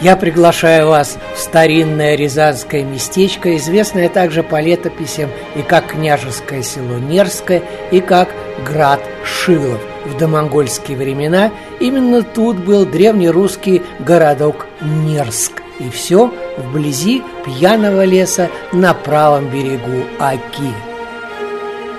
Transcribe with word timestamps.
Я 0.00 0.14
приглашаю 0.14 0.88
вас 0.88 1.18
в 1.34 1.38
старинное 1.40 2.14
рязанское 2.14 2.84
местечко, 2.84 3.56
известное 3.56 4.08
также 4.08 4.44
по 4.44 4.60
летописям 4.60 5.28
и 5.56 5.62
как 5.62 5.88
княжеское 5.88 6.62
село 6.62 6.98
Нерское, 6.98 7.62
и 7.90 8.00
как 8.00 8.28
град 8.64 9.00
Шилов. 9.24 9.80
В 10.04 10.16
домонгольские 10.16 10.96
времена 10.96 11.50
именно 11.80 12.22
тут 12.22 12.58
был 12.58 12.86
древнерусский 12.86 13.82
городок 13.98 14.66
Нерск. 14.80 15.62
И 15.80 15.90
все 15.90 16.32
вблизи 16.56 17.22
пьяного 17.44 18.04
леса 18.04 18.50
на 18.72 18.94
правом 18.94 19.48
берегу 19.48 20.04
Аки. 20.20 20.72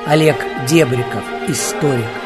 Олег 0.08 0.38
Дебриков, 0.68 1.24
историк. 1.48 2.19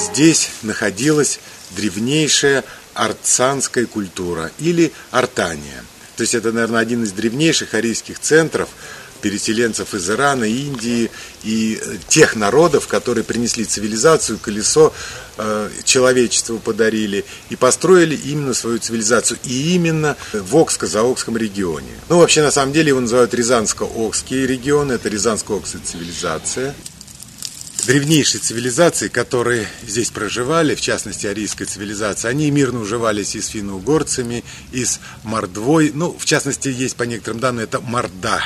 Здесь 0.00 0.50
находилась 0.62 1.40
древнейшая 1.76 2.64
арцанская 2.94 3.84
культура 3.84 4.50
или 4.58 4.92
артания. 5.10 5.84
То 6.16 6.22
есть 6.22 6.34
это, 6.34 6.52
наверное, 6.52 6.80
один 6.80 7.04
из 7.04 7.12
древнейших 7.12 7.74
арийских 7.74 8.18
центров 8.18 8.70
переселенцев 9.20 9.92
из 9.92 10.08
Ирана, 10.08 10.44
Индии 10.44 11.10
и 11.44 11.78
тех 12.08 12.34
народов, 12.34 12.86
которые 12.86 13.24
принесли 13.24 13.66
цивилизацию, 13.66 14.38
колесо 14.38 14.94
э, 15.36 15.70
человечеству 15.84 16.58
подарили 16.58 17.26
и 17.50 17.56
построили 17.56 18.16
именно 18.16 18.54
свою 18.54 18.78
цивилизацию. 18.78 19.38
И 19.44 19.74
именно 19.74 20.16
в 20.32 20.56
Окско-Заокском 20.56 21.36
регионе. 21.36 21.92
Ну, 22.08 22.18
вообще, 22.18 22.42
на 22.42 22.50
самом 22.50 22.72
деле, 22.72 22.88
его 22.88 23.00
называют 23.00 23.34
Рязанско-Окский 23.34 24.46
регион, 24.46 24.90
это 24.90 25.10
Рязанско-Окская 25.10 25.82
цивилизация 25.84 26.74
древнейшие 27.86 28.40
цивилизации, 28.40 29.08
которые 29.08 29.66
здесь 29.86 30.10
проживали, 30.10 30.74
в 30.74 30.80
частности 30.80 31.26
арийская 31.26 31.66
цивилизация, 31.66 32.30
они 32.30 32.50
мирно 32.50 32.80
уживались 32.80 33.34
и 33.34 33.40
с 33.40 33.48
финно-угорцами, 33.48 34.44
и 34.72 34.84
с 34.84 35.00
мордвой. 35.22 35.92
Ну, 35.94 36.16
в 36.18 36.24
частности, 36.24 36.68
есть 36.68 36.96
по 36.96 37.04
некоторым 37.04 37.40
данным, 37.40 37.64
это 37.64 37.80
морда, 37.80 38.42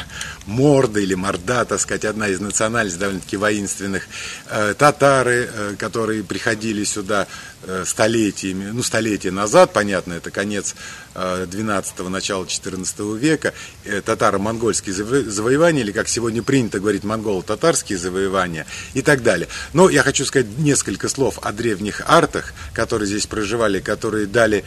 морда 0.46 1.00
или 1.00 1.14
морда, 1.14 1.64
так 1.64 1.80
сказать, 1.80 2.04
одна 2.04 2.28
из 2.28 2.40
национальностей 2.40 3.00
довольно-таки 3.00 3.36
воинственных. 3.36 4.06
Э, 4.46 4.74
татары, 4.76 5.48
э, 5.52 5.74
которые 5.78 6.22
приходили 6.22 6.84
сюда 6.84 7.26
Э, 7.66 7.84
столетиями, 7.86 8.70
ну, 8.70 8.82
столетия 8.82 9.30
назад, 9.30 9.72
понятно, 9.72 10.12
это 10.12 10.30
конец 10.30 10.74
12-го, 11.14 12.06
э, 12.06 12.08
начало 12.08 12.46
14 12.46 13.16
века, 13.16 13.52
э, 13.84 14.00
татаро-монгольские 14.00 14.94
завоевания, 14.94 15.82
или, 15.82 15.92
как 15.92 16.08
сегодня 16.08 16.42
принято 16.42 16.80
говорить, 16.80 17.04
монголо-татарские 17.04 17.98
завоевания 17.98 18.66
и 18.94 19.02
так 19.02 19.22
далее. 19.22 19.48
Но 19.72 19.88
я 19.88 20.02
хочу 20.02 20.24
сказать 20.24 20.58
несколько 20.58 21.08
слов 21.08 21.38
о 21.42 21.52
древних 21.52 22.02
артах, 22.06 22.54
которые 22.72 23.06
здесь 23.06 23.26
проживали, 23.26 23.80
которые 23.80 24.26
дали 24.26 24.64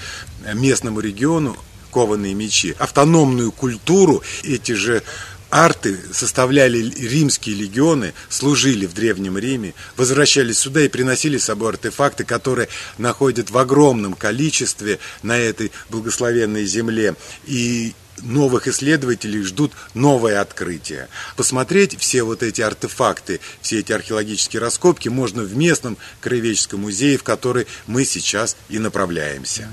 местному 0.54 1.00
региону 1.00 1.58
кованые 1.92 2.34
мечи, 2.34 2.76
автономную 2.78 3.52
культуру, 3.52 4.22
эти 4.44 4.74
же 4.74 5.04
арты 5.50 6.00
составляли 6.14 6.80
римские 6.80 7.56
легионы, 7.56 8.14
служили 8.30 8.86
в 8.86 8.94
Древнем 8.94 9.38
Риме, 9.38 9.74
возвращались 9.96 10.60
сюда 10.60 10.82
и 10.82 10.88
приносили 10.88 11.38
с 11.38 11.46
собой 11.46 11.70
артефакты, 11.70 12.24
которые 12.24 12.68
находят 12.98 13.50
в 13.52 13.58
огромном 13.58 14.14
количестве 14.14 15.00
на 15.24 15.38
этой 15.38 15.72
благословенной 15.90 16.66
земле. 16.66 17.16
И 17.46 17.94
новых 18.24 18.68
исследователей 18.68 19.44
ждут 19.44 19.74
новое 19.94 20.42
открытие. 20.42 21.08
Посмотреть 21.36 21.98
все 22.00 22.24
вот 22.24 22.44
эти 22.44 22.62
артефакты, 22.62 23.40
все 23.62 23.80
эти 23.80 23.92
археологические 23.92 24.62
раскопки 24.62 25.10
можно 25.10 25.44
в 25.44 25.56
местном 25.56 25.98
краеведческом 26.22 26.82
музее, 26.82 27.18
в 27.18 27.24
который 27.24 27.68
мы 27.86 28.06
сейчас 28.06 28.58
и 28.70 28.80
направляемся. 28.80 29.70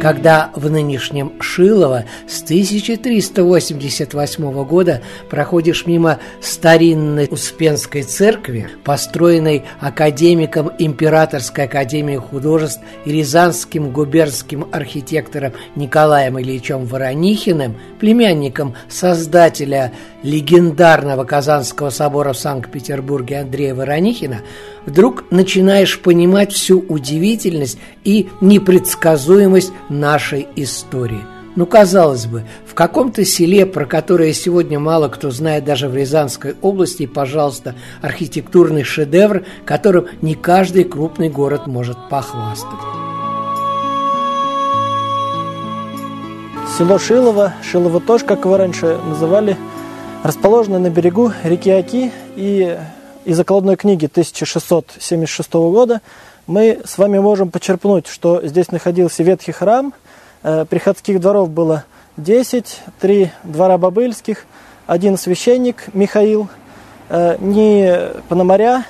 Когда 0.00 0.50
в 0.54 0.70
нынешнем 0.70 1.32
Шилово 1.40 2.04
с 2.26 2.42
1388 2.42 4.64
года 4.64 5.02
проходишь 5.28 5.84
мимо 5.86 6.18
старинной 6.40 7.28
Успенской 7.30 8.02
церкви, 8.02 8.68
построенной 8.84 9.64
академиком 9.80 10.70
Императорской 10.78 11.64
академии 11.64 12.16
художеств 12.16 12.80
и 13.04 13.12
рязанским 13.12 13.90
губернским 13.90 14.68
архитектором 14.70 15.52
Николаем 15.74 16.38
Ильичем 16.38 16.84
Воронихиным, 16.84 17.74
племянником 17.98 18.76
создателя 18.88 19.92
легендарного 20.22 21.24
Казанского 21.24 21.90
собора 21.90 22.32
в 22.32 22.38
Санкт-Петербурге 22.38 23.40
Андрея 23.40 23.74
Воронихина, 23.74 24.42
вдруг 24.88 25.24
начинаешь 25.30 26.00
понимать 26.00 26.52
всю 26.52 26.80
удивительность 26.80 27.78
и 28.04 28.28
непредсказуемость 28.40 29.72
нашей 29.88 30.48
истории. 30.56 31.20
Ну, 31.56 31.66
казалось 31.66 32.26
бы, 32.26 32.44
в 32.66 32.74
каком-то 32.74 33.24
селе, 33.24 33.66
про 33.66 33.84
которое 33.84 34.32
сегодня 34.32 34.78
мало 34.78 35.08
кто 35.08 35.30
знает 35.30 35.64
даже 35.64 35.88
в 35.88 35.94
Рязанской 35.96 36.54
области, 36.62 37.06
пожалуйста, 37.06 37.74
архитектурный 38.00 38.84
шедевр, 38.84 39.44
которым 39.64 40.06
не 40.22 40.34
каждый 40.34 40.84
крупный 40.84 41.28
город 41.28 41.66
может 41.66 41.98
похвастать. 42.08 42.78
Село 46.76 46.98
Шилово, 46.98 47.54
Шилово 47.62 48.00
тоже, 48.00 48.24
как 48.24 48.44
его 48.44 48.56
раньше 48.56 48.98
называли, 49.08 49.56
расположено 50.22 50.78
на 50.78 50.90
берегу 50.90 51.32
реки 51.42 51.70
Оки 51.70 52.12
и 52.36 52.78
из 53.28 53.36
закладной 53.36 53.76
книги 53.76 54.06
1676 54.06 55.52
года 55.52 56.00
мы 56.46 56.80
с 56.86 56.96
вами 56.96 57.18
можем 57.18 57.50
почерпнуть, 57.50 58.06
что 58.06 58.40
здесь 58.42 58.72
находился 58.72 59.22
ветхий 59.22 59.52
храм, 59.52 59.92
э, 60.42 60.64
приходских 60.64 61.20
дворов 61.20 61.50
было 61.50 61.84
10, 62.16 62.80
три 62.98 63.30
двора 63.44 63.76
бобыльских, 63.76 64.46
один 64.86 65.18
священник 65.18 65.88
Михаил, 65.92 66.48
э, 67.10 67.36
ни 67.40 68.18
пономаря, 68.30 68.86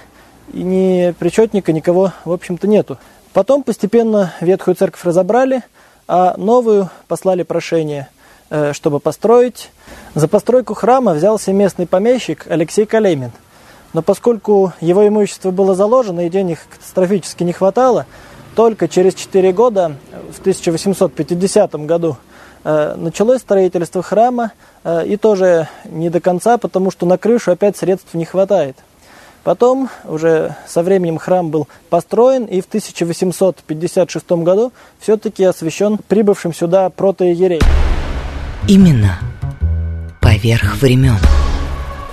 ни 0.52 1.12
причетника, 1.18 1.72
никого, 1.72 2.12
в 2.24 2.30
общем-то, 2.30 2.68
нету. 2.68 2.96
Потом 3.32 3.64
постепенно 3.64 4.34
ветхую 4.40 4.76
церковь 4.76 5.04
разобрали, 5.04 5.64
а 6.06 6.36
новую 6.36 6.90
послали 7.08 7.42
прошение, 7.42 8.06
э, 8.50 8.72
чтобы 8.72 9.00
построить. 9.00 9.72
За 10.14 10.28
постройку 10.28 10.74
храма 10.74 11.14
взялся 11.14 11.52
местный 11.52 11.88
помещик 11.88 12.46
Алексей 12.48 12.86
Калеймин– 12.86 13.32
но 13.92 14.02
поскольку 14.02 14.72
его 14.80 15.06
имущество 15.06 15.50
было 15.50 15.74
заложено 15.74 16.26
и 16.26 16.30
денег 16.30 16.58
катастрофически 16.70 17.42
не 17.44 17.52
хватало, 17.52 18.06
только 18.54 18.88
через 18.88 19.14
4 19.14 19.52
года, 19.52 19.96
в 20.32 20.40
1850 20.40 21.86
году, 21.86 22.16
э, 22.64 22.94
началось 22.96 23.40
строительство 23.40 24.02
храма, 24.02 24.52
э, 24.84 25.06
и 25.06 25.16
тоже 25.16 25.68
не 25.84 26.10
до 26.10 26.20
конца, 26.20 26.58
потому 26.58 26.90
что 26.90 27.06
на 27.06 27.18
крышу 27.18 27.52
опять 27.52 27.76
средств 27.76 28.14
не 28.14 28.24
хватает. 28.24 28.76
Потом 29.44 29.88
уже 30.04 30.56
со 30.66 30.82
временем 30.82 31.18
храм 31.18 31.48
был 31.50 31.68
построен, 31.88 32.44
и 32.44 32.60
в 32.60 32.66
1856 32.66 34.42
году 34.42 34.72
все-таки 35.00 35.44
освящен 35.44 35.98
прибывшим 36.08 36.52
сюда 36.52 36.90
протоиерей. 36.90 37.60
Именно 38.66 39.18
поверх 40.20 40.76
времен. 40.82 41.16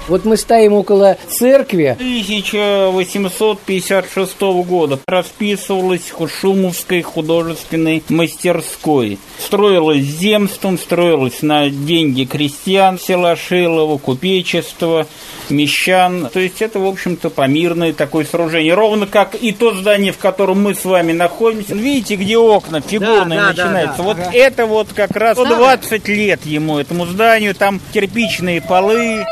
Вот 0.07 0.23
мы 0.23 0.37
стоим 0.37 0.73
около 0.73 1.17
церкви. 1.27 1.95
1856 1.97 4.41
года 4.67 4.99
расписывалась 5.07 6.13
Шумовской 6.39 7.01
художественной 7.01 8.03
мастерской. 8.09 9.17
Строилась 9.39 10.03
земством, 10.03 10.77
строилась 10.77 11.41
на 11.41 11.69
деньги 11.69 12.25
крестьян 12.25 12.99
села 12.99 13.35
Шилова, 13.35 13.97
купечества, 13.97 15.07
мещан. 15.49 16.29
То 16.31 16.39
есть 16.39 16.61
это, 16.61 16.77
в 16.79 16.85
общем-то, 16.85 17.31
помирное 17.31 17.91
такое 17.93 18.25
сооружение. 18.25 18.75
Ровно 18.75 19.07
как 19.07 19.33
и 19.35 19.51
то 19.51 19.73
здание, 19.73 20.11
в 20.11 20.17
котором 20.17 20.61
мы 20.61 20.75
с 20.75 20.85
вами 20.85 21.13
находимся. 21.13 21.73
Видите, 21.73 22.15
где 22.15 22.37
окна 22.37 22.81
фигурные 22.81 23.39
да, 23.39 23.45
да, 23.45 23.49
начинаются? 23.49 23.97
Да, 23.97 23.99
да, 24.03 24.03
вот 24.03 24.19
ага. 24.19 24.29
это 24.33 24.67
вот 24.67 24.89
как 24.93 25.09
раз 25.11 25.37
20 25.37 26.07
лет 26.09 26.45
ему, 26.45 26.77
этому 26.77 27.07
зданию. 27.07 27.55
Там 27.55 27.81
кирпичные 27.93 28.61
полы 28.61 29.25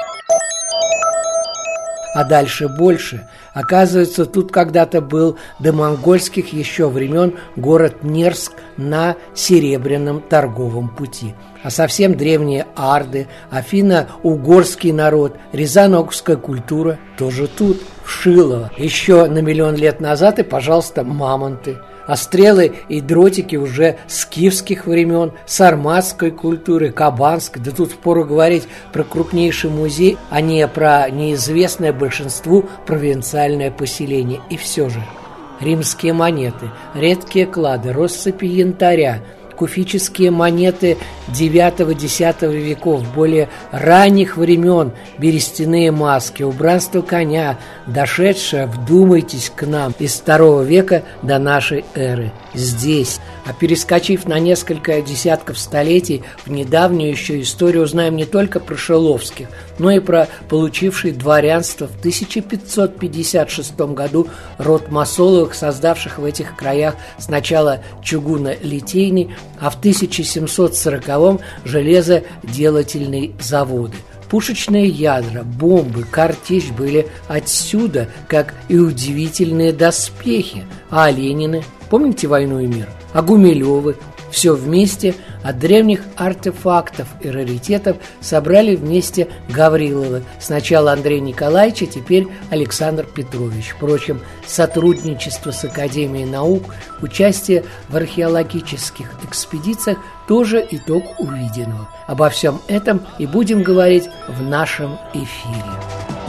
а 2.14 2.24
дальше 2.24 2.68
больше. 2.68 3.28
Оказывается, 3.54 4.26
тут 4.26 4.52
когда-то 4.52 5.02
был 5.02 5.38
до 5.60 5.74
монгольских 5.74 6.54
еще 6.54 6.90
времен 6.90 7.36
город 7.56 8.04
Нерск 8.04 8.54
на 8.78 9.16
Серебряном 9.34 10.22
торговом 10.22 10.90
пути. 10.90 11.34
А 11.64 11.70
совсем 11.70 12.16
древние 12.16 12.68
арды, 12.76 13.28
афино-угорский 13.50 14.92
народ, 14.92 15.38
рязанокская 15.54 16.36
культура 16.36 17.00
тоже 17.18 17.48
тут, 17.48 17.82
в 18.04 18.10
Шилово. 18.10 18.72
Еще 18.78 19.26
на 19.28 19.40
миллион 19.40 19.76
лет 19.76 20.02
назад 20.02 20.40
и, 20.40 20.44
пожалуйста, 20.44 21.04
мамонты– 21.04 21.78
а 22.08 22.16
стрелы 22.16 22.74
и 22.90 23.02
дротики 23.02 23.56
уже 23.56 23.98
скифских 24.08 24.86
времен, 24.86 25.32
сарматской 25.46 26.32
культуры, 26.32 26.92
кабанской. 26.92 27.62
Да 27.62 27.72
тут 27.72 27.92
впору 27.92 28.26
говорить 28.26 28.68
про 28.92 29.04
крупнейший 29.04 29.70
музей, 29.70 30.18
а 30.30 30.42
не 30.42 30.68
про 30.68 31.10
неизвестное 31.10 31.94
большинству 31.94 32.66
провинциальное 32.86 33.72
поселение. 33.72 34.42
И 34.50 34.58
все 34.58 34.90
же 34.90 35.04
римские 35.60 36.14
монеты, 36.14 36.72
редкие 36.94 37.46
клады, 37.46 37.94
россыпи 37.94 38.46
янтаря– 38.46 39.20
куфические 39.56 40.32
монеты 40.32 40.98
IX-X 41.30 42.42
веков, 42.42 43.04
более 43.14 43.50
ранних 43.72 44.38
времен, 44.38 44.92
берестяные 45.18 45.92
маски, 45.92 46.44
убранство 46.44 47.02
коня, 47.02 47.58
дошедшее, 47.88 48.68
вдумайтесь, 48.68 49.52
к 49.56 49.66
нам 49.66 49.94
из 50.00 50.22
II 50.22 50.66
века 50.66 51.04
до 51.22 51.40
нашей 51.40 51.86
эры. 51.96 52.32
Здесь. 52.54 53.20
А 53.46 53.52
перескочив 53.52 54.26
на 54.26 54.40
несколько 54.40 55.02
десятков 55.02 55.60
столетий, 55.60 56.24
в 56.46 56.52
недавнюю 56.52 57.12
еще 57.12 57.42
историю 57.42 57.84
узнаем 57.84 58.16
не 58.16 58.26
только 58.26 58.60
про 58.60 58.76
Шиловских, 58.76 59.48
но 59.80 59.92
и 59.92 60.00
про 60.00 60.30
получивший 60.48 61.12
дворянство 61.12 61.88
в 61.88 62.00
1556 62.00 63.76
году 63.94 64.28
род 64.58 64.90
Масоловых, 64.90 65.56
создавших 65.56 66.20
в 66.20 66.26
этих 66.26 66.56
краях 66.56 66.96
сначала 67.18 67.84
чугунно-литейный, 68.02 69.36
а 69.60 69.70
в 69.70 69.82
1740-м 69.82 71.40
железоделательные 71.66 73.32
заводы. 73.42 73.98
Пушечные 74.30 74.88
ядра, 74.88 75.44
бомбы, 75.44 76.06
картечь 76.10 76.72
были 76.72 77.08
отсюда, 77.28 78.08
как 78.28 78.56
и 78.68 78.78
удивительные 78.78 79.74
доспехи. 79.74 80.64
А 80.90 81.12
Ленины, 81.12 81.64
помните 81.90 82.28
«Войну 82.28 82.60
и 82.60 82.66
мир»? 82.66 82.88
А 83.14 83.22
Гумилевы, 83.22 83.96
все 84.34 84.56
вместе 84.56 85.14
от 85.44 85.60
древних 85.60 86.02
артефактов 86.16 87.08
и 87.22 87.30
раритетов 87.30 87.98
собрали 88.20 88.76
вместе 88.76 89.28
Гавриловы. 89.48 90.24
Сначала 90.40 90.92
Андрей 90.92 91.20
Николаевич, 91.20 91.84
а 91.84 91.86
теперь 91.86 92.28
Александр 92.50 93.06
Петрович. 93.06 93.74
Впрочем, 93.76 94.22
сотрудничество 94.48 95.52
с 95.52 95.64
Академией 95.64 96.26
наук, 96.26 96.64
участие 97.02 97.64
в 97.90 97.96
археологических 97.96 99.08
экспедициях 99.24 100.00
тоже 100.28 100.66
итог 100.72 101.04
увиденного. 101.20 101.88
Обо 102.08 102.30
всем 102.30 102.60
этом 102.68 103.02
и 103.20 103.28
будем 103.28 103.62
говорить 103.62 104.10
в 104.28 104.42
нашем 104.42 104.98
эфире. 105.14 106.23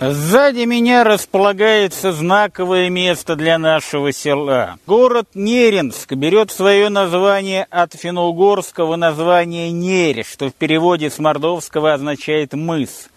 Сзади 0.00 0.64
меня 0.64 1.04
располагается 1.04 2.14
знаковое 2.14 2.88
место 2.88 3.36
для 3.36 3.58
нашего 3.58 4.12
села. 4.12 4.78
Город 4.86 5.28
Неринск 5.34 6.14
берет 6.14 6.50
свое 6.50 6.88
название 6.88 7.66
от 7.68 7.92
финно-угорского 7.92 8.96
названия 8.96 9.70
Нере, 9.70 10.24
что 10.24 10.48
в 10.48 10.54
переводе 10.54 11.10
с 11.10 11.18
мордовского 11.18 11.92
означает 11.92 12.54
«мыс». 12.54 13.09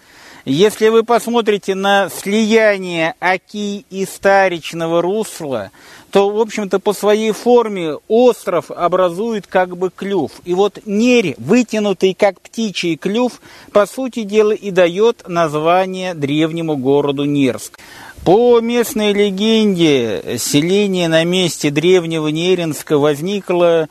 Если 0.46 0.90
вы 0.90 1.04
посмотрите 1.04 1.74
на 1.74 2.10
слияние 2.10 3.16
Оки 3.20 3.86
и 3.90 4.06
Старичного 4.06 5.02
русла, 5.02 5.72
то, 6.12 6.30
в 6.30 6.38
общем-то, 6.38 6.80
по 6.80 6.92
своей 6.92 7.32
форме 7.32 7.96
остров 8.10 8.70
образует 8.70 9.48
как 9.48 9.78
бы 9.78 9.90
клюв. 9.90 10.32
И 10.44 10.54
вот 10.54 10.80
нерь, 10.86 11.36
вытянутый 11.38 12.14
как 12.14 12.42
птичий 12.42 12.98
клюв, 12.98 13.42
по 13.72 13.86
сути 13.86 14.24
дела 14.24 14.52
и 14.52 14.70
дает 14.72 15.30
название 15.30 16.14
древнему 16.14 16.76
городу 16.76 17.24
Нерск. 17.24 17.80
По 18.26 18.60
местной 18.60 19.14
легенде, 19.14 20.38
селение 20.40 21.08
на 21.08 21.24
месте 21.24 21.70
древнего 21.72 22.28
Неринска 22.28 22.98
возникло 22.98 23.88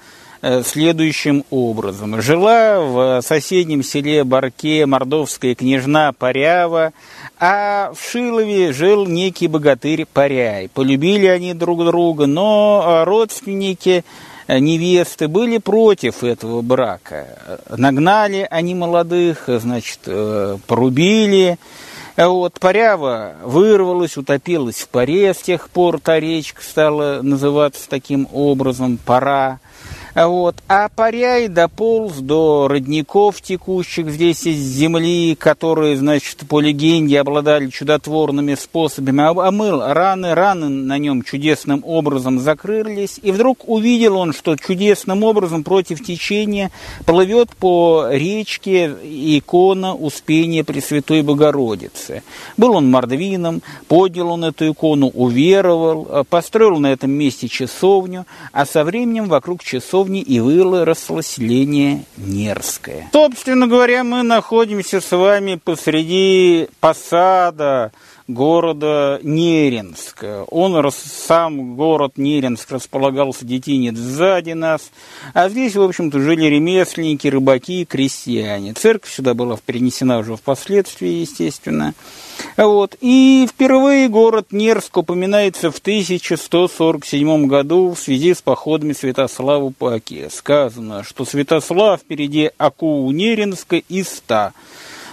следующим 0.64 1.44
образом. 1.50 2.20
Жила 2.20 2.80
в 2.80 3.22
соседнем 3.22 3.82
селе 3.82 4.24
Барке 4.24 4.86
мордовская 4.86 5.54
княжна 5.54 6.12
Парява, 6.12 6.92
а 7.38 7.92
в 7.94 8.10
Шилове 8.10 8.72
жил 8.72 9.06
некий 9.06 9.48
богатырь 9.48 10.06
Паряй. 10.12 10.68
Полюбили 10.68 11.26
они 11.26 11.54
друг 11.54 11.84
друга, 11.84 12.26
но 12.26 12.82
а, 12.84 13.04
родственники 13.04 14.04
э, 14.46 14.58
невесты 14.58 15.28
были 15.28 15.58
против 15.58 16.24
этого 16.24 16.60
брака. 16.62 17.58
Нагнали 17.68 18.46
они 18.50 18.74
молодых, 18.74 19.44
значит, 19.46 20.00
э, 20.06 20.58
порубили. 20.66 21.58
Вот, 22.16 22.60
Парява 22.60 23.36
вырвалась, 23.42 24.16
утопилась 24.16 24.82
в 24.82 24.88
паре, 24.88 25.32
с 25.32 25.38
тех 25.38 25.70
пор 25.70 25.98
та 25.98 26.20
речка 26.20 26.62
стала 26.62 27.22
называться 27.22 27.88
таким 27.88 28.28
образом, 28.32 28.98
пора. 29.04 29.60
Вот. 30.14 30.56
А 30.68 30.88
Паряй 30.94 31.48
дополз 31.48 32.16
до 32.16 32.68
родников 32.68 33.40
текущих 33.40 34.10
здесь 34.10 34.46
из 34.46 34.58
земли, 34.58 35.34
которые, 35.34 35.96
значит, 35.96 36.40
по 36.48 36.60
легенде 36.60 37.18
обладали 37.18 37.68
чудотворными 37.68 38.54
способами, 38.54 39.22
омыл 39.22 39.80
раны, 39.82 40.34
раны 40.34 40.68
на 40.68 40.98
нем 40.98 41.22
чудесным 41.22 41.82
образом 41.86 42.38
закрылись, 42.40 43.18
и 43.22 43.32
вдруг 43.32 43.68
увидел 43.68 44.18
он, 44.18 44.34
что 44.34 44.56
чудесным 44.56 45.24
образом 45.24 45.64
против 45.64 46.04
течения 46.04 46.70
плывет 47.06 47.50
по 47.56 48.08
речке 48.10 48.94
икона 49.02 49.94
Успения 49.94 50.62
Пресвятой 50.62 51.22
Богородицы. 51.22 52.22
Был 52.58 52.76
он 52.76 52.90
мордвином, 52.90 53.62
поднял 53.88 54.30
он 54.30 54.44
эту 54.44 54.72
икону, 54.72 55.08
уверовал, 55.08 56.26
построил 56.28 56.78
на 56.78 56.92
этом 56.92 57.10
месте 57.10 57.48
часовню, 57.48 58.26
а 58.52 58.66
со 58.66 58.84
временем 58.84 59.28
вокруг 59.28 59.62
часовни 59.62 60.01
часовни 60.02 60.20
и 60.20 60.40
выросло 60.40 61.22
селение 61.22 62.04
Нерское. 62.16 63.08
Собственно 63.12 63.66
говоря, 63.66 64.04
мы 64.04 64.22
находимся 64.22 65.00
с 65.00 65.10
вами 65.12 65.60
посреди 65.62 66.68
посада 66.80 67.92
города 68.28 69.20
Неринск. 69.22 70.24
Он, 70.50 70.90
сам 70.92 71.76
город 71.76 72.12
Неринск 72.16 72.70
располагался 72.70 73.44
детинец 73.44 73.96
сзади 73.96 74.52
нас, 74.52 74.90
а 75.34 75.48
здесь, 75.48 75.76
в 75.76 75.82
общем-то, 75.82 76.20
жили 76.20 76.46
ремесленники, 76.46 77.28
рыбаки, 77.28 77.84
крестьяне. 77.84 78.74
Церковь 78.74 79.12
сюда 79.12 79.34
была 79.34 79.56
перенесена 79.64 80.18
уже 80.18 80.36
впоследствии, 80.36 81.08
естественно. 81.08 81.94
Вот. 82.56 82.96
И 83.00 83.46
впервые 83.48 84.08
город 84.08 84.48
Нерск 84.50 84.96
упоминается 84.96 85.70
в 85.70 85.78
1147 85.78 87.46
году 87.46 87.94
в 87.94 87.98
связи 87.98 88.34
с 88.34 88.42
походами 88.42 88.92
Святослава 88.92 89.70
по 89.70 89.94
Оке. 89.94 90.28
Сказано, 90.30 91.04
что 91.04 91.24
Святослав 91.24 92.00
впереди 92.00 92.50
Аку 92.58 93.10
Неринска 93.10 93.76
и 93.76 94.02
Ста. 94.02 94.52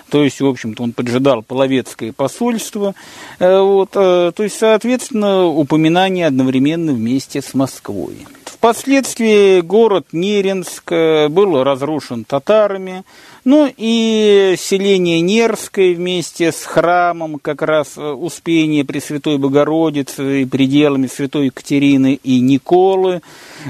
То 0.10 0.24
есть, 0.24 0.42
в 0.42 0.46
общем-то, 0.46 0.84
он 0.84 0.94
поджидал 0.94 1.44
половецкое 1.44 2.14
посольство. 2.14 2.96
Э, 3.40 3.60
вот, 3.60 3.92
э, 3.96 4.32
то 4.36 4.44
есть, 4.44 4.58
соответственно, 4.58 5.46
упоминание 5.46 6.28
одновременно 6.28 6.94
вместе 6.94 7.42
с 7.42 7.54
Москвой. 7.54 8.28
Впоследствии 8.60 9.62
город 9.62 10.08
Неренск 10.12 10.92
был 10.92 11.64
разрушен 11.64 12.26
татарами, 12.26 13.06
ну 13.46 13.72
и 13.78 14.56
селение 14.58 15.22
Нерское 15.22 15.96
вместе 15.96 16.52
с 16.52 16.66
храмом 16.66 17.40
как 17.40 17.62
раз 17.62 17.98
э, 17.98 18.02
Успения 18.02 18.84
Пресвятой 18.84 19.38
Богородицы 19.38 20.42
и 20.42 20.46
пределами 20.46 21.08
Святой 21.08 21.46
Екатерины 21.46 22.20
и 22.22 22.42
Николы, 22.42 23.22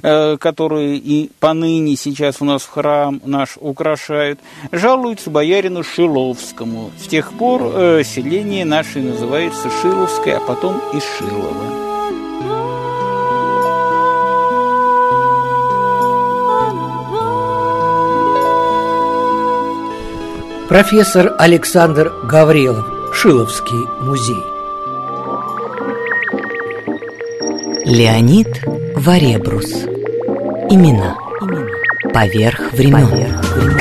э, 0.01 0.38
которые 0.38 0.98
и 0.98 1.29
поныне 1.39 1.96
сейчас 1.96 2.41
у 2.41 2.46
нас 2.46 2.65
храм 2.65 3.22
наш 3.24 3.58
украшают, 3.62 4.39
жалуются 4.72 5.29
боярину 5.29 5.84
Шиловскому. 5.84 6.91
С 7.00 7.08
тех 7.08 7.31
пор 7.34 7.62
э, 7.74 8.03
селение 8.03 8.65
наше 8.65 9.00
называется 9.00 9.69
Шиловское, 9.81 10.38
а 10.38 10.39
потом 10.41 10.81
и 10.93 11.00
Шилово. 11.00 11.88
Профессор 20.70 21.34
Александр 21.40 22.14
Гаврилов, 22.26 22.86
Шиловский 23.12 23.88
музей. 24.04 24.38
Леонид 27.86 28.48
Варебрус. 28.96 29.66
Имена. 30.70 31.18
Поверх 32.14 32.72
времен. 32.74 33.10
Поверх 33.10 33.56
времен. 33.56 33.80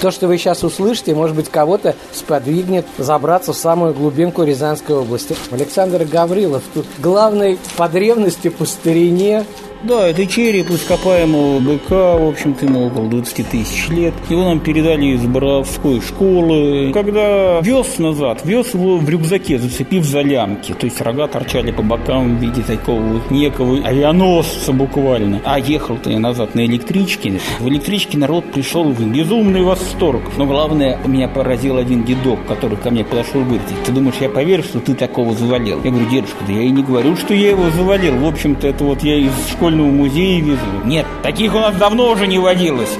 То, 0.00 0.10
что 0.10 0.26
вы 0.26 0.38
сейчас 0.38 0.64
услышите, 0.64 1.14
может 1.14 1.36
быть, 1.36 1.48
кого-то 1.48 1.94
сподвигнет 2.12 2.84
забраться 2.98 3.52
в 3.52 3.56
самую 3.56 3.94
глубинку 3.94 4.42
Рязанской 4.42 4.96
области. 4.96 5.36
Александр 5.52 6.04
Гаврилов 6.04 6.64
тут 6.74 6.86
главный 6.98 7.60
по 7.76 7.88
древности, 7.88 8.48
по 8.48 8.64
старине 8.64 9.46
да, 9.82 10.08
это 10.08 10.26
череп 10.26 10.70
ископаемого 10.70 11.58
быка, 11.58 12.16
в 12.16 12.28
общем-то, 12.28 12.66
ему 12.66 12.86
около 12.86 13.08
20 13.08 13.48
тысяч 13.48 13.88
лет. 13.88 14.14
Его 14.28 14.44
нам 14.44 14.60
передали 14.60 15.06
из 15.06 15.24
Боровской 15.24 16.00
школы. 16.00 16.92
Когда 16.92 17.60
вез 17.60 17.98
назад, 17.98 18.42
вез 18.44 18.74
его 18.74 18.98
в 18.98 19.08
рюкзаке, 19.08 19.58
зацепив 19.58 20.04
за 20.04 20.20
лямки. 20.20 20.72
То 20.72 20.86
есть 20.86 21.00
рога 21.00 21.26
торчали 21.26 21.72
по 21.72 21.82
бокам 21.82 22.36
в 22.36 22.40
виде 22.40 22.62
такого 22.62 23.00
вот 23.00 23.30
некого 23.30 23.84
авианосца 23.84 24.72
буквально. 24.72 25.40
А 25.44 25.58
ехал-то 25.58 26.10
я 26.10 26.18
назад 26.18 26.54
на 26.54 26.64
электричке. 26.64 27.40
В 27.58 27.68
электричке 27.68 28.18
народ 28.18 28.44
пришел 28.52 28.84
в 28.84 29.06
безумный 29.12 29.62
восторг. 29.62 30.22
Но 30.36 30.46
главное, 30.46 30.98
меня 31.06 31.28
поразил 31.28 31.76
один 31.76 32.04
дедок, 32.04 32.46
который 32.46 32.76
ко 32.76 32.90
мне 32.90 33.04
подошел 33.04 33.40
и 33.40 33.44
говорит, 33.44 33.62
ты 33.84 33.92
думаешь, 33.92 34.16
я 34.20 34.28
поверю, 34.28 34.62
что 34.62 34.80
ты 34.80 34.94
такого 34.94 35.34
завалил? 35.34 35.80
Я 35.82 35.90
говорю, 35.90 36.08
дедушка, 36.08 36.44
да 36.46 36.52
я 36.52 36.62
и 36.62 36.70
не 36.70 36.82
говорю, 36.82 37.16
что 37.16 37.34
я 37.34 37.50
его 37.50 37.70
завалил. 37.70 38.16
В 38.18 38.26
общем-то, 38.26 38.66
это 38.66 38.84
вот 38.84 39.02
я 39.02 39.16
из 39.16 39.32
школы 39.50 39.71
школьного 39.72 39.90
музея 39.90 40.42
везу. 40.42 40.84
Нет, 40.84 41.06
таких 41.22 41.54
у 41.54 41.58
нас 41.58 41.74
давно 41.76 42.10
уже 42.10 42.26
не 42.26 42.38
водилось. 42.38 42.90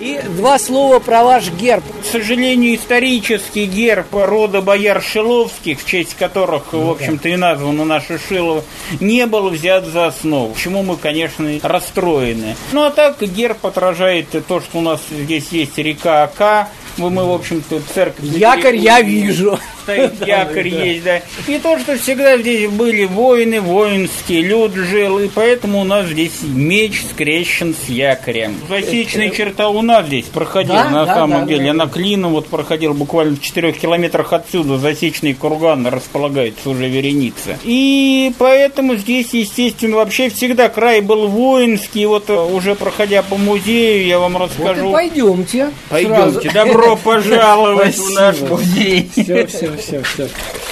И 0.00 0.20
два 0.36 0.58
слова 0.58 0.98
про 0.98 1.24
ваш 1.24 1.50
герб. 1.50 1.82
К 2.02 2.04
сожалению, 2.04 2.74
исторический 2.74 3.64
герб 3.64 4.06
рода 4.12 4.60
бояр 4.60 5.02
Шиловских, 5.02 5.80
в 5.80 5.86
честь 5.86 6.14
которых, 6.14 6.64
ну, 6.72 6.88
в 6.88 6.90
общем-то, 6.90 7.28
и 7.28 7.36
названо 7.36 7.84
наше 7.84 8.18
Шилово, 8.28 8.62
не 9.00 9.26
был 9.26 9.48
взят 9.48 9.86
за 9.86 10.06
основу. 10.06 10.52
Почему 10.52 10.82
мы, 10.82 10.96
конечно, 10.96 11.48
расстроены. 11.62 12.54
Ну, 12.72 12.84
а 12.84 12.90
так 12.90 13.22
герб 13.22 13.64
отражает 13.64 14.28
то, 14.46 14.60
что 14.60 14.78
у 14.78 14.82
нас 14.82 15.00
здесь 15.10 15.48
есть 15.50 15.78
река 15.78 16.24
Ака, 16.24 16.68
мы, 16.96 17.10
мы 17.10 17.24
в 17.24 17.32
общем-то, 17.32 17.80
церковь... 17.92 18.24
Якорь 18.24 18.76
я 18.76 19.00
вижу. 19.00 19.58
Стоит 19.84 20.12
якорь 20.26 20.68
есть, 20.68 21.04
да. 21.04 21.22
И 21.46 21.58
то, 21.58 21.78
что 21.78 21.96
всегда 21.96 22.36
здесь 22.38 22.68
были 22.68 23.04
воины, 23.04 23.60
воинский 23.60 24.42
люд 24.42 24.74
жил, 24.74 25.18
и 25.18 25.28
поэтому 25.28 25.80
у 25.80 25.84
нас 25.84 26.06
здесь 26.06 26.42
меч 26.42 27.02
скрещен 27.10 27.74
с 27.74 27.88
якорем. 27.88 28.56
Засечная 28.68 29.30
черта 29.30 29.68
у 29.68 29.82
нас 29.82 30.06
здесь 30.06 30.26
проходила, 30.26 30.84
на 30.84 31.06
самом 31.06 31.46
деле. 31.46 31.70
Она 31.70 31.86
клином 31.86 32.32
вот 32.32 32.48
проходила 32.48 32.92
буквально 32.92 33.36
в 33.36 33.40
четырех 33.40 33.78
километрах 33.78 34.32
отсюда. 34.32 34.78
Засечный 34.78 35.34
курган 35.34 35.86
располагается 35.86 36.70
уже 36.70 36.88
вереница. 36.88 37.58
И 37.64 38.32
поэтому 38.38 38.96
здесь, 38.96 39.32
естественно, 39.32 39.96
вообще 39.96 40.28
всегда 40.28 40.68
край 40.68 41.00
был 41.00 41.28
воинский. 41.28 42.06
Вот 42.06 42.28
уже 42.30 42.74
проходя 42.74 43.22
по 43.22 43.36
музею, 43.36 44.06
я 44.06 44.18
вам 44.18 44.36
расскажу. 44.36 44.84
Вот 44.86 44.92
пойдемте. 44.92 45.70
Пойдемте. 45.88 46.50
Добро 46.50 46.74
Добро 46.84 46.96
пожаловать 46.96 47.96
в 47.96 48.10
наш 48.10 48.40
музей. 48.40 49.08
Все, 49.12 49.46
все, 49.46 49.73
все, 49.76 50.02
все. 50.02 50.63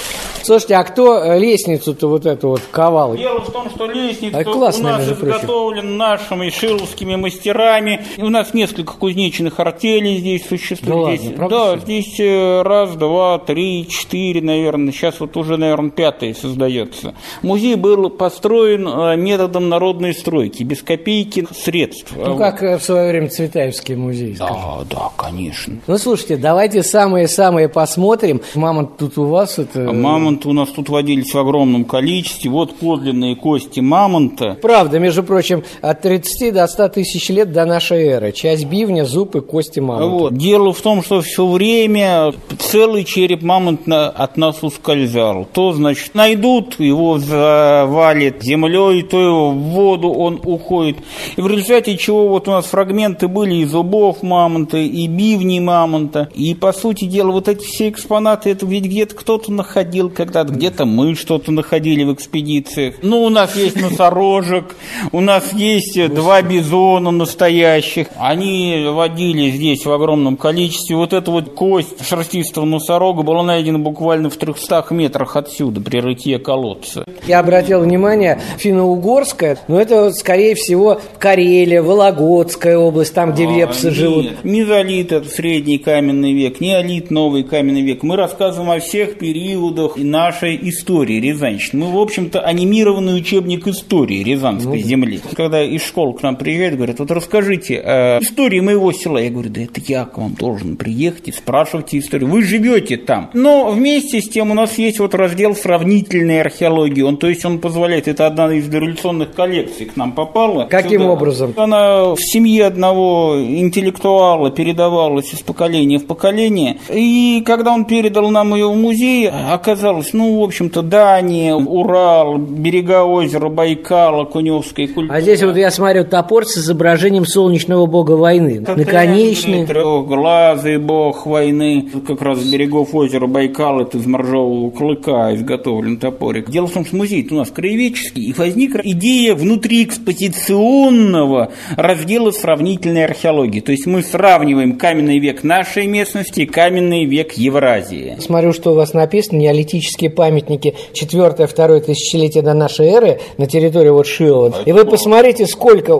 Слушайте, 0.43 0.75
а 0.75 0.83
кто 0.83 1.23
э, 1.23 1.39
лестницу-то 1.39 2.07
вот 2.09 2.25
эту 2.25 2.49
вот 2.49 2.61
ковал? 2.69 3.15
Дело 3.15 3.39
в 3.39 3.49
том, 3.49 3.69
что 3.69 3.85
лестница 3.85 4.39
а 4.39 4.43
классная, 4.43 4.95
у 4.95 4.97
нас 4.97 5.07
изготовлена 5.07 5.89
нашими 6.09 6.49
шиловскими 6.49 7.15
мастерами. 7.15 8.05
У 8.17 8.29
нас 8.29 8.53
несколько 8.53 8.93
кузнечных 8.93 9.59
артелей 9.61 10.17
здесь 10.17 10.45
существует. 10.45 11.11
Да, 11.11 11.17
здесь, 11.17 11.39
ладно, 11.39 11.49
да 11.49 11.77
здесь 11.77 12.19
э, 12.19 12.61
раз, 12.61 12.95
два, 12.95 13.39
три, 13.39 13.87
четыре, 13.87 14.41
наверное. 14.41 14.91
Сейчас 14.91 15.21
вот 15.21 15.37
уже, 15.37 15.55
наверное, 15.55 15.91
пятый 15.91 16.35
создается. 16.35 17.15
Музей 17.41 17.75
был 17.75 18.09
построен 18.09 18.85
э, 18.85 19.15
методом 19.15 19.69
народной 19.69 20.13
стройки, 20.13 20.63
без 20.63 20.83
копейки 20.83 21.47
средств. 21.55 22.11
Ну, 22.17 22.37
как 22.37 22.61
в 22.61 22.79
свое 22.81 23.11
время 23.11 23.29
Цветаевский 23.29 23.95
музей. 23.95 24.35
Да, 24.37 24.47
скажем. 24.47 24.87
да, 24.89 25.09
конечно. 25.15 25.77
Ну, 25.87 25.97
слушайте, 25.97 26.35
давайте 26.35 26.83
самые-самые 26.83 27.69
посмотрим. 27.69 28.41
Мама 28.55 28.85
тут 28.85 29.17
у 29.17 29.25
вас 29.25 29.57
это... 29.57 29.79
Мамонт 29.79 30.32
мамонты 30.33 30.49
у 30.49 30.53
нас 30.53 30.69
тут 30.69 30.89
водились 30.89 31.33
в 31.33 31.37
огромном 31.37 31.85
количестве. 31.85 32.49
Вот 32.49 32.75
подлинные 32.75 33.35
кости 33.35 33.79
мамонта. 33.79 34.57
Правда, 34.61 34.99
между 34.99 35.23
прочим, 35.23 35.63
от 35.81 36.01
30 36.01 36.53
до 36.53 36.67
100 36.67 36.89
тысяч 36.89 37.29
лет 37.29 37.51
до 37.51 37.65
нашей 37.65 38.03
эры. 38.03 38.31
Часть 38.31 38.65
бивня, 38.65 39.05
зуб 39.05 39.35
и 39.35 39.41
кости 39.41 39.79
мамонта. 39.79 40.07
Вот. 40.07 40.37
Дело 40.37 40.73
в 40.73 40.81
том, 40.81 41.03
что 41.03 41.21
все 41.21 41.47
время 41.47 42.33
целый 42.59 43.03
череп 43.03 43.41
мамонта 43.41 44.09
от 44.09 44.37
нас 44.37 44.63
ускользал. 44.63 45.45
То, 45.51 45.73
значит, 45.73 46.15
найдут, 46.15 46.79
его 46.79 47.17
завалит 47.19 48.43
землей, 48.43 49.03
то 49.03 49.19
его 49.19 49.51
в 49.51 49.57
воду 49.57 50.09
он 50.09 50.39
уходит. 50.43 50.97
И 51.35 51.41
в 51.41 51.47
результате 51.47 51.97
чего 51.97 52.29
вот 52.29 52.47
у 52.47 52.51
нас 52.51 52.65
фрагменты 52.65 53.27
были 53.27 53.55
и 53.55 53.65
зубов 53.65 54.23
мамонта, 54.23 54.77
и 54.77 55.07
бивни 55.07 55.59
мамонта. 55.59 56.29
И, 56.33 56.53
по 56.55 56.73
сути 56.73 57.05
дела, 57.05 57.31
вот 57.31 57.47
эти 57.47 57.65
все 57.65 57.89
экспонаты, 57.89 58.49
это 58.49 58.65
ведь 58.65 58.85
где-то 58.85 59.15
кто-то 59.15 59.51
находил, 59.51 60.09
когда-то, 60.25 60.53
где-то 60.53 60.85
мы 60.85 61.15
что-то 61.15 61.51
находили 61.51 62.03
в 62.03 62.13
экспедициях. 62.13 62.95
Ну, 63.01 63.23
у 63.23 63.29
нас 63.29 63.55
есть 63.55 63.75
носорожек, 63.81 64.75
у 65.11 65.21
нас 65.21 65.53
есть 65.53 66.13
два 66.13 66.41
бизона 66.41 67.11
настоящих. 67.11 68.07
Они 68.17 68.85
водили 68.89 69.49
здесь 69.51 69.85
в 69.85 69.91
огромном 69.91 70.37
количестве. 70.37 70.95
Вот 70.95 71.13
эта 71.13 71.31
вот 71.31 71.53
кость 71.53 72.05
шерстистого 72.07 72.65
носорога 72.65 73.23
была 73.23 73.43
найдена 73.43 73.79
буквально 73.79 74.29
в 74.29 74.37
300 74.37 74.85
метрах 74.91 75.35
отсюда, 75.35 75.81
при 75.81 75.99
рытье 75.99 76.39
колодца. 76.39 77.05
Я 77.27 77.39
обратил 77.39 77.81
внимание, 77.81 78.39
финно-угорская, 78.57 79.57
но 79.67 79.79
это, 79.79 80.11
скорее 80.11 80.55
всего, 80.55 81.01
Карелия, 81.19 81.81
Вологодская 81.81 82.77
область, 82.77 83.13
там, 83.13 83.33
где 83.33 83.47
а, 83.47 83.51
вепсы 83.51 83.87
нет. 83.87 83.95
живут. 83.95 84.43
Мезолит– 84.43 85.11
это 85.13 85.29
средний 85.29 85.77
каменный 85.77 86.33
век, 86.33 86.59
неолит– 86.59 87.09
новый 87.11 87.43
каменный 87.43 87.81
век. 87.81 88.03
Мы 88.03 88.15
рассказываем 88.15 88.71
о 88.71 88.79
всех 88.79 89.17
периодах 89.17 89.97
нашей 90.13 90.59
истории 90.69 91.19
Рязанщины. 91.19 91.85
Мы, 91.85 91.91
в 91.91 91.97
общем-то, 91.97 92.39
анимированный 92.39 93.17
учебник 93.17 93.67
истории 93.67 94.23
Рязанской 94.23 94.79
ну, 94.79 94.87
земли. 94.87 95.19
Когда 95.35 95.63
из 95.63 95.83
школы 95.83 96.13
к 96.13 96.21
нам 96.21 96.35
приезжают, 96.35 96.75
говорят, 96.75 96.99
вот 96.99 97.09
расскажите 97.09 97.79
о 97.79 98.19
истории 98.21 98.59
моего 98.59 98.91
села. 98.91 99.17
Я 99.17 99.31
говорю, 99.31 99.49
да 99.49 99.61
это 99.63 99.81
я 99.87 100.05
к 100.05 100.19
вам 100.19 100.35
должен 100.35 100.77
приехать 100.77 101.29
и 101.29 101.31
спрашивайте 101.31 101.97
историю. 101.97 102.29
Вы 102.29 102.43
живете 102.43 102.97
там. 102.97 103.31
Но 103.33 103.71
вместе 103.71 104.21
с 104.21 104.29
тем 104.29 104.51
у 104.51 104.53
нас 104.53 104.77
есть 104.77 104.99
вот 104.99 105.15
раздел 105.15 105.55
сравнительной 105.55 106.41
археологии. 106.41 107.01
Он, 107.01 107.17
то 107.17 107.27
есть 107.27 107.43
он 107.43 107.57
позволяет, 107.57 108.07
это 108.07 108.27
одна 108.27 108.53
из 108.53 108.67
дореволюционных 108.67 109.33
коллекций 109.33 109.87
к 109.87 109.95
нам 109.95 110.11
попала. 110.11 110.65
Каким 110.65 111.01
сюда. 111.01 111.11
образом? 111.11 111.53
Она 111.57 112.13
в 112.13 112.19
семье 112.19 112.65
одного 112.65 113.35
интеллектуала 113.39 114.51
передавалась 114.51 115.33
из 115.33 115.39
поколения 115.39 115.97
в 115.97 116.05
поколение. 116.05 116.77
И 116.93 117.41
когда 117.43 117.71
он 117.71 117.85
передал 117.85 118.29
нам 118.29 118.53
ее 118.53 118.69
в 118.69 118.75
музей, 118.75 119.27
оказалось, 119.27 120.02
оказалось, 120.03 120.13
ну, 120.13 120.39
в 120.39 120.43
общем-то, 120.43 120.81
Дания, 120.81 121.55
Урал, 121.55 122.37
берега 122.37 123.03
озера 123.03 123.49
Байкала, 123.49 124.25
Куневской 124.25 124.87
культуры. 124.87 125.17
А 125.17 125.21
здесь 125.21 125.41
вот 125.43 125.55
я 125.55 125.71
смотрю 125.71 126.03
топор 126.05 126.45
с 126.45 126.57
изображением 126.57 127.25
солнечного 127.25 127.85
бога 127.85 128.11
войны. 128.11 128.59
Это 128.61 128.75
Наконечный. 128.75 129.65
Трехглазый 129.65 130.77
бог 130.77 131.25
войны. 131.25 131.89
Как 132.05 132.21
раз 132.21 132.39
с 132.39 132.51
берегов 132.51 132.93
озера 132.93 133.27
Байкал 133.27 133.81
это 133.81 133.97
из 133.97 134.05
моржового 134.05 134.69
клыка 134.71 135.33
изготовлен 135.35 135.97
топорик. 135.97 136.49
Дело 136.49 136.67
в 136.67 136.71
том, 136.71 136.85
что 136.85 136.95
музей 136.95 137.27
у 137.29 137.35
нас 137.35 137.49
краеведческий, 137.49 138.23
и 138.23 138.33
возникла 138.33 138.81
идея 138.83 139.35
внутри 139.35 139.83
экспозиционного 139.83 141.51
раздела 141.77 142.31
сравнительной 142.31 143.05
археологии. 143.05 143.61
То 143.61 143.71
есть 143.71 143.85
мы 143.85 144.03
сравниваем 144.03 144.77
каменный 144.77 145.19
век 145.19 145.43
нашей 145.43 145.87
местности 145.87 146.41
и 146.41 146.45
каменный 146.45 147.05
век 147.05 147.33
Евразии. 147.33 148.17
Смотрю, 148.19 148.53
что 148.53 148.71
у 148.71 148.75
вас 148.75 148.93
написано, 148.93 149.37
неолитический 149.37 149.92
археологические 149.93 150.09
памятники 150.09 150.75
4-2 150.93 151.81
тысячелетия 151.81 152.41
до 152.41 152.53
нашей 152.53 152.87
эры 152.87 153.19
на 153.37 153.47
территории 153.47 153.89
вот 153.89 154.07
Шилова. 154.07 154.53
И 154.65 154.71
вы 154.71 154.85
посмотрите, 154.85 155.45
сколько, 155.47 155.99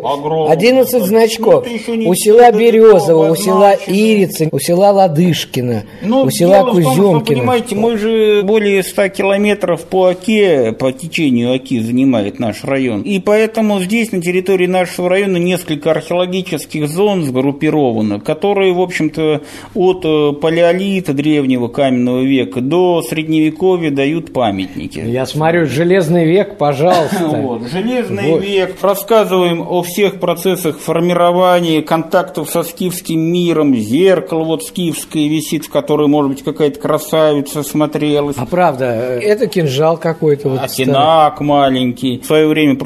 11 0.50 1.04
значков. 1.04 1.66
Ну, 1.88 2.10
У 2.10 2.16
села 2.16 2.52
Березово, 2.52 3.32
у 3.32 3.36
села 3.36 3.76
Ирицы, 3.88 4.50
у 4.52 4.60
села 4.60 4.92
Ладышкина, 4.92 5.84
Ну, 6.02 6.24
у 6.24 6.32
села 6.32 6.72
Куземкина. 6.72 7.22
понимаете, 7.22 7.76
мы 7.76 7.98
же 7.98 8.42
более 8.44 8.84
100 8.84 9.10
километров 9.10 9.84
по 9.86 10.08
оке, 10.10 10.74
по 10.74 10.92
течению 10.92 11.56
оки 11.56 11.80
занимает 11.80 12.40
наш 12.40 12.64
район. 12.64 13.02
И 13.02 13.20
поэтому 13.20 13.80
здесь, 13.80 14.12
на 14.12 14.22
территории 14.22 14.68
нашего 14.68 15.10
района, 15.10 15.38
несколько 15.38 15.92
археологических 15.92 16.88
зон 16.88 17.24
сгруппировано, 17.24 18.20
которые, 18.20 18.74
в 18.74 18.82
общем-то, 18.82 19.42
от 19.76 20.06
э, 20.06 20.34
палеолита 20.34 21.14
древнего 21.14 21.68
каменного 21.68 22.22
века 22.22 22.62
до 22.62 23.02
средневековья 23.02 23.83
дают 23.90 24.34
памятники. 24.34 25.00
Я 25.00 25.26
смотрю, 25.26 25.66
Железный 25.66 26.26
век, 26.26 26.58
пожалуйста. 26.58 27.24
Вот. 27.44 27.64
Железный 27.70 28.32
Вот. 28.32 28.44
век. 28.44 28.76
Рассказываем 28.82 29.62
о 29.62 29.82
всех 29.82 30.20
процессах 30.20 30.80
формирования 30.80 31.82
контактов 31.82 32.50
со 32.50 32.64
скифским 32.64 33.20
миром. 33.20 33.76
Зеркало 33.76 34.44
вот 34.44 34.64
скифское 34.64 35.28
висит, 35.28 35.66
в 35.66 35.70
которое, 35.70 36.08
может 36.08 36.32
быть, 36.32 36.44
какая-то 36.44 36.80
красавица 36.80 37.64
смотрелась. 37.64 38.36
А 38.38 38.46
правда, 38.46 38.86
это 38.86 39.48
кинжал 39.48 39.98
какой-то. 39.98 40.50
Вот 40.50 40.70
старый. 40.70 40.92
Акинак 40.94 41.42
маленький. 41.42 42.20
В 42.20 42.26
свое 42.26 42.48
время 42.48 42.78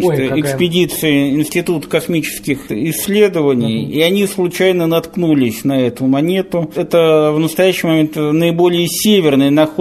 значит, 0.00 0.32
Ой, 0.32 0.40
экспедиция 0.40 1.30
Института 1.30 1.88
космических 1.88 2.70
исследований, 2.70 3.84
и 3.84 4.00
они 4.00 4.26
случайно 4.26 4.86
наткнулись 4.86 5.64
на 5.64 5.80
эту 5.80 6.06
монету. 6.06 6.70
Это 6.74 7.32
в 7.32 7.38
настоящий 7.38 7.86
момент 7.86 8.16
наиболее 8.16 8.86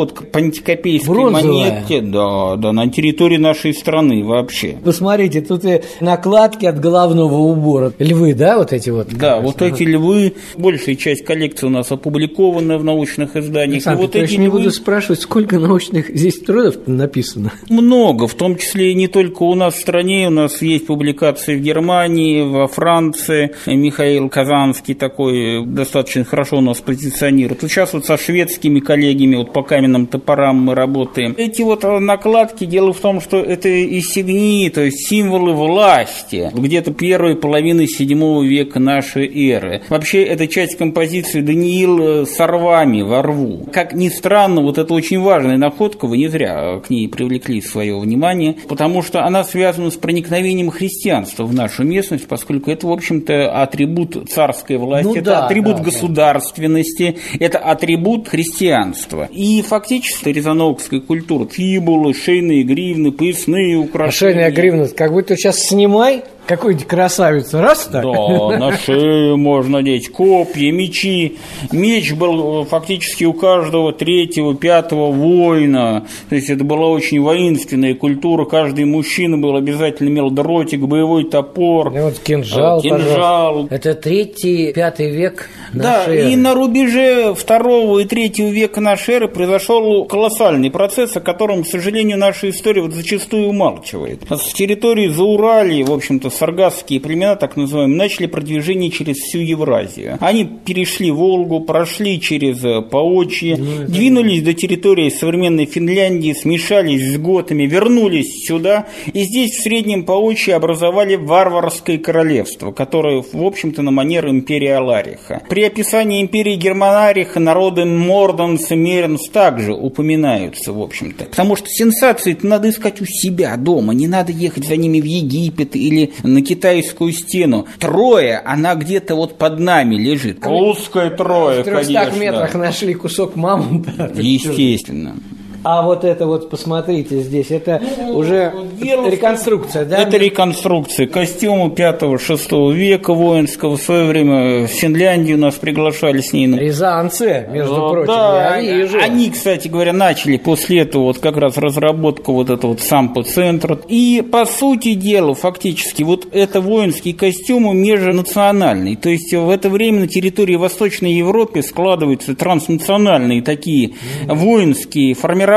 находка 0.10 0.24
пантикопейской 0.26 1.14
Бронзовая? 1.14 1.72
монетки. 1.72 2.00
Да, 2.00 2.56
да, 2.56 2.72
на 2.72 2.90
территории 2.90 3.38
нашей 3.38 3.74
страны 3.74 4.24
вообще. 4.24 4.78
Посмотрите, 4.84 5.42
тут 5.42 5.66
и 5.66 5.82
накладки 6.00 6.66
от 6.66 6.80
головного 6.80 7.36
убора. 7.36 7.94
Львы, 8.00 8.34
да, 8.34 8.58
вот 8.58 8.74
эти 8.74 8.90
вот? 8.90 9.10
Да, 9.10 9.40
вот 9.40 9.62
эти 9.62 9.84
львы, 9.84 10.34
большая 10.58 10.96
часть 10.96 11.24
коллекции 11.24 11.68
у 11.68 11.70
нас 11.70 11.92
опубликована 11.92 12.78
в 12.78 12.84
научных 12.84 13.36
изданиях. 13.36 13.88
Александр 13.88 14.02
и 14.02 14.06
вот 14.06 14.16
эти 14.16 14.36
не 14.36 14.48
львы 14.48 14.60
буду 14.60 14.72
спрашивать, 14.72 15.22
сколько 15.22 15.60
научных 15.60 16.10
здесь 16.10 16.40
трудов 16.40 16.76
написано. 16.88 17.52
много, 17.70 18.28
в 18.28 18.34
том 18.34 18.58
числе 18.58 18.92
и 18.92 18.96
не 18.96 19.08
только 19.08 19.44
у 19.44 19.56
нас 19.56 19.76
в 19.76 19.80
стране, 19.80 20.28
у 20.28 20.32
нас 20.32 20.62
есть 20.62 20.88
публикации 20.88 21.56
в 21.56 21.62
Германии, 21.62 22.42
во 22.42 22.68
Франции. 22.68 23.52
Михаил 23.66 24.30
Казанский 24.30 24.94
такой 24.94 25.66
достаточно 25.66 26.24
хорошо 26.24 26.58
у 26.58 26.62
нас 26.62 26.80
позиционирует. 26.80 27.62
Вот 27.62 27.72
сейчас 27.72 27.94
вот 27.94 28.06
со 28.06 28.18
шведскими 28.18 28.80
коллегами 28.80 29.36
вот 29.36 29.54
по 29.54 29.64
каменным 29.64 29.99
топорам 30.08 30.62
мы 30.62 30.76
работаем. 30.76 31.36
Эти 31.38 31.62
вот 31.62 31.84
накладки, 31.84 32.66
дело 32.66 32.94
в 32.94 33.00
том, 33.00 33.22
что 33.22 33.38
это 33.38 33.70
инсигнии, 33.84 34.70
то 34.70 34.82
есть 34.82 35.08
символы 35.08 35.54
власти, 35.54 36.52
где-то 36.54 36.94
первой 36.94 37.36
половины 37.36 37.88
седьмого 37.88 38.44
века 38.44 38.80
нашей 38.80 39.28
эры. 39.50 39.82
Вообще, 39.90 40.24
это 40.24 40.48
часть 40.48 40.78
композиции 40.78 41.42
Даниил 41.42 42.26
Сорвами 42.26 43.02
во 43.02 43.22
рву. 43.22 43.68
Как 43.72 43.94
ни 43.94 44.10
странно, 44.10 44.62
вот 44.62 44.78
это 44.78 44.94
очень 44.94 45.20
важная 45.20 45.58
находка, 45.58 46.08
вы 46.08 46.18
не 46.18 46.28
зря 46.28 46.80
к 46.80 46.90
ней 46.90 47.08
привлекли 47.08 47.62
свое 47.62 47.98
внимание, 48.00 48.56
потому 48.68 49.02
что 49.02 49.24
она 49.24 49.44
связана 49.44 49.92
с 49.92 49.96
проникновением 49.96 50.70
христианства 50.70 51.44
в 51.44 51.54
нашу 51.54 51.84
местность, 51.84 52.28
поскольку 52.28 52.72
это, 52.72 52.88
в 52.88 52.92
общем-то, 52.92 53.62
атрибут 53.62 54.30
царской 54.30 54.78
власти, 54.78 55.08
Ну 55.08 55.16
это 55.16 55.24
да, 55.24 55.46
атрибут 55.46 55.74
да, 55.74 55.80
да. 55.80 55.84
государственности, 55.86 57.18
это 57.40 57.58
атрибут 57.58 58.28
христианства. 58.28 59.28
И 59.32 59.62
фактически 59.62 59.89
рязановская 59.92 61.00
культура, 61.00 61.48
фибулы, 61.48 62.14
шейные 62.14 62.64
гривны, 62.64 63.12
поясные 63.12 63.78
украшения. 63.78 64.34
Шейная 64.34 64.52
гривна, 64.52 64.88
как 64.88 65.12
будто 65.12 65.36
сейчас 65.36 65.60
снимай 65.60 66.24
какую-нибудь 66.50 66.88
красавицу, 66.88 67.62
раз 67.62 67.86
так. 67.92 68.04
Да, 68.04 68.58
на 68.58 68.76
шею 68.78 69.38
можно 69.38 69.78
надеть 69.78 70.10
копья, 70.12 70.72
мечи. 70.72 71.38
Меч 71.72 72.14
был 72.14 72.64
э, 72.64 72.66
фактически 72.66 73.24
у 73.24 73.34
каждого 73.34 73.94
третьего, 73.94 74.56
пятого 74.56 75.12
воина. 75.12 76.08
То 76.30 76.36
есть 76.36 76.50
это 76.50 76.64
была 76.64 76.88
очень 76.88 77.22
воинственная 77.22 77.94
культура. 77.94 78.46
Каждый 78.46 78.86
мужчина 78.86 79.38
был 79.38 79.56
обязательно 79.56 80.10
имел 80.10 80.32
дротик, 80.32 80.80
боевой 80.82 81.26
топор. 81.26 81.96
И 81.96 82.00
вот 82.00 82.18
кинжал, 82.20 82.80
э, 82.80 82.82
кинжал. 82.82 83.00
пожалуйста. 83.08 83.76
Это 83.76 83.94
третий, 83.94 84.74
пятый 84.74 85.12
век 85.12 85.50
Да, 85.72 86.06
эры. 86.08 86.32
и 86.32 86.36
на 86.36 86.56
рубеже 86.56 87.36
второго 87.36 88.00
и 88.00 88.06
третьего 88.06 88.48
века 88.48 88.82
нашей 88.82 89.16
эры 89.16 89.28
произошел 89.28 90.06
колоссальный 90.06 90.72
процесс, 90.72 91.16
о 91.16 91.20
котором, 91.22 91.64
к 91.64 91.68
сожалению, 91.68 92.18
наша 92.18 92.50
история 92.50 92.82
вот 92.82 92.94
зачастую 92.94 93.48
умалчивает. 93.50 94.24
С 94.32 94.52
территории 94.54 95.10
Зауралья, 95.10 95.86
в 95.86 95.92
общем-то, 95.92 96.30
саргасские 96.40 97.00
племена, 97.00 97.36
так 97.36 97.58
называемые, 97.58 97.98
начали 97.98 98.26
продвижение 98.28 98.90
через 98.90 99.18
всю 99.18 99.40
Евразию. 99.40 100.18
Они 100.22 100.46
перешли 100.46 101.12
Волгу, 101.12 101.60
прошли 101.62 102.20
через 102.20 102.64
э, 102.64 102.82
Поочье, 102.82 103.58
двинулись 103.58 104.42
до 104.42 104.54
территории 104.54 105.10
современной 105.10 105.66
Финляндии, 105.66 106.34
смешались 106.34 107.14
с 107.14 107.18
готами, 107.18 107.64
вернулись 107.64 108.46
сюда, 108.48 108.88
и 109.14 109.24
здесь 109.24 109.52
в 109.52 109.64
Среднем 109.64 110.06
Поочье 110.06 110.56
образовали 110.56 111.16
варварское 111.16 111.98
королевство, 111.98 112.72
которое, 112.72 113.22
в 113.22 113.44
общем-то, 113.44 113.82
на 113.82 113.92
манер 113.92 114.28
империи 114.30 114.70
Алариха. 114.70 115.44
При 115.50 115.64
описании 115.64 116.22
империи 116.22 116.56
Германариха 116.56 117.40
народы 117.40 117.86
Морданс 117.86 118.72
и 118.72 118.76
Меренс 118.76 119.30
также 119.30 119.74
упоминаются, 119.74 120.72
в 120.72 120.82
общем-то. 120.82 121.26
Потому 121.26 121.56
что 121.56 121.68
сенсации 121.70 122.38
надо 122.42 122.70
искать 122.70 123.02
у 123.02 123.06
себя 123.06 123.58
дома, 123.58 123.94
не 123.94 124.08
надо 124.08 124.32
ехать 124.32 124.66
за 124.66 124.78
ними 124.78 125.02
в 125.02 125.06
Египет 125.06 125.76
или 125.76 126.12
на 126.34 126.42
китайскую 126.42 127.12
стену. 127.14 127.68
Троя, 127.80 128.42
она 128.46 128.76
где-то 128.76 129.16
вот 129.16 129.38
под 129.38 129.60
нами 129.60 129.96
лежит. 129.96 130.46
Русская 130.46 131.10
Троя, 131.10 131.62
В 131.62 131.66
300 131.66 132.12
метрах 132.18 132.54
нашли 132.56 132.94
кусок 132.94 133.36
мамонта. 133.36 134.12
Естественно. 134.16 135.16
А 135.64 135.82
вот 135.82 136.04
это 136.06 136.26
вот, 136.26 136.50
посмотрите 136.50 137.20
здесь, 137.20 137.52
это 137.52 137.82
уже 138.14 138.54
дело 138.82 139.04
в- 139.04 139.10
реконструкция, 139.12 139.86
да? 139.86 139.98
Это 139.98 140.18
реконструкция 140.18 141.06
костюма 141.08 141.70
5-6 141.70 142.72
века 142.74 143.14
воинского. 143.14 143.76
В 143.78 143.82
свое 143.82 144.06
время 144.06 144.66
в 144.66 144.68
Финляндию 144.68 145.38
нас 145.38 145.56
приглашали 145.56 146.22
с 146.22 146.32
ней. 146.34 146.48
на- 146.48 146.56
Рязанцы, 146.58 147.48
между 147.52 147.76
Ну, 147.76 147.90
прочим, 147.92 148.08
да, 148.08 148.58
я 148.58 148.78
вижу. 148.78 148.98
они, 149.02 149.30
кстати 149.30 149.68
говоря, 149.68 149.92
начали 149.94 150.38
после 150.38 150.80
этого 150.80 151.04
вот 151.04 151.20
как 151.20 151.36
раз 151.38 151.58
разработку 151.58 152.34
вот 152.34 152.50
этого 152.50 152.72
вот 152.72 152.80
сампо-центра. 152.82 153.80
И, 153.90 154.24
по 154.32 154.46
сути 154.46 154.94
дела, 154.94 155.34
фактически, 155.36 156.04
вот 156.04 156.28
это 156.32 156.62
воинский 156.62 157.14
костюм 157.14 157.76
межнациональный. 157.78 158.96
То 158.96 159.10
есть 159.10 159.34
в 159.34 159.50
это 159.50 159.70
время 159.70 160.02
на 160.02 160.08
территории 160.08 160.56
Восточной 160.56 161.14
Европы 161.14 161.62
складываются 161.62 162.36
транснациональные 162.36 163.42
такие 163.42 163.92
воинские 164.28 165.14
формирования, 165.16 165.50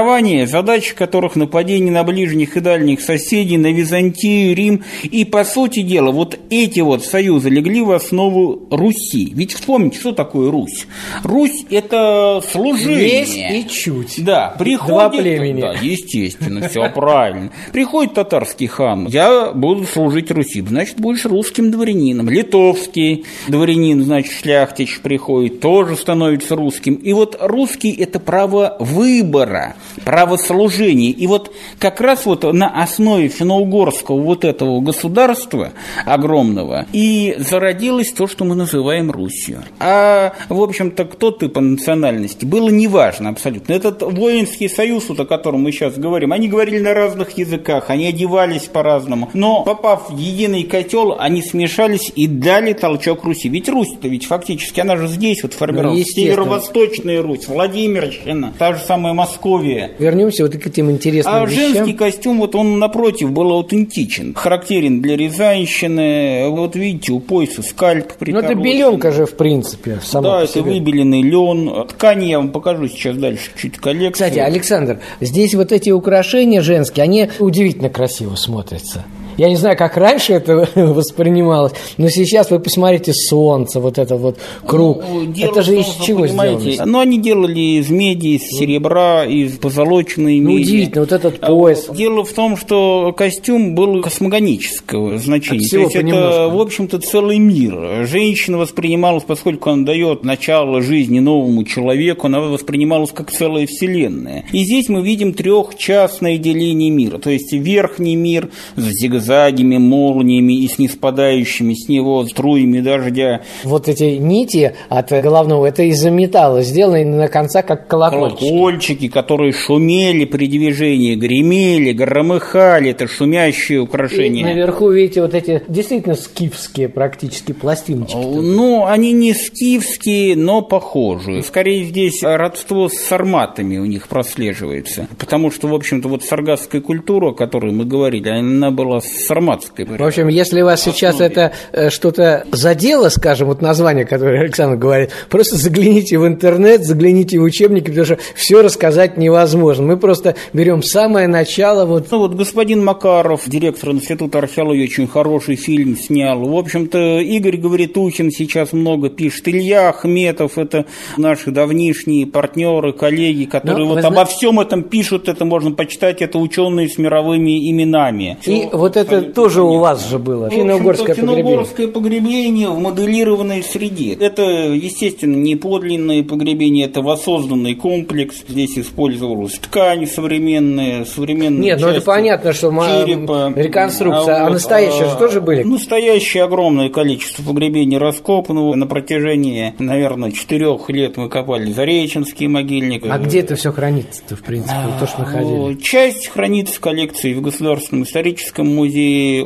задачи 0.47 0.95
которых 0.95 1.37
нападение 1.37 1.93
на 1.93 2.05
ближних 2.05 2.57
и 2.57 2.61
дальних 2.61 3.01
соседей, 3.01 3.57
на 3.57 3.73
Византию, 3.73 4.55
Рим. 4.55 4.83
И, 5.03 5.25
по 5.25 5.45
сути 5.45 5.83
дела, 5.83 6.11
вот 6.11 6.39
эти 6.51 6.81
вот 6.81 7.05
союзы 7.05 7.51
легли 7.51 7.83
в 7.83 7.91
основу 7.93 8.67
Руси. 8.71 9.33
Ведь 9.35 9.53
вспомните, 9.55 9.99
что 9.99 10.13
такое 10.13 10.51
Русь? 10.51 10.87
Русь– 11.23 11.65
это 11.71 12.43
служение. 12.51 13.21
Есть 13.21 13.37
и 13.37 13.69
чуть. 13.69 14.25
Да, 14.25 14.55
приходит... 14.59 14.93
Два 14.93 15.09
племени. 15.11 15.61
Да, 15.61 15.75
естественно, 15.81 16.69
все 16.69 16.89
правильно. 16.91 17.51
Приходит 17.73 18.15
татарский 18.15 18.67
хан, 18.67 19.07
я 19.07 19.53
буду 19.53 19.85
служить 19.87 20.31
Руси, 20.31 20.61
значит, 20.61 20.99
будешь 20.99 21.25
русским 21.25 21.71
дворянином. 21.71 22.29
Литовский 22.29 23.25
дворянин, 23.49 24.03
значит, 24.03 24.33
шляхтич 24.33 25.01
приходит, 25.01 25.61
тоже 25.61 25.97
становится 25.97 26.57
русским. 26.57 26.95
И 26.95 27.13
вот 27.13 27.37
русский– 27.41 27.93
это 27.99 28.21
право 28.21 28.77
выбора, 28.81 29.77
право 30.05 30.37
служения. 30.37 31.11
И 31.11 31.27
вот 31.27 31.53
как 31.79 32.01
раз 32.01 32.27
вот 32.27 32.45
на 32.53 32.69
основе 32.83 33.29
финно-угорского 33.29 34.21
вот 34.21 34.45
этого 34.45 34.81
государства 34.81 35.73
огромного 36.05 36.87
и 36.93 37.37
зародилось 37.39 38.13
то, 38.13 38.27
что 38.27 38.45
мы 38.45 38.55
называем 38.55 39.11
Русью. 39.11 39.63
А, 39.79 40.33
в 40.49 40.61
общем-то, 40.61 41.05
кто 41.05 41.31
ты 41.31 41.49
по 41.49 41.61
национальности, 41.61 42.45
было 42.45 42.69
неважно 42.69 43.31
абсолютно. 43.31 43.73
Этот 43.73 44.03
воинский 44.03 44.69
союз, 44.69 45.09
вот 45.09 45.21
о 45.21 45.25
котором 45.25 45.63
мы 45.63 45.73
сейчас 45.73 45.95
говорим, 45.97 46.33
они 46.33 46.49
говорили 46.49 46.79
на 46.79 46.95
разных 46.95 47.39
языках, 47.39 47.91
они 47.91 48.07
одевались 48.07 48.63
по-разному, 48.63 49.31
но 49.33 49.63
попав 49.63 50.11
в 50.11 50.17
единый 50.17 50.65
котел, 50.65 51.17
они 51.19 51.43
смешались 51.43 52.13
и 52.15 52.27
дали 52.27 52.73
толчок 52.73 53.25
Руси. 53.25 53.49
Ведь 53.49 53.69
Русь-то 53.69 54.09
ведь 54.09 54.27
фактически, 54.27 54.81
она 54.81 54.97
же 54.97 55.07
здесь 55.07 55.43
вот 55.43 55.55
формировалась, 55.55 56.07
Ну, 56.07 56.23
северо-восточная 56.23 57.23
Русь, 57.23 57.49
Владимирщина, 57.49 58.53
та 58.59 58.75
же 58.75 58.81
самая 58.81 59.13
Московия, 59.13 59.72
другое. 59.73 59.91
Вернемся 59.99 60.43
вот 60.45 60.55
к 60.57 60.67
этим 60.67 60.91
интересным 60.91 61.35
А 61.35 61.47
вещам. 61.47 61.73
женский 61.75 61.93
костюм, 61.95 62.39
вот 62.39 62.55
он 62.55 62.79
напротив 62.79 63.33
был 63.33 63.51
аутентичен, 63.53 64.35
характерен 64.35 65.01
для 65.03 65.17
рязанщины. 65.17 66.49
Вот 66.49 66.77
видите, 66.77 67.13
у 67.13 67.21
пояса 67.21 67.63
скальп 67.63 68.13
Ну, 68.21 68.39
это 68.39 68.55
беленка 68.55 69.13
же, 69.13 69.27
в 69.27 69.35
принципе, 69.37 69.99
сама 70.03 70.23
Да, 70.39 70.43
это 70.45 70.53
себе. 70.53 70.63
выбеленный 70.73 71.23
лен. 71.23 71.87
Ткани 71.89 72.27
я 72.27 72.39
вам 72.39 72.51
покажу 72.51 72.89
сейчас 72.89 73.17
дальше 73.17 73.51
чуть 73.57 73.77
коллекцию. 73.79 74.13
Кстати, 74.13 74.39
Александр, 74.39 75.01
здесь 75.21 75.55
вот 75.55 75.73
эти 75.73 75.91
украшения 75.91 76.61
женские, 76.61 77.05
они 77.05 77.29
удивительно 77.39 77.89
красиво 77.89 78.35
смотрятся. 78.37 79.05
Я 79.37 79.49
не 79.49 79.57
знаю, 79.57 79.77
как 79.77 79.97
раньше 79.97 80.35
это 80.35 80.69
воспринималось, 80.75 81.73
но 81.97 82.09
сейчас 82.09 82.51
вы 82.51 82.61
посмотрите 82.61 83.13
солнце, 83.13 83.81
вот 83.81 83.99
это 83.99 84.17
вот 84.17 84.39
круг. 84.67 85.03
Ну, 85.09 85.27
дело 85.27 85.51
это 85.53 85.63
же 85.63 85.79
из 85.81 85.87
чего 86.05 86.23
понимаете, 86.23 86.73
сделано? 86.73 86.93
Ну, 86.93 86.99
они 87.01 87.19
делали 87.21 87.61
из 87.81 87.91
меди, 87.91 88.37
из 88.37 88.43
серебра, 88.43 89.25
из 89.25 89.59
позолоченной 89.59 90.39
Ну, 90.41 90.51
меди. 90.51 90.63
удивительно, 90.63 91.01
вот 91.03 91.13
этот 91.13 91.39
А 91.41 91.47
пояс. 91.49 91.89
Дело 91.95 92.25
в 92.25 92.33
том, 92.33 92.57
что 92.57 93.13
костюм 93.17 93.75
был 93.75 94.03
космогонического 94.03 95.19
значения. 95.19 95.69
То 95.69 95.79
есть 95.79 95.95
это, 95.95 96.05
понемножку. 96.05 96.57
в 96.57 96.61
общем-то, 96.61 96.99
целый 97.01 97.39
мир. 97.39 98.07
Женщина 98.07 98.59
воспринималась, 98.59 99.25
поскольку 99.25 99.71
она 99.71 99.85
дает 99.85 100.25
начало 100.25 100.83
жизни 100.83 101.21
новому 101.21 101.65
человеку, 101.65 102.27
она 102.27 102.41
воспринималась 102.41 103.11
как 103.13 103.31
целая 103.31 103.67
вселенная. 103.67 104.45
И 104.53 104.65
здесь 104.65 104.89
мы 104.89 105.03
видим 105.03 105.33
трехчастное 105.35 106.39
деление 106.39 106.91
мира. 106.91 107.19
То 107.19 107.31
есть 107.31 107.53
верхний 107.53 108.17
мир 108.17 108.51
с 108.77 108.83
зигзагами, 109.23 109.79
молниями 109.79 110.63
и 110.65 110.69
с 110.69 110.79
неспадающими 110.79 111.75
с 111.75 111.89
него 111.89 112.25
струями 112.27 112.81
дождя. 112.81 113.43
Вот 113.65 113.89
эти 113.89 114.17
нити 114.17 114.75
от 114.89 115.11
головного, 115.11 115.67
это 115.67 115.83
из-за 115.85 116.11
металла, 116.11 116.63
сделаны 116.63 117.05
на 117.05 117.29
концах 117.29 117.67
как 117.67 117.89
колокольчики. 117.89 118.49
Колокольчики, 118.49 119.09
которые 119.09 119.53
шумели 119.53 120.25
при 120.25 120.47
движении, 120.47 121.15
гремели, 121.15 121.93
громыхали, 121.93 122.91
это 122.91 123.07
шумящие 123.07 123.79
И 123.79 123.81
украшения. 123.81 124.45
наверху, 124.45 124.91
видите, 124.91 125.23
вот 125.23 125.35
эти 125.35 125.63
действительно 125.69 126.15
скифские 126.15 126.89
практически 126.89 127.53
пластиночки. 127.53 128.17
Ну, 128.17 128.87
они 128.87 129.13
не 129.13 129.35
скифские, 129.35 130.37
но 130.37 130.63
похожие. 130.63 131.43
Скорее 131.43 131.85
здесь 131.85 132.23
родство 132.23 132.89
с 132.89 132.95
сарматами 132.95 133.79
у 133.79 133.85
них 133.85 134.09
прослеживается. 134.09 135.09
Потому 135.19 135.51
что, 135.51 135.69
в 135.69 135.75
общем-то, 135.75 136.09
вот 136.09 136.25
саргасская 136.25 136.81
культура, 136.81 137.31
о 137.31 137.35
которой 137.35 137.73
мы 137.73 137.85
говорили, 137.85 138.29
она 138.29 138.71
была 138.71 139.01
сарматской. 139.13 139.85
В 139.85 140.03
общем, 140.03 140.29
если 140.29 140.63
вас 140.63 140.83
сейчас 140.83 141.21
это 141.21 141.53
э, 141.73 141.91
что-то 141.91 142.45
задело, 142.53 143.09
скажем, 143.09 143.49
вот 143.49 143.63
название, 143.63 144.05
которое 144.05 144.41
Александр 144.41 144.77
говорит, 144.77 145.11
просто 145.29 145.57
загляните 145.57 146.19
в 146.19 146.27
интернет, 146.27 146.85
загляните 146.85 147.39
в 147.39 147.43
учебники, 147.43 147.87
потому 147.87 148.05
что 148.05 148.19
все 148.35 148.63
рассказать 148.63 149.17
невозможно. 149.17 149.85
Мы 149.87 149.97
просто 149.97 150.35
берем 150.53 150.83
самое 150.83 151.29
начало, 151.29 151.85
вот 151.85 152.09
Ну 152.11 152.19
вот 152.19 152.35
господин 152.35 152.85
Макаров, 152.85 153.43
директор 153.47 153.91
Института 153.91 154.39
археологии, 154.39 154.85
очень 154.85 155.07
хороший 155.07 155.57
фильм 155.57 155.97
снял. 155.97 156.41
В 156.41 156.57
общем-то, 156.57 157.19
Игорь 157.21 157.57
Говоритухин 157.57 158.31
сейчас 158.31 158.73
много 158.73 159.11
пишет. 159.11 159.49
Илья 159.49 159.89
Ахметов, 159.91 160.59
это 160.59 160.87
наши 161.17 161.51
давнишние 161.51 162.27
партнеры, 162.27 162.93
коллеги, 162.93 163.45
которые 163.45 163.87
Ну, 163.87 163.95
вот 163.95 164.05
обо 164.05 164.15
зна- 164.15 164.25
всем 164.25 164.61
этом 164.61 164.83
пишут, 164.83 165.29
это 165.29 165.45
можно 165.45 165.73
почитать, 165.73 166.23
это 166.23 166.39
ученые 166.39 166.89
с 166.89 166.99
мировыми 166.99 167.71
именами. 167.71 168.39
И 168.47 168.69
вот 168.73 168.97
это 168.97 169.02
тоже 169.05 169.63
у 169.63 169.79
вас 169.79 170.09
же 170.09 170.19
было, 170.19 170.49
В 170.49 170.53
финно-угорское 170.53 171.15
погребение. 171.15 171.37
финно-угорское 171.43 171.89
погребение 171.89 172.69
в 172.71 172.79
моделированной 172.79 173.63
среде. 173.63 174.15
Это, 174.15 174.43
естественно, 174.43 175.37
не 175.37 175.57
подлинное 175.57 176.23
погребение, 176.23 176.87
это 176.87 177.03
воссозданный 177.03 177.75
комплекс. 177.75 178.37
Здесь 178.49 178.79
использовалась 178.79 179.55
ткань 179.55 180.07
современная, 180.07 181.05
современные 181.05 181.63
Нет, 181.63 181.81
ну 181.81 181.89
это 181.89 182.01
понятно, 182.03 182.53
что 182.53 182.71
черепа. 182.71 183.53
реконструкция, 183.57 184.41
а 184.41 184.45
вот, 184.45 184.53
настоящие 184.55 185.09
же 185.09 185.17
тоже 185.19 185.41
были? 185.41 185.63
Настоящее 185.63 186.45
огромное 186.45 186.89
количество 186.89 187.43
погребений 187.43 187.99
раскопано. 187.99 188.75
На 188.75 188.87
протяжении, 188.87 189.75
наверное, 189.79 190.31
четырех 190.33 190.89
лет 190.91 191.17
мы 191.17 191.29
копали 191.29 191.73
Зареченский 191.73 192.47
могильник. 192.47 193.05
А 193.09 193.19
где 193.19 193.41
это 193.41 193.57
все 193.57 193.73
хранится-то, 193.73 194.37
в 194.37 194.43
принципе, 194.43 194.75
вот 194.87 194.99
то, 195.01 195.07
что 195.07 195.21
находили? 195.21 195.53
Ну, 195.53 195.75
Часть 195.77 196.29
хранится 196.29 196.75
в 196.77 196.81
коллекции 196.81 197.35
в 197.35 197.41
Государственном 197.41 198.05
историческом 198.05 198.75
музее, 198.75 198.92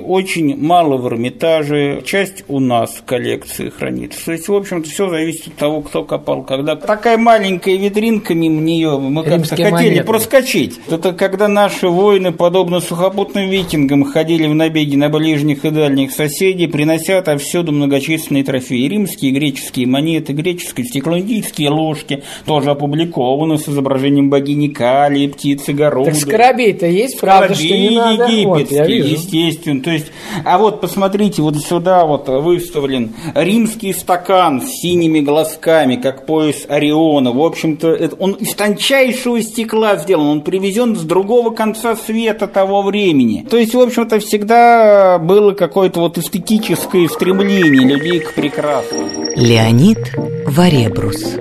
очень 0.05 0.57
мало 0.57 0.97
в 0.97 1.07
Эрмитаже, 1.09 2.03
часть 2.05 2.45
у 2.49 2.61
нас 2.61 2.91
в 2.91 3.05
коллекции 3.05 3.71
хранится. 3.71 4.25
То 4.25 4.33
есть, 4.33 4.49
в 4.49 4.55
общем-то, 4.55 4.89
все 4.89 5.09
зависит 5.09 5.49
от 5.49 5.55
того, 5.55 5.81
кто 5.83 6.05
копал 6.05 6.43
когда. 6.43 6.77
Такая 6.77 7.19
маленькая 7.19 7.77
витринка 7.77 8.35
мимо 8.35 8.61
нее, 8.61 8.99
мы 8.99 9.23
как-то 9.23 9.57
хотели 9.57 9.71
монеты. 9.71 10.05
проскочить. 10.05 10.81
Это 10.91 11.13
когда 11.13 11.49
наши 11.49 11.89
воины, 11.89 12.33
подобно 12.33 12.81
сухопутным 12.81 13.49
викингам, 13.49 14.05
ходили 14.05 14.47
в 14.47 14.55
набеги 14.55 14.97
на 14.97 15.09
ближних 15.09 15.65
и 15.65 15.71
дальних 15.71 16.13
соседей, 16.13 16.67
принося 16.67 17.19
отовсюду 17.19 17.73
многочисленные 17.73 18.45
трофеи. 18.45 18.89
Римские, 18.89 19.33
греческие 19.33 19.87
монеты, 19.87 20.33
греческие 20.33 20.87
стеклоиндийские 20.87 21.71
ложки, 21.71 22.23
тоже 22.45 22.71
опубликованы 22.71 23.59
с 23.59 23.69
изображением 23.69 24.31
богини 24.31 24.69
Калии, 24.69 25.27
птицы 25.29 25.73
Горуды. 25.73 26.11
Так 26.11 26.21
скоробей-то 26.21 26.87
есть, 26.87 27.21
правда, 27.21 27.55
что 27.55 27.65
не 27.65 27.91
Скоробей 27.91 27.97
надо? 27.97 28.27
Вот, 28.47 28.59
египетский, 28.59 28.93
вижу. 28.93 29.17
Естественно. 29.44 29.83
То 29.83 29.90
есть, 29.90 30.07
а 30.44 30.59
вот 30.59 30.81
посмотрите, 30.81 31.42
вот 31.42 31.57
сюда 31.57 32.05
вот 32.05 32.29
выставлен 32.29 33.14
римский 33.35 33.92
стакан 33.92 34.62
с 34.62 34.66
синими 34.81 35.20
глазками, 35.20 35.96
как 35.96 36.27
пояс 36.27 36.66
Ориона. 36.68 37.33
В 37.33 37.42
общем-то, 37.42 38.11
он 38.18 38.33
из 38.33 38.55
тончайшего 38.55 39.40
стекла 39.42 39.96
сделан, 39.96 40.27
он 40.27 40.40
привезен 40.42 40.96
с 40.96 41.03
другого 41.03 41.51
конца 41.51 41.96
света 41.96 42.46
того 42.46 42.83
времени. 42.83 43.46
То 43.49 43.57
есть, 43.57 43.75
в 43.75 43.81
общем-то, 43.81 44.18
всегда 44.20 45.18
было 45.18 45.53
какое-то 45.53 46.01
вот 46.01 46.18
эстетическое 46.18 47.09
стремление 47.09 47.96
людей 47.96 48.20
к 48.20 48.35
прекрасному. 48.35 49.09
Леонид 49.37 49.99
Варебрус. 50.46 51.37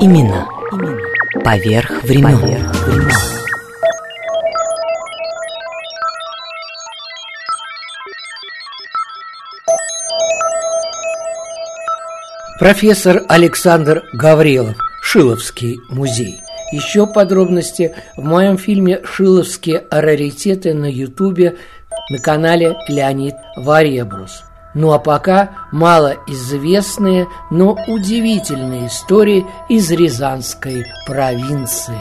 Имена. 0.00 0.46
Поверх 1.44 2.02
времен. 2.04 2.58
Профессор 12.58 13.22
Александр 13.28 14.04
Гаврилов, 14.14 14.76
Шиловский 15.02 15.78
музей. 15.90 16.36
Еще 16.72 17.06
подробности 17.06 17.94
в 18.16 18.24
моем 18.24 18.56
фильме 18.56 19.02
«Шиловские 19.04 19.84
раритеты» 19.90 20.72
на 20.72 20.90
Ютубе 20.90 21.56
на 22.08 22.18
канале 22.18 22.74
Леонид 22.88 23.34
Варебрус. 23.56 24.42
Ну 24.74 24.92
а 24.92 24.98
пока 24.98 25.50
малоизвестные, 25.70 27.28
но 27.50 27.76
удивительные 27.88 28.86
истории 28.86 29.44
из 29.68 29.90
Рязанской 29.90 30.86
провинции. 31.06 31.94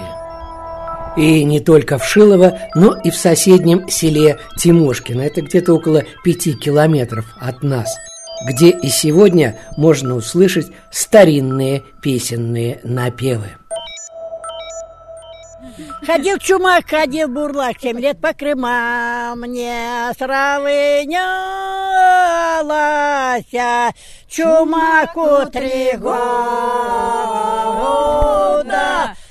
И 1.18 1.44
не 1.44 1.60
только 1.60 1.98
в 1.98 2.06
Шилово, 2.06 2.58
но 2.76 2.96
и 2.96 3.10
в 3.10 3.18
соседнем 3.18 3.90
селе 3.90 4.40
Тимошкино. 4.58 5.22
Это 5.22 5.42
где-то 5.42 5.74
около 5.74 6.04
пяти 6.24 6.54
километров 6.54 7.26
от 7.42 7.62
нас 7.62 7.94
где 8.44 8.70
и 8.70 8.90
сегодня 8.90 9.58
можно 9.78 10.16
услышать 10.16 10.72
старинные 10.92 11.84
песенные 12.02 12.80
напевы. 12.84 13.52
Ходил 16.06 16.38
чумак, 16.38 16.90
ходил 16.90 17.28
бурлак, 17.28 17.78
семь 17.82 18.00
лет 18.00 18.22
по 18.22 18.32
Крымам, 18.34 19.44
не 19.44 20.14
сравнялася. 20.18 21.22
Чумаку 24.30 25.50
три 25.52 25.98
года, 25.98 26.16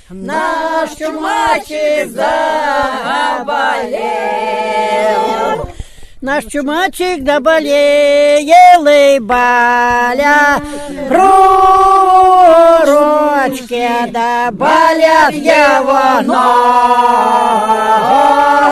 наш 0.09 0.91
чумачик 0.95 2.11
заболел. 2.11 2.35
Наш 6.25 6.45
чумачик 6.45 7.23
доболел 7.23 8.87
и 8.87 9.19
баля 9.19 10.59
Рурочки 11.07 11.87
да 14.09 14.49
болят 14.51 15.35
его 15.35 16.21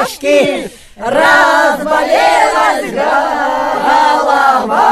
ножки. 0.02 0.68
Разболелась 0.98 2.92
голова. 3.86 4.90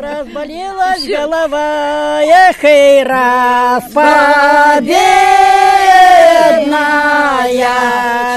Разболелась 0.00 1.06
голова, 1.06 2.22
эх, 2.22 2.64
и 2.64 3.04
распобедная 3.04 5.37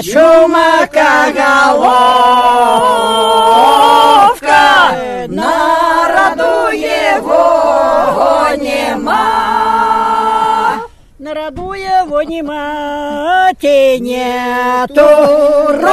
чумака 0.04 1.32
головка, 1.40 1.68
народу 5.28 6.54
его 6.72 8.50
нема. 8.58 9.28
Народу 11.20 11.74
его 11.74 12.22
понимать 12.22 13.64
и 13.64 13.98
нету 14.00 15.02
рода, 15.70 15.92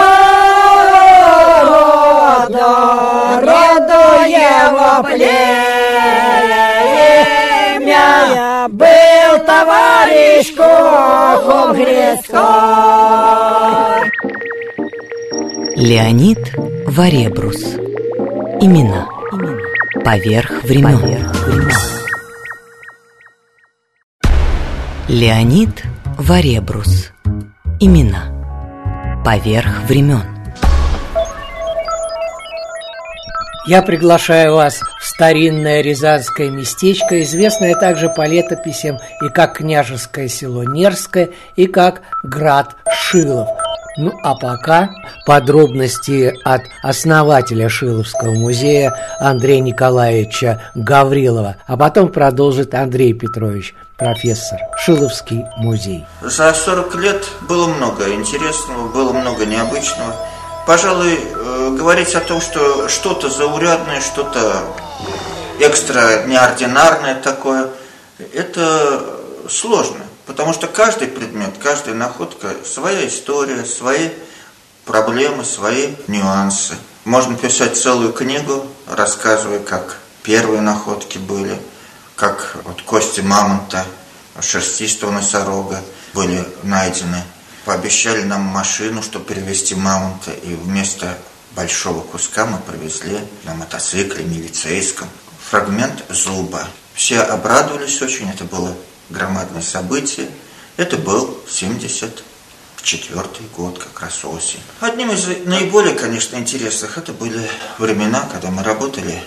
рода 3.40 4.27
его 4.27 5.03
племя. 5.05 6.77
Был 8.68 9.44
товарищ 9.46 10.55
Кохом. 10.55 11.74
Леонид 15.77 16.38
Варебрус. 16.87 17.62
Имена. 18.61 19.09
Поверх 20.05 20.62
времен. 20.64 21.31
Леонид 25.09 25.83
Варебрус. 26.18 27.11
Имена. 27.81 29.22
Поверх 29.24 29.83
времен. 29.88 30.38
Я 33.68 33.83
приглашаю 33.83 34.54
вас 34.54 34.81
в 34.98 35.07
старинное 35.07 35.83
рязанское 35.83 36.48
местечко, 36.48 37.20
известное 37.20 37.74
также 37.74 38.09
по 38.09 38.26
летописям 38.26 38.96
и 39.20 39.28
как 39.28 39.59
княжеское 39.59 40.28
село 40.28 40.64
Нерское, 40.64 41.28
и 41.54 41.66
как 41.66 42.00
град 42.24 42.76
Шилов. 42.90 43.46
Ну 43.98 44.14
а 44.22 44.37
пока 44.37 44.88
подробности 45.26 46.35
от 46.44 46.62
основателя 46.83 47.68
Шиловского 47.68 48.31
музея 48.31 48.94
Андрея 49.20 49.61
Николаевича 49.61 50.62
Гаврилова, 50.74 51.57
а 51.66 51.76
потом 51.76 52.09
продолжит 52.09 52.74
Андрей 52.74 53.12
Петрович, 53.12 53.74
профессор, 53.98 54.61
Шиловский 54.78 55.44
музей. 55.59 56.07
За 56.22 56.54
40 56.54 56.94
лет 56.94 57.28
было 57.46 57.66
много 57.66 58.14
интересного, 58.14 58.88
было 58.88 59.12
много 59.12 59.44
необычного. 59.44 60.16
Пожалуй, 60.66 61.18
говорить 61.77 62.14
о 62.14 62.21
том, 62.21 62.40
что 62.40 62.88
что-то 62.88 63.29
заурядное, 63.29 64.01
что-то 64.01 64.62
экстра 65.59 66.25
неординарное 66.27 67.16
такое, 67.16 67.71
это 68.33 69.18
сложно. 69.49 70.05
Потому 70.27 70.53
что 70.53 70.66
каждый 70.66 71.09
предмет, 71.09 71.55
каждая 71.62 71.94
находка, 71.94 72.55
своя 72.64 73.07
история, 73.09 73.64
свои 73.64 74.11
проблемы, 74.85 75.44
свои 75.44 75.94
нюансы. 76.07 76.75
Можно 77.05 77.37
писать 77.37 77.77
целую 77.79 78.12
книгу, 78.12 78.66
рассказывая, 78.87 79.61
как 79.61 79.99
первые 80.23 80.61
находки 80.61 81.16
были, 81.16 81.59
как 82.16 82.57
вот 82.64 82.83
кости 82.83 83.21
мамонта, 83.21 83.85
шерстистого 84.40 85.11
носорога 85.11 85.81
были 86.12 86.47
найдены. 86.62 87.23
Пообещали 87.64 88.23
нам 88.23 88.42
машину, 88.42 89.03
чтобы 89.03 89.25
перевезти 89.25 89.75
мамонта, 89.75 90.31
и 90.31 90.55
вместо 90.55 91.16
большого 91.59 92.03
куска 92.03 92.47
мы 92.47 92.59
привезли 92.59 93.18
на 93.42 93.53
мотоцикле 93.53 94.25
милицейском 94.25 95.09
фрагмент 95.40 96.05
зуба. 96.09 96.68
Все 96.94 97.18
обрадовались 97.18 98.01
очень, 98.01 98.31
это 98.31 98.44
было 98.44 98.77
громадное 99.11 99.61
событие. 99.61 100.29
Это 100.77 100.97
был 100.97 101.37
74 101.51 103.25
год, 103.57 103.77
как 103.81 104.01
раз 104.01 104.25
осень. 104.25 104.61
Одним 104.79 105.11
из 105.11 105.27
наиболее, 105.47 105.97
конечно, 105.97 106.37
интересных 106.37 106.97
это 106.97 107.12
были 107.12 107.51
времена, 107.79 108.29
когда 108.33 108.53
мы 108.53 108.62
работали 108.62 109.21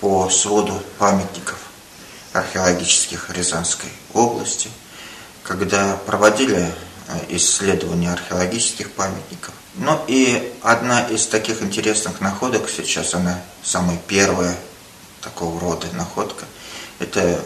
по 0.00 0.28
своду 0.28 0.82
памятников 0.98 1.58
археологических 2.32 3.30
Рязанской 3.30 3.90
области, 4.12 4.70
когда 5.44 5.96
проводили 6.04 6.66
э, 6.66 7.18
исследования 7.28 8.10
археологических 8.10 8.90
памятников. 8.90 9.54
Но 9.76 10.02
и 10.08 10.54
одна 10.62 11.02
из 11.08 11.26
таких 11.26 11.62
интересных 11.62 12.20
находок, 12.20 12.68
сейчас 12.74 13.14
она 13.14 13.40
самая 13.62 13.98
первая 14.08 14.56
такого 15.20 15.60
рода 15.60 15.86
находка, 15.92 16.46
это 16.98 17.42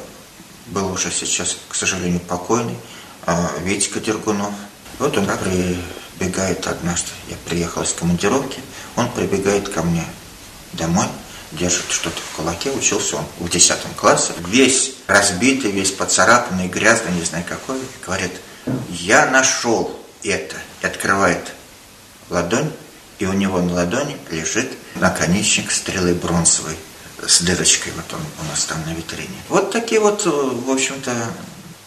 был 0.66 0.92
уже 0.92 1.10
сейчас, 1.10 1.56
к 1.68 1.74
сожалению, 1.74 2.20
покойный, 2.20 2.76
а, 3.26 3.50
Витька 3.62 3.98
Дергунов. 3.98 4.54
Вот 5.00 5.16
он 5.18 5.26
прибегает 5.26 6.66
однажды, 6.68 7.08
я 7.28 7.36
приехал 7.48 7.82
из 7.82 7.92
командировки, 7.92 8.60
он 8.94 9.10
прибегает 9.10 9.68
ко 9.68 9.82
мне 9.82 10.04
домой, 10.72 11.06
держит 11.50 11.90
что-то 11.90 12.20
в 12.20 12.36
кулаке, 12.36 12.70
учился 12.70 13.16
он 13.16 13.24
в 13.40 13.48
10 13.48 13.96
классе, 13.96 14.34
весь 14.46 14.92
разбитый, 15.08 15.72
весь 15.72 15.90
поцарапанный, 15.90 16.68
грязный, 16.68 17.12
не 17.12 17.24
знаю 17.24 17.44
какой, 17.48 17.80
говорит, 18.06 18.32
я 18.88 19.26
нашел 19.26 19.98
это, 20.22 20.56
и 20.82 20.86
открывает 20.86 21.54
ладонь, 22.30 22.70
и 23.18 23.26
у 23.26 23.32
него 23.32 23.60
на 23.60 23.74
ладони 23.74 24.16
лежит 24.30 24.70
наконечник 24.94 25.70
стрелы 25.70 26.14
бронзовой 26.14 26.76
с 27.26 27.42
дырочкой, 27.42 27.92
вот 27.96 28.12
он 28.12 28.20
у 28.44 28.50
нас 28.50 28.64
там 28.64 28.78
на 28.86 28.94
витрине. 28.94 29.36
Вот 29.48 29.70
такие 29.70 30.00
вот, 30.00 30.24
э, 30.26 30.30
в 30.30 30.70
общем-то, 30.70 31.12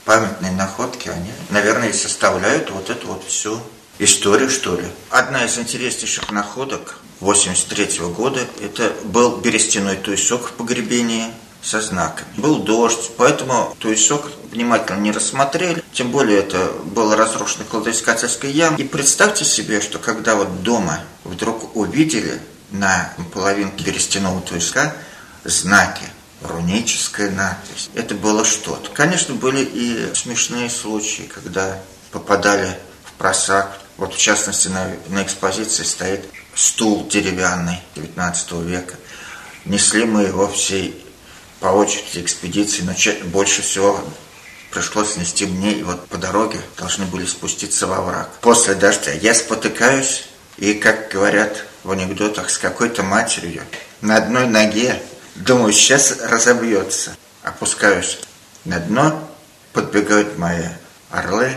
памятные 0.06 0.51
находки, 0.51 1.10
они, 1.10 1.32
наверное, 1.49 1.89
и 1.89 1.93
составляют 1.93 2.69
вот 2.69 2.89
эту 2.89 3.08
вот 3.08 3.23
всю 3.25 3.60
историю, 3.99 4.49
что 4.49 4.75
ли. 4.75 4.86
Одна 5.10 5.45
из 5.45 5.58
интереснейших 5.58 6.32
находок 6.32 6.99
83 7.19 7.99
-го 7.99 8.13
года, 8.13 8.41
это 8.62 8.93
был 9.06 9.38
берестяной 9.38 9.95
туесок 9.95 10.49
в 10.49 10.51
погребении 10.53 11.25
со 11.63 11.82
знаками. 11.82 12.28
Был 12.38 12.60
дождь, 12.60 13.12
поэтому 13.17 13.76
туесок 13.80 14.30
внимательно 14.52 14.99
не 14.99 15.12
рассмотрели, 15.12 15.84
тем 15.93 16.12
более 16.12 16.39
это 16.39 16.71
была 16.86 17.15
разрушена 17.15 17.63
кладоискательская 17.65 18.52
яма. 18.52 18.78
И 18.78 18.84
представьте 18.84 19.45
себе, 19.45 19.82
что 19.82 19.97
когда 19.97 20.36
вот 20.36 20.62
дома 20.62 20.99
вдруг 21.23 21.76
увидели 21.76 22.39
на 22.71 23.13
половинке 23.34 23.84
берестяного 23.84 24.41
туеска 24.41 24.93
знаки, 25.45 26.04
руническая 26.41 27.32
надпись. 27.32 27.89
Это 27.93 28.15
было 28.15 28.43
что-то. 28.43 28.89
Конечно, 28.91 29.36
были 29.36 29.63
и 29.63 30.13
смешные 30.13 30.69
случаи, 30.69 31.23
когда 31.23 31.80
попадали 32.12 32.78
в 33.06 33.13
просак. 33.13 33.80
Вот 33.97 34.13
в 34.13 34.17
частности 34.17 34.67
на, 34.67 34.91
на 35.08 35.23
экспозиции 35.23 35.84
стоит 35.84 36.26
стул 36.56 37.08
деревянный 37.08 37.80
19 37.95 38.52
века. 38.63 38.95
Несли 39.65 40.04
мы 40.06 40.23
его 40.23 40.47
всей 40.47 41.03
по 41.63 41.67
очереди 41.67 42.19
экспедиции, 42.19 42.84
но 42.84 42.93
больше 43.30 43.62
всего 43.62 43.97
пришлось 44.69 45.15
нести 45.15 45.45
мне, 45.45 45.71
и 45.71 45.84
вот 45.84 46.10
по 46.10 46.17
дороге 46.17 46.60
должны 46.78 47.06
были 47.06 47.26
спуститься 47.26 47.88
во 47.88 48.02
враг. 48.02 48.30
После 48.41 48.76
дождя 48.76 49.13
я 49.13 49.34
спотыкаюсь, 49.34 50.26
и, 50.58 50.73
как 50.73 51.10
говорят 51.10 51.63
в 51.86 51.91
анекдотах, 51.91 52.49
с 52.49 52.58
какой-то 52.58 53.02
матерью 53.02 53.63
на 54.02 54.17
одной 54.17 54.45
ноге 54.45 55.02
Думаю, 55.36 55.73
сейчас 55.73 56.19
разобьется. 56.21 57.15
Опускаюсь 57.41 58.19
на 58.65 58.80
дно, 58.80 59.28
подбегают 59.71 60.38
мои 60.38 60.67
орлы 61.10 61.52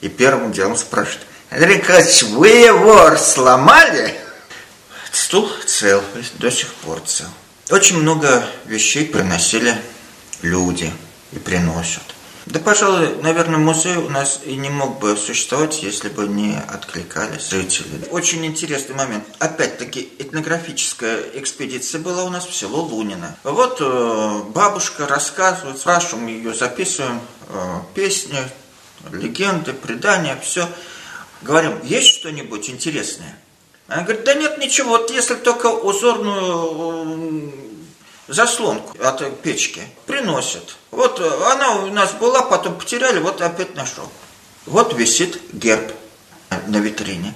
и 0.00 0.08
первым 0.08 0.52
делом 0.52 0.76
спрашивают, 0.76 1.26
Андрей 1.50 1.78
Николаевич, 1.78 2.24
вы 2.24 2.48
его 2.48 3.16
сломали? 3.16 4.14
Стул 5.12 5.50
цел, 5.66 6.02
до 6.34 6.50
сих 6.50 6.74
пор 6.74 7.00
цел. 7.00 7.28
Очень 7.70 8.00
много 8.00 8.44
вещей 8.66 9.06
приносили 9.06 9.74
люди 10.42 10.90
и 11.32 11.38
приносят. 11.38 12.02
Да, 12.46 12.58
пожалуй, 12.58 13.16
наверное, 13.22 13.58
музей 13.58 13.96
у 13.96 14.08
нас 14.08 14.40
и 14.44 14.56
не 14.56 14.68
мог 14.68 14.98
бы 14.98 15.16
существовать, 15.16 15.80
если 15.82 16.08
бы 16.08 16.26
не 16.26 16.56
откликались 16.56 17.50
жители. 17.50 18.08
Очень 18.10 18.44
интересный 18.44 18.96
момент. 18.96 19.24
Опять-таки, 19.38 20.12
этнографическая 20.18 21.20
экспедиция 21.34 22.00
была 22.00 22.24
у 22.24 22.30
нас 22.30 22.44
в 22.46 22.54
село 22.54 22.82
Лунино. 22.82 23.36
Вот 23.44 23.78
э, 23.80 24.42
бабушка 24.48 25.06
рассказывает, 25.06 25.78
спрашиваем 25.78 26.26
ее, 26.26 26.52
записываем 26.52 27.20
э, 27.48 27.78
песни, 27.94 28.40
легенды, 29.12 29.72
предания, 29.72 30.36
все. 30.42 30.68
Говорим, 31.42 31.78
есть 31.84 32.08
что-нибудь 32.08 32.68
интересное? 32.68 33.38
Она 33.92 34.04
говорит, 34.04 34.24
да 34.24 34.32
нет 34.34 34.56
ничего, 34.58 34.90
вот 34.90 35.10
если 35.10 35.34
только 35.34 35.66
узорную 35.66 37.52
заслонку 38.26 38.96
от 39.02 39.42
печки 39.42 39.82
приносят. 40.06 40.76
Вот 40.90 41.20
э, 41.20 41.30
она 41.52 41.76
у 41.76 41.86
нас 41.88 42.12
была, 42.12 42.40
потом 42.40 42.78
потеряли, 42.78 43.18
вот 43.18 43.42
опять 43.42 43.74
нашел. 43.74 44.08
Вот 44.64 44.94
висит 44.94 45.38
герб 45.52 45.92
на 46.68 46.78
витрине. 46.78 47.34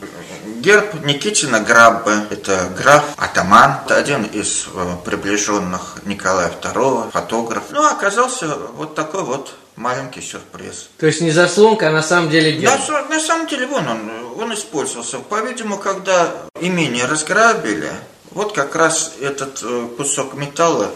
Герб 0.61 0.95
Никитина 1.05 1.61
Граббе, 1.61 2.27
это 2.31 2.71
граф 2.75 3.05
Атаман, 3.19 3.81
один 3.89 4.25
из 4.25 4.67
э, 4.73 4.97
приближенных 5.05 5.99
Николая 6.05 6.51
II, 6.51 7.11
фотограф. 7.11 7.65
Ну, 7.71 7.87
оказался 7.87 8.57
вот 8.57 8.95
такой 8.95 9.25
вот 9.25 9.55
маленький 9.77 10.21
сюрприз. 10.21 10.89
То 10.99 11.07
есть 11.07 11.21
не 11.21 11.31
заслонка, 11.31 11.89
а 11.89 11.93
на 11.93 12.03
самом 12.03 12.31
деле 12.31 12.53
герб? 12.53 12.81
На, 12.89 13.03
на 13.05 13.21
самом 13.21 13.47
деле, 13.47 13.67
вон 13.67 13.87
он, 13.87 14.11
он 14.39 14.55
использовался. 14.55 15.19
По-видимому, 15.19 15.79
когда 15.79 16.33
имение 16.61 17.05
разграбили, 17.05 17.93
вот 18.31 18.53
как 18.53 18.75
раз 18.75 19.15
этот 19.21 19.63
э, 19.63 19.89
кусок 19.97 20.35
металла 20.35 20.91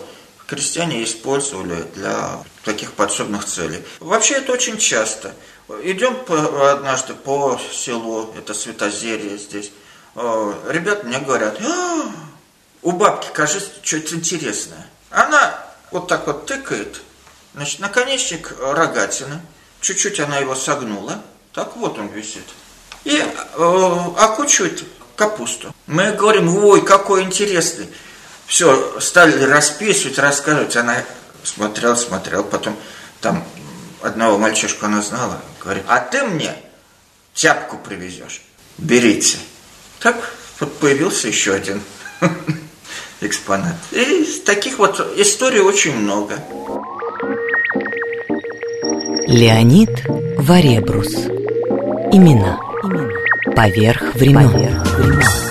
крестьяне 0.47 1.05
использовали 1.05 1.85
для 1.95 2.43
таких 2.64 2.93
подсобных 2.93 3.45
целей. 3.45 3.85
Вообще 4.01 4.35
это 4.35 4.53
очень 4.53 4.79
часто. 4.79 5.33
Идем 5.85 6.16
по, 6.16 6.73
однажды 6.73 7.14
по 7.14 7.59
селу, 7.73 8.35
это 8.37 8.53
Светозерье 8.53 9.38
здесь. 9.38 9.71
Ребята 10.16 11.07
мне 11.07 11.21
говорят, 11.21 11.61
а, 11.62 12.11
у 12.83 12.90
бабки, 12.90 13.29
кажется, 13.33 13.71
что-то 13.81 14.16
интересное. 14.16 14.87
Она 15.11 15.64
вот 15.93 16.09
так 16.09 16.27
вот 16.27 16.47
тыкает, 16.47 17.01
значит, 17.55 17.81
наконечник 17.81 18.55
рогатины, 18.61 19.41
чуть-чуть 19.81 20.21
она 20.21 20.39
его 20.39 20.55
согнула, 20.55 21.23
так 21.53 21.77
вот 21.77 21.99
он 21.99 22.09
висит. 22.09 22.45
И 23.05 23.17
э, 23.17 23.99
окучивает 24.19 24.85
капусту. 25.17 25.75
Мы 25.87 26.13
говорим, 26.13 26.55
ой, 26.65 26.85
какой 26.85 27.23
интересный. 27.23 27.89
Все, 28.47 29.01
стали 29.01 29.43
расписывать, 29.45 30.19
рассказывать. 30.19 30.77
Она 30.77 31.03
смотрела, 31.45 31.95
смотрела, 31.95 32.43
потом 32.43 32.77
там 33.21 33.45
одного 34.03 34.39
мальчишку 34.39 34.87
она 34.87 35.03
знала, 35.03 35.41
говорит, 35.63 35.85
а 35.89 36.01
ты 36.01 36.23
мне 36.25 36.55
тяпку 37.35 37.79
привезешь, 37.79 38.43
берите. 38.79 39.39
Так 40.01 40.17
вот 40.59 40.79
появился 40.79 41.29
еще 41.29 41.55
один 41.55 41.83
экспонат. 43.21 43.77
И 43.93 44.43
таких 44.45 44.79
вот 44.79 45.01
историй 45.19 45.61
очень 45.61 45.95
много. 45.95 46.39
Леонид 49.31 49.90
Варебрус. 50.38 51.14
Имена. 52.11 52.59
Поверх 53.55 54.16
времен. 54.16 54.51
Поверх 54.51 54.99
времен. 54.99 55.50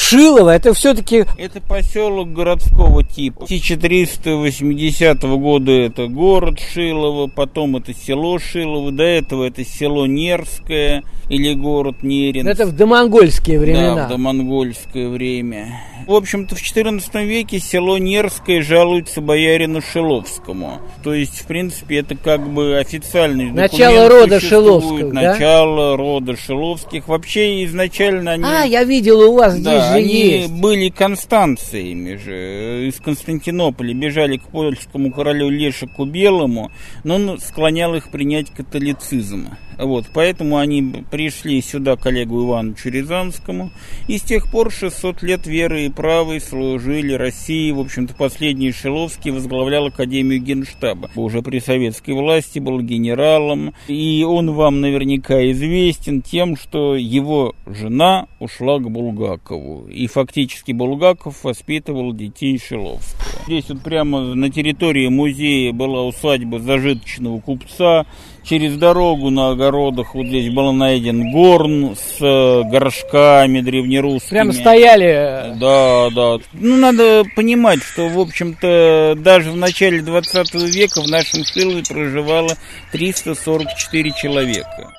Шилово, 0.00 0.50
это 0.50 0.72
все-таки... 0.74 1.24
Это 1.36 1.60
поселок 1.60 2.32
городского 2.32 3.04
типа. 3.04 3.44
1380 3.44 5.22
года 5.22 5.72
это 5.72 6.08
город 6.08 6.58
Шилово, 6.58 7.26
потом 7.28 7.76
это 7.76 7.92
село 7.94 8.38
Шилово, 8.38 8.92
до 8.92 9.04
этого 9.04 9.44
это 9.44 9.64
село 9.64 10.06
Нерское 10.06 11.04
или 11.28 11.54
город 11.54 12.02
Нерин. 12.02 12.48
Это 12.48 12.66
в 12.66 12.72
домонгольские 12.72 13.60
времена. 13.60 13.94
Да, 13.94 14.06
в 14.06 14.08
домонгольское 14.08 15.08
время. 15.08 15.80
В 16.06 16.14
общем-то, 16.14 16.56
в 16.56 16.58
XIV 16.58 17.24
веке 17.24 17.60
село 17.60 17.96
Нерское 17.98 18.62
жалуется 18.62 19.20
боярину 19.20 19.80
Шиловскому. 19.80 20.80
То 21.04 21.14
есть, 21.14 21.42
в 21.42 21.46
принципе, 21.46 21.98
это 21.98 22.16
как 22.16 22.48
бы 22.48 22.78
официальный 22.78 23.52
Начало 23.52 24.08
рода 24.08 24.40
Шиловских, 24.40 25.12
да? 25.12 25.32
Начало 25.34 25.96
рода 25.96 26.36
Шиловских. 26.36 27.06
Вообще, 27.06 27.64
изначально 27.64 28.32
они... 28.32 28.44
А, 28.44 28.64
я 28.64 28.82
видел 28.82 29.20
у 29.20 29.36
вас 29.36 29.52
здесь 29.52 29.64
да, 29.64 29.89
же 29.90 29.98
они 29.98 30.26
есть. 30.28 30.52
были 30.52 30.88
Констанциями 30.88 32.16
же. 32.16 32.88
Из 32.88 33.00
Константинополя 33.00 33.94
бежали 33.94 34.36
к 34.36 34.44
польскому 34.44 35.12
королю 35.12 35.48
Лешику 35.48 36.04
Белому, 36.04 36.70
но 37.04 37.16
он 37.16 37.38
склонял 37.40 37.94
их 37.94 38.10
принять 38.10 38.50
католицизм. 38.50 39.48
Вот, 39.80 40.06
поэтому 40.12 40.58
они 40.58 41.04
пришли 41.10 41.60
сюда 41.62 41.96
к 41.96 42.06
Олегу 42.06 42.44
Ивановичу 42.44 42.90
Рязанскому, 42.90 43.70
и 44.08 44.18
с 44.18 44.22
тех 44.22 44.50
пор 44.50 44.70
600 44.70 45.22
лет 45.22 45.46
веры 45.46 45.86
и 45.86 45.90
правой 45.90 46.40
служили 46.40 47.14
России. 47.14 47.72
В 47.72 47.80
общем-то, 47.80 48.14
последний 48.14 48.72
Шиловский 48.72 49.30
возглавлял 49.30 49.86
Академию 49.86 50.40
Генштаба. 50.40 51.10
Уже 51.14 51.40
при 51.40 51.60
советской 51.60 52.12
власти 52.12 52.58
был 52.58 52.80
генералом, 52.80 53.72
и 53.88 54.24
он 54.28 54.52
вам 54.52 54.80
наверняка 54.82 55.50
известен 55.50 56.20
тем, 56.20 56.56
что 56.56 56.94
его 56.94 57.54
жена 57.66 58.26
ушла 58.38 58.78
к 58.78 58.90
Булгакову. 58.90 59.88
И 59.88 60.06
фактически 60.06 60.72
Булгаков 60.72 61.42
воспитывал 61.42 62.12
детей 62.12 62.58
Шиловского. 62.58 63.44
Здесь 63.46 63.68
вот 63.70 63.82
прямо 63.82 64.34
на 64.34 64.50
территории 64.50 65.08
музея 65.08 65.72
была 65.72 66.04
усадьба 66.04 66.58
зажиточного 66.58 67.40
купца, 67.40 68.06
через 68.42 68.76
дорогу 68.76 69.30
на 69.30 69.50
огородах 69.70 70.14
вот 70.14 70.26
здесь 70.26 70.52
был 70.52 70.72
найден 70.72 71.30
горн 71.32 71.96
с 71.96 72.20
э, 72.20 72.62
горшками 72.70 73.60
древнерусскими. 73.60 74.30
Прямо 74.30 74.52
стояли. 74.52 75.54
Да, 75.58 76.08
да. 76.10 76.38
Ну, 76.52 76.76
надо 76.76 77.24
понимать, 77.36 77.82
что, 77.82 78.08
в 78.08 78.18
общем-то, 78.18 79.14
даже 79.18 79.50
в 79.52 79.56
начале 79.56 80.02
20 80.02 80.54
века 80.54 81.02
в 81.02 81.08
нашем 81.08 81.44
Шилове 81.44 81.82
проживало 81.88 82.50
344 82.92 84.12
человека. 84.12 84.92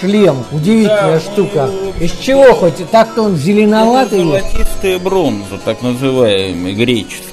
Шлем, 0.00 0.44
удивительная 0.50 1.20
да, 1.20 1.20
штука. 1.20 1.70
Ну, 1.70 2.04
Из 2.04 2.18
чего 2.18 2.52
хоть? 2.54 2.90
Так-то 2.90 3.22
он 3.22 3.36
зеленоватый. 3.36 4.18
Это 4.18 4.26
золотистая 4.26 4.98
бронза, 4.98 5.58
так 5.64 5.82
называемая, 5.82 6.72
греческая. 6.74 7.31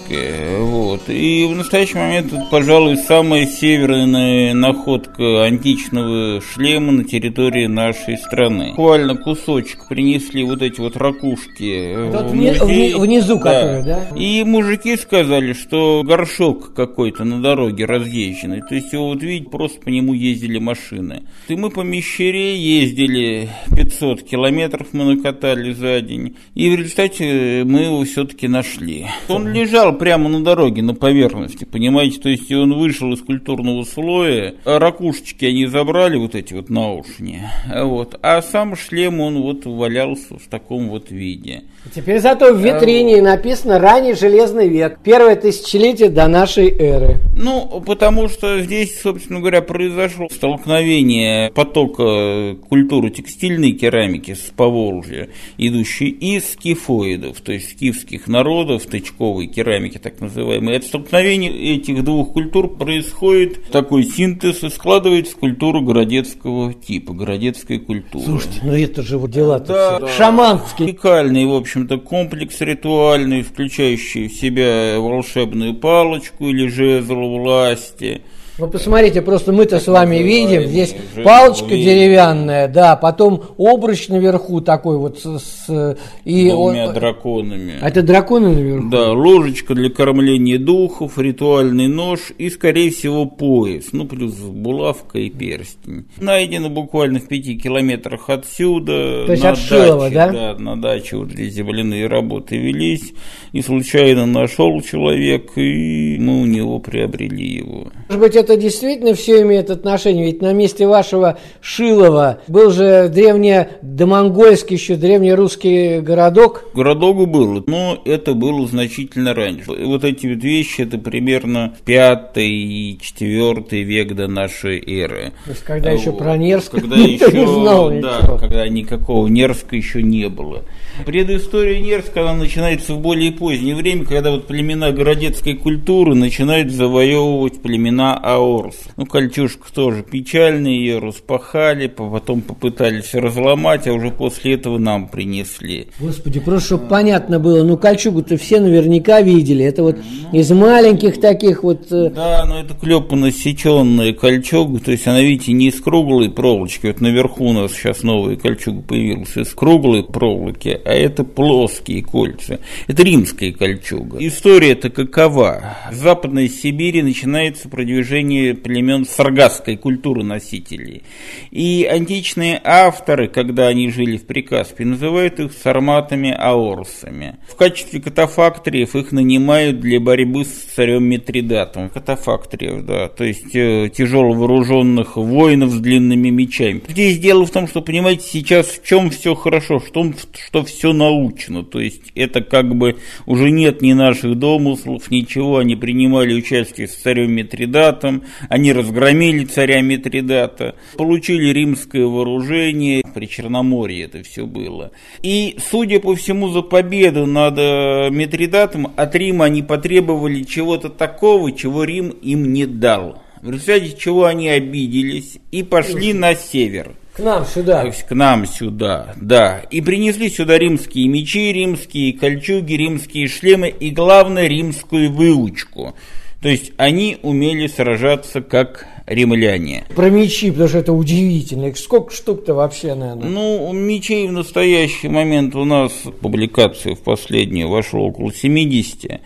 Вот. 0.59 1.09
И 1.09 1.45
в 1.45 1.55
настоящий 1.55 1.97
момент 1.97 2.27
это, 2.33 2.47
пожалуй, 2.51 2.97
самая 2.97 3.47
северная 3.47 4.53
находка 4.53 5.43
античного 5.43 6.41
шлема 6.41 6.91
на 6.91 7.03
территории 7.03 7.67
нашей 7.67 8.17
страны. 8.17 8.69
Буквально 8.69 9.15
кусочек 9.15 9.87
принесли 9.87 10.43
вот 10.43 10.61
эти 10.61 10.79
вот 10.79 10.95
ракушки. 10.95 11.95
Тут 12.11 12.31
в 12.31 12.33
музей. 12.35 12.93
внизу, 12.93 13.35
да. 13.35 13.43
которые, 13.43 13.83
да? 13.83 14.07
И 14.15 14.43
мужики 14.43 14.95
сказали, 14.97 15.53
что 15.53 16.03
горшок 16.05 16.73
какой-то 16.73 17.23
на 17.23 17.41
дороге 17.41 17.85
разъезженный. 17.85 18.61
То 18.61 18.75
есть 18.75 18.93
его 18.93 19.07
вот 19.07 19.23
видеть, 19.23 19.49
просто 19.49 19.81
по 19.81 19.89
нему 19.89 20.13
ездили 20.13 20.59
машины. 20.59 21.23
И 21.47 21.55
мы 21.55 21.69
помещали 21.69 22.19
Чечере 22.19 22.57
ездили 22.57 23.49
500 23.75 24.23
километров 24.23 24.87
мы 24.91 25.15
накатали 25.15 25.71
за 25.71 26.01
день. 26.01 26.35
И 26.53 26.69
в 26.69 26.75
результате 26.75 27.63
мы 27.65 27.83
его 27.83 28.03
все-таки 28.03 28.49
нашли. 28.49 29.07
Он 29.29 29.47
лежал 29.47 29.97
прямо 29.99 30.29
на 30.29 30.43
дороге, 30.43 30.81
на 30.81 30.95
поверхности, 30.95 31.65
понимаете? 31.65 32.19
То 32.19 32.29
есть 32.29 32.51
он 32.51 32.73
вышел 32.73 33.13
из 33.13 33.21
культурного 33.21 33.83
слоя, 33.83 34.55
а 34.65 34.79
ракушечки 34.79 35.45
они 35.45 35.67
забрали, 35.67 36.17
вот 36.17 36.33
эти 36.33 36.53
вот 36.53 36.69
наушни. 36.69 37.41
Вот. 37.73 38.17
А 38.23 38.41
сам 38.41 38.75
шлем, 38.75 39.19
он 39.19 39.41
вот 39.41 39.65
валялся 39.65 40.37
в 40.37 40.47
таком 40.49 40.89
вот 40.89 41.11
виде. 41.11 41.63
Теперь 41.93 42.19
зато 42.19 42.53
в 42.53 42.59
витрине 42.59 43.19
а, 43.19 43.23
написано 43.23 43.79
«Ранний 43.79 44.13
Железный 44.13 44.67
век», 44.67 44.99
первое 45.03 45.35
тысячелетие 45.35 46.09
до 46.09 46.27
нашей 46.27 46.69
эры. 46.69 47.19
Ну, 47.35 47.81
потому 47.85 48.29
что 48.29 48.59
здесь, 48.61 48.99
собственно 49.01 49.39
говоря, 49.39 49.61
произошло 49.61 50.27
столкновение 50.29 51.51
потока 51.51 52.55
культуру 52.67 53.09
текстильной 53.09 53.71
керамики 53.73 54.33
с 54.33 54.51
Поволжья, 54.55 55.29
идущей 55.57 56.09
из 56.09 56.51
скифоидов, 56.53 57.41
то 57.41 57.51
есть 57.51 57.71
скифских 57.71 58.27
народов, 58.27 58.85
тычковой 58.85 59.47
керамики 59.47 59.88
так 59.97 60.19
называемой. 60.21 60.77
От 60.77 60.83
столкновения 60.83 61.51
этих 61.51 62.03
двух 62.03 62.33
культур 62.33 62.77
происходит 62.77 63.71
такой 63.71 64.03
синтез 64.03 64.63
и 64.63 64.69
складывается 64.69 65.35
культура 65.35 65.81
городецкого 65.81 66.73
типа, 66.73 67.13
городецкая 67.13 67.79
культура. 67.79 68.23
Слушайте, 68.23 68.59
ну 68.61 68.73
это 68.73 69.01
же 69.01 69.17
вот 69.17 69.31
дела-то 69.31 69.67
да, 69.99 70.05
все. 70.05 70.17
шаманские. 70.17 70.89
Уникальный, 70.89 71.45
в 71.45 71.53
общем-то, 71.53 71.97
комплекс 71.97 72.61
ритуальный, 72.61 73.41
включающий 73.41 74.27
в 74.27 74.33
себя 74.33 74.99
волшебную 74.99 75.73
палочку 75.73 76.49
или 76.49 76.67
жезл 76.67 77.15
власти– 77.15 78.21
вы 78.59 78.67
посмотрите, 78.67 79.21
просто 79.21 79.51
мы-то 79.51 79.79
с 79.79 79.87
вами 79.87 80.17
видим, 80.17 80.63
здесь 80.63 80.95
палочка 81.23 81.69
деревянная, 81.69 82.67
да, 82.67 82.95
потом 82.95 83.43
обруч 83.57 84.09
наверху 84.09 84.61
такой 84.61 84.97
вот 84.97 85.19
с... 85.19 85.39
с 85.39 85.97
и 86.25 86.49
Двумя 86.49 86.87
он, 86.87 86.93
драконами. 86.93 87.73
А 87.81 87.89
это 87.89 88.01
драконы 88.01 88.49
наверху? 88.49 88.89
Да, 88.89 89.11
ложечка 89.13 89.73
для 89.73 89.89
кормления 89.89 90.59
духов, 90.59 91.17
ритуальный 91.17 91.87
нож 91.87 92.31
и, 92.37 92.49
скорее 92.49 92.91
всего, 92.91 93.25
пояс, 93.25 93.85
ну, 93.91 94.05
плюс 94.05 94.35
булавка 94.35 95.19
и 95.19 95.29
перстень. 95.29 96.05
Найдено 96.17 96.69
буквально 96.69 97.19
в 97.19 97.27
пяти 97.27 97.57
километрах 97.57 98.29
отсюда. 98.29 99.25
То 99.25 99.31
есть 99.31 99.45
от 99.45 99.57
Шилова, 99.57 100.09
да? 100.09 100.29
Да, 100.29 100.55
на 100.57 100.79
даче 100.79 101.17
вот 101.17 101.31
эти 101.31 101.49
земляные 101.49 102.07
работы 102.07 102.57
велись, 102.57 103.13
и 103.51 103.61
случайно 103.61 104.25
нашел 104.25 104.81
человек, 104.81 105.51
и 105.55 106.17
мы 106.19 106.41
у 106.41 106.45
него 106.45 106.79
приобрели 106.79 107.47
его. 107.47 107.87
Может 108.07 108.21
быть, 108.21 108.35
это 108.35 108.48
это 108.49 108.57
действительно 108.57 109.13
все 109.13 109.41
имеет 109.43 109.69
отношение? 109.69 110.25
Ведь 110.25 110.41
на 110.41 110.53
месте 110.53 110.87
вашего 110.87 111.37
Шилова 111.61 112.41
был 112.47 112.71
же 112.71 113.09
древне-домонгольский, 113.09 114.75
еще 114.75 114.95
древнерусский 114.95 115.99
городок. 116.01 116.65
Городок 116.73 117.27
был, 117.29 117.63
но 117.67 118.01
это 118.05 118.33
было 118.33 118.65
значительно 118.67 119.33
раньше. 119.33 119.65
Вот 119.67 120.03
эти 120.03 120.27
вот 120.27 120.43
вещи, 120.43 120.81
это 120.81 120.97
примерно 120.97 121.75
5 121.85 122.37
и 122.37 122.97
4 122.99 123.83
век 123.83 124.15
до 124.15 124.27
нашей 124.27 124.79
эры. 124.79 125.33
То 125.45 125.51
есть, 125.51 125.63
когда 125.63 125.91
вот. 125.91 125.99
еще 125.99 126.11
про 126.11 126.37
Нерск 126.37 126.71
когда 126.71 126.95
еще, 126.97 127.31
не 127.31 127.45
знал 127.45 127.89
Да, 127.89 128.19
ничего. 128.21 128.37
когда 128.37 128.67
никакого 128.67 129.27
Нерска 129.27 129.75
еще 129.75 130.01
не 130.01 130.27
было. 130.29 130.63
Предыстория 131.05 131.79
Нерска, 131.79 132.21
она 132.21 132.33
начинается 132.33 132.93
в 132.93 132.99
более 132.99 133.31
позднее 133.31 133.75
время, 133.75 134.05
когда 134.05 134.31
вот 134.31 134.47
племена 134.47 134.91
городецкой 134.91 135.53
культуры 135.53 136.15
начинают 136.15 136.71
завоевывать 136.71 137.61
племена 137.61 138.19
Аорс. 138.39 138.75
Ну, 138.97 139.05
кольчужка 139.05 139.71
тоже 139.73 140.03
печальная, 140.03 140.71
ее 140.71 140.99
распахали, 140.99 141.87
потом 141.87 142.41
попытались 142.41 143.13
разломать, 143.13 143.87
а 143.87 143.93
уже 143.93 144.11
после 144.11 144.53
этого 144.53 144.77
нам 144.77 145.07
принесли. 145.07 145.87
Господи, 145.99 146.39
просто 146.39 146.67
чтобы 146.67 146.87
понятно 146.87 147.39
было, 147.39 147.63
ну 147.63 147.77
кольчугу-то 147.77 148.37
все 148.37 148.59
наверняка 148.59 149.21
видели. 149.21 149.63
Это 149.65 149.83
вот 149.83 149.97
из 150.31 150.51
маленьких 150.51 151.19
таких 151.19 151.63
вот... 151.63 151.91
э, 151.91 152.09
Да, 152.09 152.45
но 152.45 152.59
это 152.59 152.73
клепано 152.73 153.31
сеченная 153.31 154.13
кольчуга, 154.13 154.79
то 154.79 154.91
есть 154.91 155.07
она, 155.07 155.21
видите, 155.21 155.51
не 155.53 155.67
из 155.67 155.79
круглой 155.81 156.29
проволочки. 156.29 156.87
Вот 156.87 157.01
наверху 157.01 157.45
у 157.45 157.53
нас 157.53 157.73
сейчас 157.73 158.03
новая 158.03 158.35
кольчуга 158.35 158.81
появилась 158.81 159.35
из 159.35 159.53
круглой 159.53 160.03
проволоки, 160.03 160.79
а 160.83 160.91
это 160.91 161.23
плоские 161.23 162.03
кольца. 162.03 162.59
Это 162.87 163.03
римская 163.03 163.51
кольчуга. 163.51 164.17
История-то 164.19 164.89
какова? 164.89 165.77
В 165.91 165.95
Западной 165.95 166.49
Сибири 166.49 167.01
начинается 167.01 167.69
продвижение 167.69 168.18
племен 168.21 169.05
саргасской 169.05 169.77
культуры 169.77 170.23
носителей. 170.23 171.03
И 171.51 171.87
античные 171.89 172.61
авторы, 172.63 173.27
когда 173.27 173.67
они 173.67 173.89
жили 173.89 174.17
в 174.17 174.25
Прикаспии, 174.25 174.83
называют 174.83 175.39
их 175.39 175.53
сарматами-аорсами. 175.53 177.37
В 177.47 177.55
качестве 177.55 178.01
катафактриев 178.01 178.95
их 178.95 179.11
нанимают 179.11 179.79
для 179.79 179.99
борьбы 179.99 180.45
с 180.45 180.49
царем 180.75 181.03
Митридатом. 181.05 181.89
Катафактриев, 181.89 182.85
да, 182.85 183.07
то 183.09 183.23
есть 183.23 183.55
э, 183.55 183.89
тяжело 183.89 184.33
вооруженных 184.33 185.17
воинов 185.17 185.71
с 185.71 185.79
длинными 185.79 186.29
мечами. 186.29 186.81
Здесь 186.87 187.19
дело 187.19 187.45
в 187.45 187.51
том, 187.51 187.67
что, 187.67 187.81
понимаете, 187.81 188.25
сейчас 188.25 188.67
в 188.67 188.85
чем 188.85 189.09
все 189.09 189.35
хорошо, 189.35 189.79
в 189.79 189.91
том, 189.91 190.13
что 190.33 190.63
все 190.63 190.93
научно. 190.93 191.63
То 191.63 191.79
есть 191.79 192.11
это 192.15 192.41
как 192.41 192.75
бы 192.75 192.97
уже 193.25 193.51
нет 193.51 193.81
ни 193.81 193.93
наших 193.93 194.37
домыслов, 194.37 195.09
ничего. 195.11 195.57
Они 195.57 195.75
принимали 195.75 196.33
участие 196.33 196.87
с 196.87 196.95
царем 196.95 197.31
Митридатом, 197.31 198.08
они 198.49 198.73
разгромили 198.73 199.45
царя 199.45 199.81
Митридата, 199.81 200.75
получили 200.97 201.49
римское 201.49 202.05
вооружение, 202.05 203.03
при 203.13 203.25
Черноморье 203.25 204.05
это 204.05 204.23
все 204.23 204.45
было. 204.45 204.91
И, 205.21 205.57
судя 205.69 205.99
по 205.99 206.15
всему, 206.15 206.49
за 206.49 206.61
победу 206.61 207.25
над 207.25 207.57
э, 207.57 208.09
Митридатом 208.11 208.91
от 208.95 209.15
Рима 209.15 209.45
они 209.45 209.61
потребовали 209.61 210.43
чего-то 210.43 210.89
такого, 210.89 211.51
чего 211.51 211.83
Рим 211.83 212.09
им 212.09 212.53
не 212.53 212.65
дал. 212.65 213.21
В 213.41 213.49
результате 213.49 213.95
чего 213.97 214.25
они 214.25 214.49
обиделись 214.49 215.37
и 215.51 215.63
пошли 215.63 216.13
на 216.13 216.35
север. 216.35 216.95
К 217.13 217.19
нам 217.19 217.45
сюда. 217.45 217.81
То 217.81 217.87
есть 217.87 218.03
к 218.03 218.11
нам 218.11 218.45
сюда, 218.45 219.13
да. 219.17 219.61
И 219.71 219.81
принесли 219.81 220.29
сюда 220.29 220.57
римские 220.57 221.07
мечи, 221.07 221.51
римские 221.51 222.13
кольчуги, 222.13 222.73
римские 222.73 223.27
шлемы 223.27 223.69
и, 223.69 223.91
главное, 223.91 224.47
римскую 224.47 225.11
выучку. 225.11 225.95
То 226.41 226.47
есть 226.47 226.71
они 226.77 227.17
умели 227.21 227.67
сражаться 227.67 228.41
как 228.41 228.87
римляне. 229.05 229.85
Про 229.95 230.09
мечи, 230.09 230.51
потому 230.51 230.69
что 230.69 230.77
это 230.77 230.93
удивительно. 230.93 231.65
Их 231.65 231.77
Сколько 231.77 232.13
штук-то 232.13 232.53
вообще, 232.53 232.93
наверное? 232.95 233.27
Ну, 233.27 233.73
мечей 233.73 234.27
в 234.27 234.31
настоящий 234.31 235.09
момент 235.09 235.55
у 235.55 235.65
нас, 235.65 235.91
публикация 236.21 236.95
в 236.95 237.01
последнюю 237.01 237.67
вошла 237.67 238.01
около 238.01 238.31
70. 238.31 239.19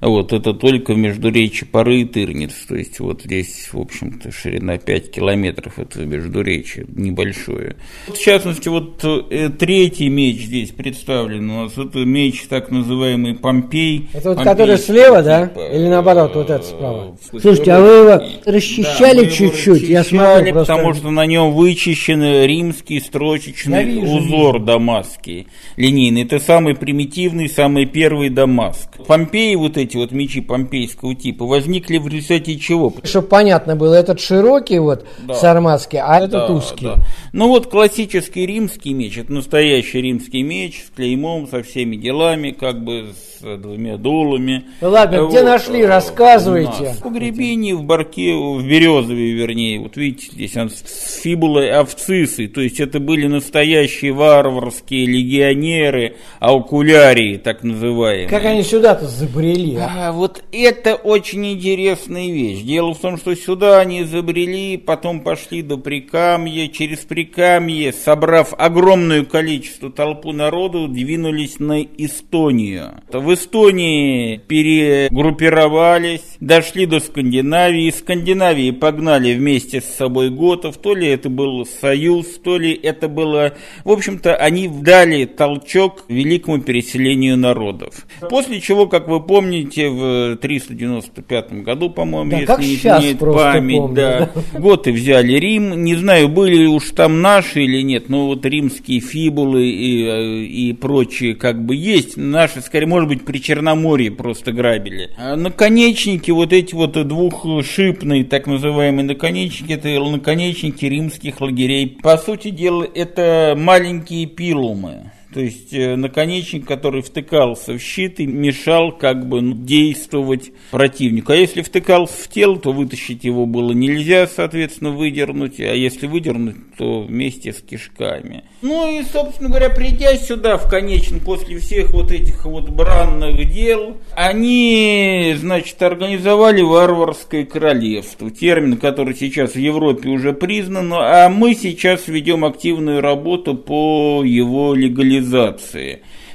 Вот, 0.00 0.32
это 0.32 0.52
только 0.54 0.94
в 0.94 0.98
междуречии 0.98 1.64
Пары 1.64 2.00
и 2.00 2.04
Тырниц. 2.04 2.52
То 2.68 2.76
есть 2.76 3.00
вот 3.00 3.22
здесь, 3.22 3.68
в 3.72 3.80
общем-то, 3.80 4.30
ширина 4.30 4.78
5 4.78 5.10
километров, 5.10 5.78
это 5.78 6.00
междуречие 6.04 6.86
небольшое. 6.94 7.76
В 8.06 8.16
частности, 8.18 8.68
вот 8.68 9.00
э, 9.04 9.50
третий 9.58 10.08
меч 10.08 10.42
здесь 10.44 10.70
представлен 10.70 11.50
у 11.50 11.62
нас. 11.64 11.72
Это 11.76 11.98
меч 12.04 12.44
так 12.48 12.70
называемый 12.70 13.34
Помпей. 13.34 14.08
Это 14.12 14.30
вот 14.30 14.42
который 14.42 14.78
слева, 14.78 15.22
да? 15.22 15.46
типа, 15.48 15.60
Или 15.72 15.88
наоборот, 15.88 16.34
вот 16.34 16.50
это 16.50 16.64
справа? 16.64 17.16
э, 17.32 17.40
Слушайте, 17.40 17.72
а 17.72 17.80
вы 17.80 17.88
его 17.88 18.22
расчищали 18.46 19.28
чуть-чуть? 19.28 19.82
Я 19.88 20.04
смотрю 20.04 20.52
просто. 20.52 20.74
потому 20.74 20.94
что 20.94 21.10
на 21.10 21.26
нем 21.26 21.52
вычищен 21.52 22.22
римский 22.44 23.00
строчечный 23.00 23.84
вижу, 23.84 24.16
узор 24.16 24.54
вижу. 24.56 24.66
дамасский, 24.66 25.46
линейный. 25.76 26.22
Это 26.22 26.38
самый 26.38 26.74
примитивный, 26.74 27.48
самый 27.48 27.86
первый 27.86 28.28
Дамаск. 28.28 28.88
Помпеи, 29.06 29.54
вот 29.54 29.76
эти 29.76 29.87
вот 29.94 30.12
мечи 30.12 30.40
помпейского 30.40 31.14
типа, 31.14 31.44
возникли 31.46 31.98
в 31.98 32.08
результате 32.08 32.56
чего? 32.58 32.92
Чтобы 33.04 33.28
понятно 33.28 33.76
было, 33.76 33.94
этот 33.94 34.20
широкий 34.20 34.78
вот 34.78 35.06
Да. 35.26 35.34
сарматский, 35.34 35.98
а 35.98 36.18
этот 36.18 36.32
Да, 36.32 36.52
узкий. 36.52 36.84
да. 36.86 36.96
Ну 37.32 37.48
вот 37.48 37.68
классический 37.68 38.46
римский 38.46 38.92
меч, 38.94 39.18
это 39.18 39.32
настоящий 39.32 40.00
римский 40.02 40.42
меч 40.42 40.84
с 40.86 40.90
клеймом, 40.94 41.46
со 41.48 41.62
всеми 41.62 41.96
делами, 41.96 42.50
как 42.50 42.82
бы 42.84 43.08
с 43.37 43.37
двумя 43.40 43.96
дулами. 43.96 44.64
Ну 44.80 44.90
ладно, 44.90 45.28
где 45.28 45.42
нашли, 45.42 45.80
э, 45.80 45.86
рассказывайте. 45.86 46.94
В 46.98 47.02
погребении, 47.02 47.72
в 47.72 47.82
барке, 47.82 48.34
в 48.34 48.66
Березове, 48.66 49.32
вернее. 49.32 49.80
Вот 49.80 49.96
видите, 49.96 50.30
здесь 50.32 50.56
он 50.56 50.70
с 50.70 51.20
фибулой 51.20 51.70
овцисы. 51.70 52.48
То 52.48 52.60
есть 52.60 52.80
это 52.80 53.00
были 53.00 53.26
настоящие 53.26 54.12
варварские 54.12 55.06
легионеры, 55.06 56.16
аукулярии, 56.40 57.36
так 57.36 57.62
называемые. 57.62 58.28
Как 58.28 58.44
они 58.44 58.62
сюда-то 58.62 59.06
забрели? 59.06 59.76
а? 59.76 60.08
А, 60.08 60.12
вот 60.12 60.42
это 60.52 60.94
очень 60.94 61.46
интересная 61.52 62.30
вещь. 62.30 62.62
Дело 62.62 62.94
в 62.94 62.98
том, 62.98 63.16
что 63.16 63.34
сюда 63.34 63.80
они 63.80 64.04
забрели, 64.04 64.76
потом 64.76 65.20
пошли 65.20 65.62
до 65.62 65.76
Прикамья, 65.76 66.68
через 66.68 66.98
Прикамье, 66.98 67.92
собрав 67.92 68.54
огромное 68.56 69.24
количество 69.24 69.90
толпу 69.90 70.32
народу, 70.32 70.88
двинулись 70.88 71.58
на 71.58 71.82
Эстонию. 71.82 73.02
В 73.12 73.27
Эстонии 73.32 74.40
перегруппировались, 74.46 76.36
дошли 76.40 76.86
до 76.86 77.00
Скандинавии, 77.00 77.88
из 77.88 77.98
Скандинавии 77.98 78.70
погнали 78.70 79.34
вместе 79.34 79.80
с 79.80 79.84
собой 79.84 80.30
готов, 80.30 80.76
то 80.76 80.94
ли 80.94 81.08
это 81.08 81.28
был 81.28 81.66
союз, 81.66 82.26
то 82.42 82.58
ли 82.58 82.72
это 82.72 83.08
было... 83.08 83.54
В 83.84 83.90
общем-то, 83.90 84.36
они 84.36 84.68
дали 84.68 85.24
толчок 85.24 86.04
великому 86.08 86.60
переселению 86.60 87.36
народов. 87.36 88.06
После 88.30 88.60
чего, 88.60 88.86
как 88.86 89.08
вы 89.08 89.20
помните, 89.20 89.88
в 89.88 90.36
395 90.36 91.52
году, 91.62 91.90
по-моему, 91.90 92.30
Да, 92.30 92.38
если 92.38 92.62
не 92.62 92.74
изменяет 92.74 93.18
память, 93.18 93.78
помню, 93.78 93.94
да, 93.94 94.30
готы 94.58 94.92
взяли 94.92 95.32
Рим. 95.34 95.84
Не 95.84 95.94
знаю, 95.96 96.28
были 96.28 96.66
уж 96.66 96.90
там 96.90 97.20
наши 97.20 97.64
или 97.64 97.82
нет, 97.82 98.08
но 98.08 98.26
вот 98.26 98.44
римские 98.44 99.00
фибулы 99.00 99.66
и, 99.66 100.04
э, 100.04 100.42
и 100.44 100.72
прочие 100.72 101.34
как 101.34 101.64
бы 101.64 101.74
есть. 101.74 102.16
Наши, 102.16 102.60
скорее, 102.60 102.86
может 102.86 103.08
быть, 103.08 103.17
при 103.24 103.38
Черноморье 103.38 104.10
просто 104.10 104.52
грабили. 104.52 105.10
А 105.16 105.36
наконечники, 105.36 106.30
вот 106.30 106.52
эти 106.52 106.74
вот 106.74 106.92
двухшипные, 107.06 108.24
так 108.24 108.46
называемые 108.46 109.04
наконечники, 109.04 109.72
это 109.72 109.88
наконечники 109.88 110.84
римских 110.84 111.40
лагерей. 111.40 111.98
По 112.02 112.16
сути 112.16 112.50
дела, 112.50 112.86
это 112.94 113.54
маленькие 113.56 114.26
пилумы. 114.26 115.12
То 115.32 115.40
есть 115.40 115.74
э, 115.74 115.94
наконечник, 115.94 116.66
который 116.66 117.02
втыкался 117.02 117.74
в 117.74 117.78
щит 117.80 118.18
и 118.18 118.26
мешал 118.26 118.92
как 118.92 119.28
бы 119.28 119.42
ну, 119.42 119.54
действовать 119.54 120.52
противнику. 120.70 121.32
А 121.32 121.36
если 121.36 121.60
втыкался 121.60 122.14
в 122.22 122.28
тело, 122.28 122.58
то 122.58 122.72
вытащить 122.72 123.24
его 123.24 123.44
было 123.44 123.72
нельзя, 123.72 124.26
соответственно, 124.26 124.90
выдернуть. 124.90 125.60
А 125.60 125.74
если 125.74 126.06
выдернуть, 126.06 126.56
то 126.78 127.02
вместе 127.02 127.52
с 127.52 127.60
кишками. 127.60 128.44
Ну 128.62 128.90
и, 128.90 129.04
собственно 129.04 129.50
говоря, 129.50 129.68
придя 129.68 130.16
сюда 130.16 130.56
в 130.56 130.68
конечном 130.68 131.20
после 131.20 131.58
всех 131.58 131.90
вот 131.90 132.10
этих 132.10 132.46
вот 132.46 132.70
бранных 132.70 133.52
дел, 133.52 133.98
они, 134.16 135.34
значит, 135.36 135.80
организовали 135.82 136.62
варварское 136.62 137.44
королевство. 137.44 138.30
Термин, 138.30 138.78
который 138.78 139.14
сейчас 139.14 139.52
в 139.52 139.58
Европе 139.58 140.08
уже 140.08 140.32
признан, 140.32 140.90
а 140.94 141.28
мы 141.28 141.54
сейчас 141.54 142.08
ведем 142.08 142.46
активную 142.46 143.02
работу 143.02 143.54
по 143.54 144.22
его 144.24 144.72
легализации 144.72 145.17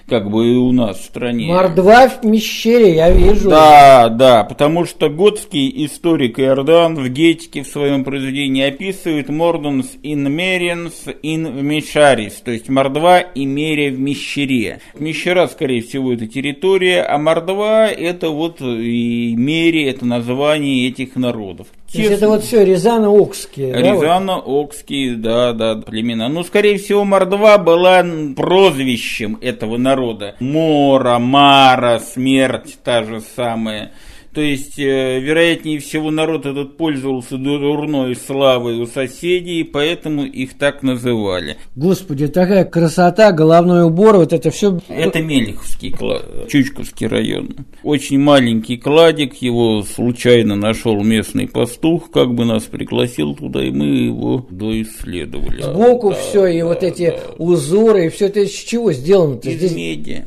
как 0.07 0.29
бы 0.29 0.51
и 0.51 0.55
у 0.55 0.71
нас 0.71 0.99
в 0.99 1.05
стране. 1.05 1.47
Мордва 1.47 2.09
в 2.09 2.23
Мещере, 2.23 2.95
я 2.95 3.11
вижу. 3.11 3.49
Да, 3.49 4.09
да, 4.09 4.43
потому 4.43 4.85
что 4.85 5.09
готский 5.09 5.85
историк 5.85 6.39
Иордан 6.39 6.95
в 6.95 7.07
Гетике 7.09 7.63
в 7.63 7.67
своем 7.67 8.03
произведении 8.03 8.63
описывает 8.63 9.29
Мордунс 9.29 9.95
in 10.03 10.29
Меренс 10.29 11.05
in 11.23 11.61
Мишарис, 11.61 12.33
то 12.43 12.51
есть 12.51 12.69
Мордва 12.69 13.19
и 13.19 13.45
Мерия 13.45 13.91
в 13.91 13.99
Мещере. 13.99 14.81
Мещера, 14.97 15.47
скорее 15.47 15.81
всего, 15.81 16.13
это 16.13 16.27
территория, 16.27 17.01
а 17.03 17.17
Мордва 17.17 17.87
это 17.87 18.29
вот 18.29 18.61
и 18.61 19.33
Мерия, 19.35 19.89
это 19.89 20.05
название 20.05 20.87
этих 20.87 21.15
народов. 21.15 21.67
То 21.93 21.99
есть 21.99 22.11
это 22.11 22.27
вот 22.27 22.43
все 22.43 22.65
Рязано-Окские. 22.65 23.71
Рязано-Окские, 23.71 25.15
да, 25.15 25.53
да, 25.53 25.75
племена. 25.75 26.27
Ну, 26.27 26.43
скорее 26.43 26.79
всего, 26.79 27.05
Мордва 27.05 27.59
была 27.59 28.03
прозвищем 28.35 29.37
этого 29.41 29.77
народа. 29.77 30.35
Мора, 30.39 31.19
Мара, 31.19 31.99
смерть 31.99 32.79
та 32.83 33.03
же 33.03 33.21
самая. 33.35 33.91
То 34.33 34.41
есть, 34.41 34.79
э, 34.79 35.19
вероятнее 35.19 35.79
всего, 35.79 36.09
народ 36.09 36.47
этот 36.47 36.75
пользовался 36.75 37.37
дурной 37.37 38.15
славой 38.15 38.79
у 38.81 38.87
соседей, 38.87 39.63
поэтому 39.63 40.25
их 40.25 40.57
так 40.57 40.81
называли. 40.81 41.57
Господи, 41.75 42.27
такая 42.27 42.65
красота, 42.65 43.31
головной 43.31 43.83
убор, 43.83 44.17
вот 44.17 44.33
это 44.33 44.49
все. 44.49 44.79
Это 44.89 45.21
Мелиховский 45.21 45.91
клад, 45.91 46.49
Чучковский 46.49 47.05
район. 47.05 47.67
Очень 47.83 48.19
маленький 48.19 48.77
кладик, 48.77 49.35
его 49.35 49.83
случайно 49.83 50.55
нашел 50.55 51.03
местный 51.03 51.47
пастух, 51.47 52.09
как 52.09 52.33
бы 52.33 52.45
нас 52.45 52.63
пригласил 52.63 53.35
туда, 53.35 53.63
и 53.63 53.69
мы 53.69 53.85
его 53.85 54.47
доисследовали. 54.49 55.61
Сбоку 55.61 56.09
да, 56.09 56.15
все, 56.15 56.47
и 56.47 56.59
да, 56.59 56.65
вот 56.65 56.81
эти 56.81 57.11
да. 57.11 57.17
узоры, 57.37 58.07
и 58.07 58.09
все 58.09 58.27
это 58.27 58.39
из 58.39 58.51
чего 58.51 58.91
сделано-то? 58.93 59.49
Из 59.49 59.57
Здесь... 59.57 59.75
меди. 59.75 60.25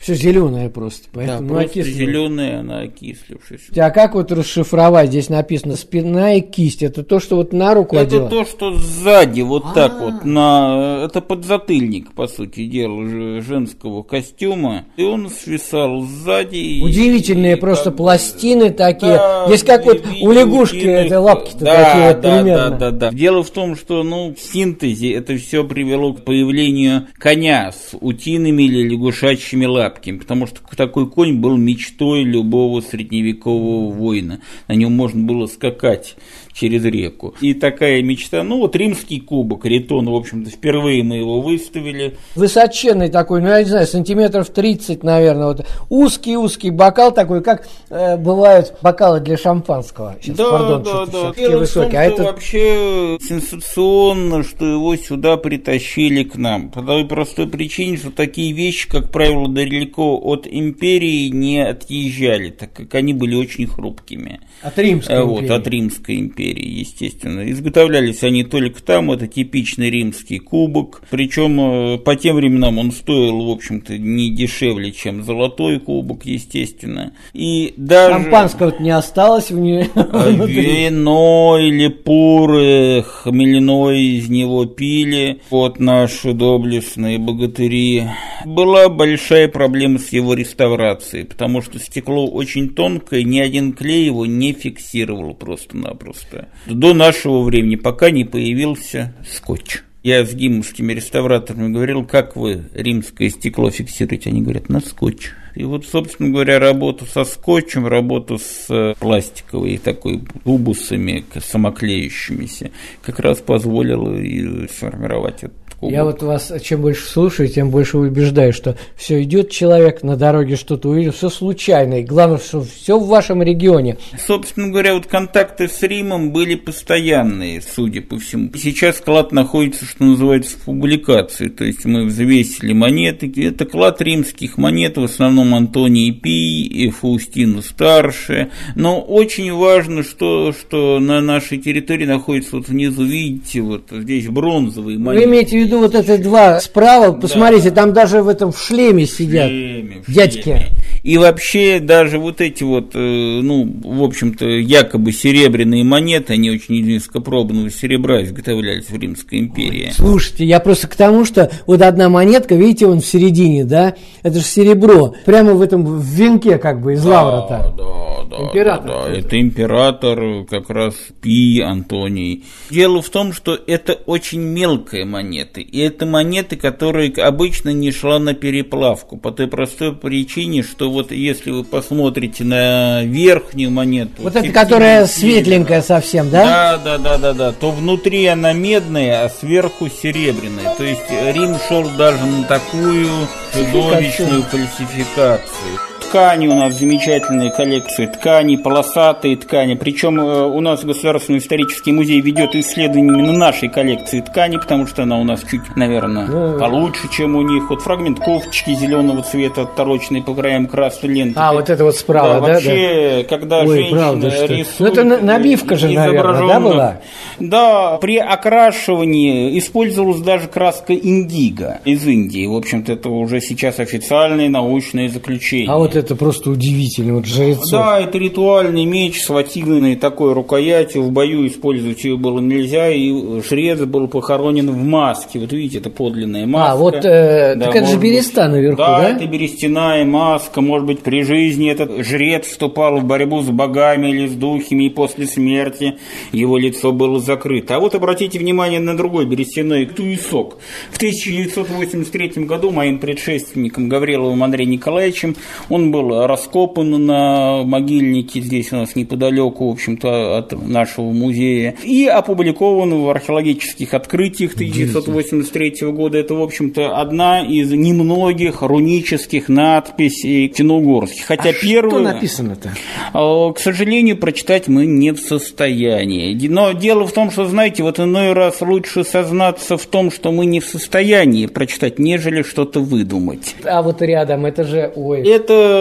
Все 0.00 0.14
зеленое 0.14 0.70
просто, 0.70 1.08
поэтому 1.12 1.48
да, 1.48 1.54
просто 1.54 1.82
зеленое, 1.82 2.60
она 2.60 2.80
окислившаяся. 2.80 3.72
А 3.76 3.90
как 3.90 4.14
вот 4.14 4.30
расшифровать? 4.30 5.08
Здесь 5.08 5.28
написано 5.28 5.76
спина 5.76 6.34
и 6.34 6.40
кисть. 6.40 6.82
Это 6.82 7.02
то, 7.02 7.20
что 7.20 7.36
вот 7.36 7.52
на 7.52 7.74
руку 7.74 7.96
Это 7.96 8.06
одела? 8.06 8.28
то, 8.28 8.44
что 8.44 8.74
сзади, 8.74 9.40
вот 9.40 9.64
А-а-а. 9.64 9.74
так 9.74 10.00
вот. 10.00 10.24
На... 10.24 11.04
Это 11.04 11.20
подзатыльник, 11.20 12.12
по 12.12 12.28
сути 12.28 12.66
дела, 12.66 13.40
женского 13.40 14.02
костюма. 14.02 14.84
И 14.96 15.02
он 15.02 15.30
свисал 15.30 16.02
сзади. 16.02 16.80
Удивительные 16.82 17.56
и, 17.56 17.60
просто 17.60 17.90
как... 17.90 17.96
пластины 17.96 18.70
такие. 18.70 19.14
Да, 19.14 19.46
Есть 19.48 19.66
как 19.66 19.84
вот 19.84 20.02
у 20.20 20.30
лягушки 20.30 20.86
это 20.86 21.20
лапки-то 21.20 21.64
да, 21.64 21.84
такие 21.84 22.14
да, 22.14 22.36
примерно. 22.36 22.70
Да, 22.70 22.90
да, 22.90 23.10
да. 23.10 23.10
Дело 23.10 23.42
в 23.42 23.50
том, 23.50 23.76
что 23.76 24.02
ну, 24.04 24.34
в 24.34 24.40
синтезе 24.40 25.12
это 25.12 25.36
все 25.36 25.64
привело 25.64 26.12
к 26.12 26.24
появлению 26.24 27.08
коня 27.18 27.72
с 27.72 27.96
утиными 28.00 28.62
или 28.62 28.88
лягушачьими 28.88 29.66
лапками 29.66 29.88
лапками, 29.98 30.18
потому 30.18 30.46
что 30.46 30.60
такой 30.76 31.10
конь 31.10 31.40
был 31.40 31.56
мечтой 31.56 32.22
любого 32.22 32.80
средневекового 32.80 33.92
воина. 33.92 34.40
На 34.68 34.74
нем 34.74 34.92
можно 34.92 35.22
было 35.24 35.46
скакать 35.46 36.16
через 36.58 36.84
реку. 36.84 37.34
И 37.40 37.54
такая 37.54 38.02
мечта, 38.02 38.42
ну 38.42 38.58
вот 38.58 38.74
римский 38.74 39.20
кубок, 39.20 39.64
ритон, 39.64 40.08
в 40.08 40.14
общем-то, 40.14 40.50
впервые 40.50 41.02
мы 41.02 41.16
его 41.16 41.40
выставили. 41.40 42.16
Высоченный 42.34 43.08
такой, 43.08 43.40
ну 43.40 43.48
я 43.48 43.62
не 43.62 43.68
знаю, 43.68 43.86
сантиметров 43.86 44.50
30, 44.50 45.02
наверное, 45.02 45.46
вот 45.46 45.66
узкий-узкий 45.88 46.70
бокал 46.70 47.12
такой, 47.12 47.42
как 47.42 47.68
э, 47.90 48.16
бывают 48.16 48.74
бокалы 48.82 49.20
для 49.20 49.36
шампанского. 49.36 50.16
Сейчас, 50.20 50.36
да, 50.36 50.50
пардон, 50.50 50.82
да, 50.82 51.06
да. 51.06 51.32
Дело 51.36 51.58
высокий. 51.58 51.92
Том, 51.92 52.00
а 52.00 52.04
это 52.04 52.22
вообще 52.24 53.18
сенсационно, 53.20 54.42
что 54.42 54.66
его 54.66 54.96
сюда 54.96 55.36
притащили 55.36 56.24
к 56.24 56.36
нам. 56.36 56.70
По 56.70 56.82
той 56.82 57.06
простой 57.06 57.48
причине, 57.48 57.96
что 57.96 58.10
такие 58.10 58.52
вещи, 58.52 58.88
как 58.88 59.12
правило, 59.12 59.48
далеко 59.48 60.18
от 60.18 60.46
империи 60.50 61.28
не 61.28 61.64
отъезжали, 61.64 62.50
так 62.50 62.72
как 62.72 62.94
они 62.94 63.12
были 63.12 63.36
очень 63.36 63.66
хрупкими. 63.66 64.40
От 64.62 64.76
Римской 64.78 65.24
вот, 65.24 65.42
империи. 65.42 65.56
От 65.56 65.68
Римской 65.68 66.18
империи 66.18 66.47
империи, 66.48 66.80
естественно. 66.80 67.50
Изготовлялись 67.50 68.22
они 68.22 68.44
только 68.44 68.82
там, 68.82 69.10
это 69.10 69.26
типичный 69.26 69.90
римский 69.90 70.38
кубок, 70.38 71.02
причем 71.10 71.60
э, 71.60 71.98
по 71.98 72.16
тем 72.16 72.36
временам 72.36 72.78
он 72.78 72.92
стоил, 72.92 73.46
в 73.46 73.50
общем-то, 73.50 73.98
не 73.98 74.30
дешевле, 74.30 74.92
чем 74.92 75.22
золотой 75.22 75.78
кубок, 75.80 76.24
естественно. 76.24 77.12
И 77.32 77.74
даже... 77.76 78.14
Шампанского 78.14 78.74
не 78.80 78.90
осталось 78.90 79.50
в 79.50 79.58
ней. 79.58 79.84
Вино 79.94 81.58
или 81.60 81.88
пуры 81.88 83.02
хмельной 83.02 84.18
из 84.18 84.28
него 84.28 84.66
пили, 84.66 85.40
вот 85.50 85.78
наши 85.78 86.32
доблестные 86.32 87.18
богатыри. 87.18 88.08
Была 88.44 88.88
большая 88.88 89.48
проблема 89.48 89.98
с 89.98 90.10
его 90.10 90.34
реставрацией, 90.34 91.24
потому 91.24 91.62
что 91.62 91.78
стекло 91.78 92.26
очень 92.28 92.70
тонкое, 92.70 93.22
ни 93.22 93.38
один 93.38 93.72
клей 93.72 94.06
его 94.06 94.26
не 94.26 94.52
фиксировал 94.52 95.34
просто-напросто 95.34 96.37
просто. 96.38 96.48
До 96.66 96.94
нашего 96.94 97.42
времени, 97.42 97.76
пока 97.76 98.10
не 98.10 98.24
появился 98.24 99.14
скотч. 99.28 99.82
Я 100.02 100.24
с 100.24 100.32
гимовскими 100.32 100.92
реставраторами 100.92 101.72
говорил, 101.72 102.04
как 102.04 102.36
вы 102.36 102.64
римское 102.72 103.30
стекло 103.30 103.70
фиксируете? 103.70 104.30
Они 104.30 104.42
говорят, 104.42 104.68
на 104.68 104.80
скотч. 104.80 105.32
И 105.54 105.64
вот, 105.64 105.84
собственно 105.86 106.30
говоря, 106.30 106.60
работу 106.60 107.04
со 107.04 107.24
скотчем, 107.24 107.86
работу 107.86 108.38
с 108.38 108.66
э, 108.70 108.94
пластиковой 109.00 109.76
такой 109.78 110.22
тубусами 110.44 111.24
самоклеющимися 111.36 112.70
как 113.02 113.18
раз 113.18 113.38
позволило 113.38 114.16
и 114.16 114.68
сформировать 114.68 115.42
это 115.42 115.54
кубок. 115.78 115.92
Я 115.92 116.04
вот 116.04 116.22
вас 116.22 116.52
чем 116.62 116.82
больше 116.82 117.04
слушаю, 117.06 117.48
тем 117.48 117.70
больше 117.70 117.98
убеждаю, 117.98 118.52
что 118.52 118.76
все 118.96 119.22
идет 119.22 119.50
человек 119.50 120.02
на 120.02 120.16
дороге 120.16 120.56
что-то 120.56 120.88
увидел, 120.88 121.12
все 121.12 121.28
случайно, 121.28 122.00
и 122.00 122.04
главное, 122.04 122.38
что 122.38 122.62
все 122.62 122.98
в 122.98 123.06
вашем 123.06 123.42
регионе. 123.42 123.96
Собственно 124.26 124.68
говоря, 124.68 124.94
вот 124.94 125.06
контакты 125.06 125.68
с 125.68 125.82
Римом 125.82 126.32
были 126.32 126.54
постоянные, 126.54 127.62
судя 127.62 128.02
по 128.02 128.18
всему. 128.18 128.50
Сейчас 128.54 129.00
клад 129.00 129.32
находится, 129.32 129.84
что 129.84 130.04
называется, 130.04 130.58
в 130.58 130.62
публикации, 130.62 131.48
то 131.48 131.64
есть 131.64 131.84
мы 131.84 132.06
взвесили 132.06 132.72
монеты, 132.72 133.32
это 133.44 133.64
клад 133.64 134.00
римских 134.02 134.58
монет, 134.58 134.96
в 134.96 135.04
основном 135.04 135.54
Антоний 135.54 136.12
Пий 136.12 136.66
и 136.66 136.90
Фаустину 136.90 137.62
Старше, 137.62 138.50
но 138.74 139.00
очень 139.00 139.52
важно, 139.52 140.02
что, 140.02 140.52
что 140.52 140.98
на 140.98 141.20
нашей 141.20 141.58
территории 141.58 142.06
находится 142.06 142.56
вот 142.56 142.68
внизу, 142.68 143.04
видите, 143.04 143.60
вот 143.60 143.84
здесь 143.90 144.28
бронзовые 144.28 144.98
монеты. 144.98 145.26
Вы 145.26 145.30
имеете 145.32 145.58
в 145.58 145.64
виду 145.64 145.67
вот 145.76 145.94
эти 145.94 146.16
два 146.16 146.60
справа, 146.60 147.12
посмотрите, 147.12 147.70
да. 147.70 147.82
там 147.82 147.92
даже 147.92 148.22
в 148.22 148.28
этом 148.28 148.52
в 148.52 148.58
шлеме 148.58 149.06
сидят 149.06 149.48
шлеме, 149.48 150.02
в 150.06 150.12
дядьки. 150.12 150.42
Шлеме. 150.42 150.68
И 151.02 151.16
вообще 151.16 151.80
даже 151.80 152.18
вот 152.18 152.40
эти 152.40 152.64
вот, 152.64 152.90
э, 152.94 152.98
ну, 152.98 153.70
в 153.82 154.02
общем-то, 154.02 154.46
якобы 154.46 155.12
серебряные 155.12 155.84
монеты, 155.84 156.32
они 156.32 156.50
очень 156.50 156.84
низкопробного 156.84 157.70
серебра 157.70 158.22
изготовлялись 158.24 158.88
в 158.88 158.98
Римской 158.98 159.38
империи. 159.38 159.92
Слушайте, 159.94 160.44
я 160.44 160.60
просто 160.60 160.88
к 160.88 160.96
тому, 160.96 161.24
что 161.24 161.50
вот 161.66 161.82
одна 161.82 162.08
монетка, 162.08 162.54
видите, 162.54 162.86
он 162.86 163.00
в 163.00 163.06
середине, 163.06 163.64
да, 163.64 163.94
это 164.22 164.38
же 164.38 164.44
серебро, 164.44 165.14
прямо 165.24 165.54
в 165.54 165.62
этом 165.62 165.84
в 165.84 166.04
венке 166.04 166.58
как 166.58 166.80
бы 166.82 166.94
из 166.94 167.02
да, 167.04 167.22
лавра-то. 167.22 167.74
Да, 167.76 168.17
да, 168.28 168.36
император. 168.36 168.86
Да, 168.86 169.08
да, 169.08 169.14
это 169.14 169.40
император 169.40 170.44
как 170.48 170.70
раз 170.70 170.94
Пи 171.20 171.60
Антоний. 171.60 172.44
Дело 172.70 173.02
в 173.02 173.08
том, 173.10 173.32
что 173.32 173.58
это 173.66 173.94
очень 173.94 174.40
мелкая 174.40 175.04
монета, 175.04 175.60
и 175.60 175.78
это 175.78 176.06
монеты, 176.06 176.56
которые 176.56 177.12
обычно 177.12 177.70
не 177.70 177.90
шла 177.92 178.18
на 178.18 178.34
переплавку, 178.34 179.16
по 179.16 179.30
той 179.32 179.48
простой 179.48 179.94
причине, 179.94 180.62
что 180.62 180.90
вот 180.90 181.12
если 181.12 181.50
вы 181.50 181.64
посмотрите 181.64 182.44
на 182.44 183.02
верхнюю 183.04 183.70
монету... 183.70 184.22
Вот 184.22 184.36
эта, 184.36 184.50
которая 184.50 185.06
светленькая 185.06 185.82
совсем, 185.82 186.30
да? 186.30 186.78
Да, 186.78 186.98
да, 186.98 186.98
да, 186.98 187.18
да, 187.18 187.32
да. 187.32 187.52
То 187.52 187.70
внутри 187.70 188.26
она 188.26 188.52
медная, 188.52 189.24
а 189.24 189.28
сверху 189.28 189.88
серебряная. 189.88 190.74
То 190.76 190.84
есть 190.84 191.10
Рим 191.10 191.56
шел 191.68 191.88
даже 191.96 192.24
на 192.24 192.44
такую 192.44 193.08
чудовищную 193.54 194.42
фальсификацию 194.42 195.78
ткани 196.08 196.46
у 196.46 196.54
нас 196.54 196.74
замечательные 196.74 197.50
коллекции 197.50 198.06
тканей, 198.06 198.58
полосатые 198.58 199.36
ткани. 199.36 199.74
Причем 199.74 200.18
э, 200.18 200.46
у 200.46 200.60
нас 200.60 200.82
Государственный 200.82 201.38
исторический 201.38 201.92
музей 201.92 202.20
ведет 202.20 202.54
исследования 202.54 203.08
именно 203.08 203.32
нашей 203.32 203.68
коллекции 203.68 204.20
ткани, 204.20 204.56
потому 204.56 204.86
что 204.86 205.02
она 205.02 205.18
у 205.18 205.24
нас 205.24 205.44
чуть, 205.48 205.76
наверное, 205.76 206.26
ну, 206.26 206.58
получше, 206.58 207.08
чем 207.10 207.36
у 207.36 207.42
них. 207.42 207.68
Вот 207.68 207.82
фрагмент 207.82 208.20
кофточки 208.20 208.74
зеленого 208.74 209.22
цвета, 209.22 209.62
оттороченный 209.62 210.22
по 210.22 210.34
краям 210.34 210.66
красной 210.66 211.10
ленты. 211.10 211.38
А, 211.38 211.52
вот 211.52 211.68
это 211.68 211.84
вот 211.84 211.94
справа, 211.94 212.40
да? 212.40 212.46
да 212.46 212.52
вообще, 212.54 213.18
да? 213.22 213.28
когда 213.28 213.60
Ой, 213.60 213.68
женщина 213.68 213.98
правда, 213.98 214.28
рисует... 214.46 214.68
Ну, 214.78 214.86
это 214.86 215.04
набивка 215.04 215.76
же, 215.76 215.88
наверное, 215.88 216.48
да, 216.48 216.60
была? 216.60 217.00
Да, 217.38 217.98
при 217.98 218.16
окрашивании 218.16 219.58
использовалась 219.58 220.20
даже 220.20 220.48
краска 220.48 220.94
индиго 220.94 221.80
из 221.84 222.06
Индии. 222.06 222.46
В 222.46 222.56
общем-то, 222.56 222.92
это 222.92 223.10
уже 223.10 223.40
сейчас 223.40 223.78
официальное 223.78 224.48
научное 224.48 225.08
заключение. 225.08 225.70
А 225.70 225.76
вот 225.76 225.97
это 225.98 226.16
просто 226.16 226.50
удивительно, 226.50 227.14
вот 227.14 227.26
жрецов. 227.26 227.70
Да, 227.70 228.00
это 228.00 228.18
ритуальный 228.18 228.84
меч 228.84 229.20
с 229.22 229.28
ватильной 229.28 229.96
такой 229.96 230.32
рукоятью, 230.32 231.02
в 231.02 231.10
бою 231.10 231.46
использовать 231.46 232.04
ее 232.04 232.16
было 232.16 232.40
нельзя, 232.40 232.88
и 232.88 233.40
жрец 233.42 233.80
был 233.80 234.08
похоронен 234.08 234.70
в 234.70 234.84
маске, 234.84 235.38
вот 235.38 235.52
видите, 235.52 235.78
это 235.78 235.90
подлинная 235.90 236.46
маска. 236.46 236.72
А, 236.72 236.76
вот, 236.76 236.94
э, 237.04 237.54
да, 237.56 237.66
так 237.66 237.76
это 237.76 237.86
же 237.86 237.98
береста 237.98 238.48
наверху, 238.48 238.78
да? 238.78 239.00
Да, 239.00 239.10
это 239.10 239.26
берестяная 239.26 240.04
маска, 240.04 240.60
может 240.60 240.86
быть, 240.86 241.00
при 241.00 241.22
жизни 241.22 241.70
этот 241.70 242.04
жрец 242.04 242.46
вступал 242.46 242.98
в 242.98 243.04
борьбу 243.04 243.42
с 243.42 243.48
богами 243.48 244.08
или 244.08 244.26
с 244.26 244.32
духами, 244.32 244.84
и 244.84 244.90
после 244.90 245.26
смерти 245.26 245.98
его 246.32 246.56
лицо 246.56 246.92
было 246.92 247.20
закрыто. 247.20 247.76
А 247.76 247.80
вот 247.80 247.94
обратите 247.94 248.38
внимание 248.38 248.80
на 248.80 248.96
другой 248.96 249.26
берестяной 249.26 249.86
туесок. 249.86 250.58
В 250.90 250.96
1983 250.96 252.44
году 252.44 252.70
моим 252.70 252.98
предшественником 252.98 253.88
Гавриловым 253.88 254.42
Андреем 254.42 254.70
Николаевичем 254.70 255.36
он 255.68 255.87
он 255.88 255.92
был 255.92 256.26
раскопан 256.26 257.06
на 257.06 257.62
могильнике 257.64 258.40
здесь 258.40 258.72
у 258.72 258.76
нас 258.76 258.94
неподалеку, 258.94 259.68
в 259.68 259.72
общем-то, 259.72 260.38
от 260.38 260.52
нашего 260.52 261.12
музея, 261.12 261.74
и 261.82 262.06
опубликован 262.06 262.94
в 263.02 263.08
археологических 263.08 263.94
открытиях 263.94 264.54
1983 264.54 265.90
года. 265.92 266.18
Это, 266.18 266.34
в 266.34 266.42
общем-то, 266.42 266.96
одна 266.98 267.40
из 267.40 267.72
немногих 267.72 268.62
рунических 268.62 269.48
надписей 269.48 270.52
финно-угорских. 270.54 271.24
Хотя 271.24 271.50
а 271.50 271.52
первую... 271.52 271.90
Что 271.90 272.12
написано-то? 272.12 272.70
А, 273.12 273.52
к 273.52 273.58
сожалению, 273.58 274.16
прочитать 274.16 274.68
мы 274.68 274.86
не 274.86 275.12
в 275.12 275.20
состоянии. 275.20 276.36
Но 276.48 276.72
дело 276.72 277.06
в 277.06 277.12
том, 277.12 277.30
что, 277.30 277.46
знаете, 277.46 277.82
вот 277.82 277.98
иной 277.98 278.32
раз 278.32 278.60
лучше 278.60 279.04
сознаться 279.04 279.76
в 279.76 279.86
том, 279.86 280.10
что 280.10 280.32
мы 280.32 280.46
не 280.46 280.60
в 280.60 280.66
состоянии 280.66 281.46
прочитать, 281.46 281.98
нежели 281.98 282.42
что-то 282.42 282.80
выдумать. 282.80 283.54
А 283.64 283.82
вот 283.82 284.02
рядом, 284.02 284.44
это 284.46 284.64
же, 284.64 284.92
ой... 284.94 285.26
Это 285.26 285.77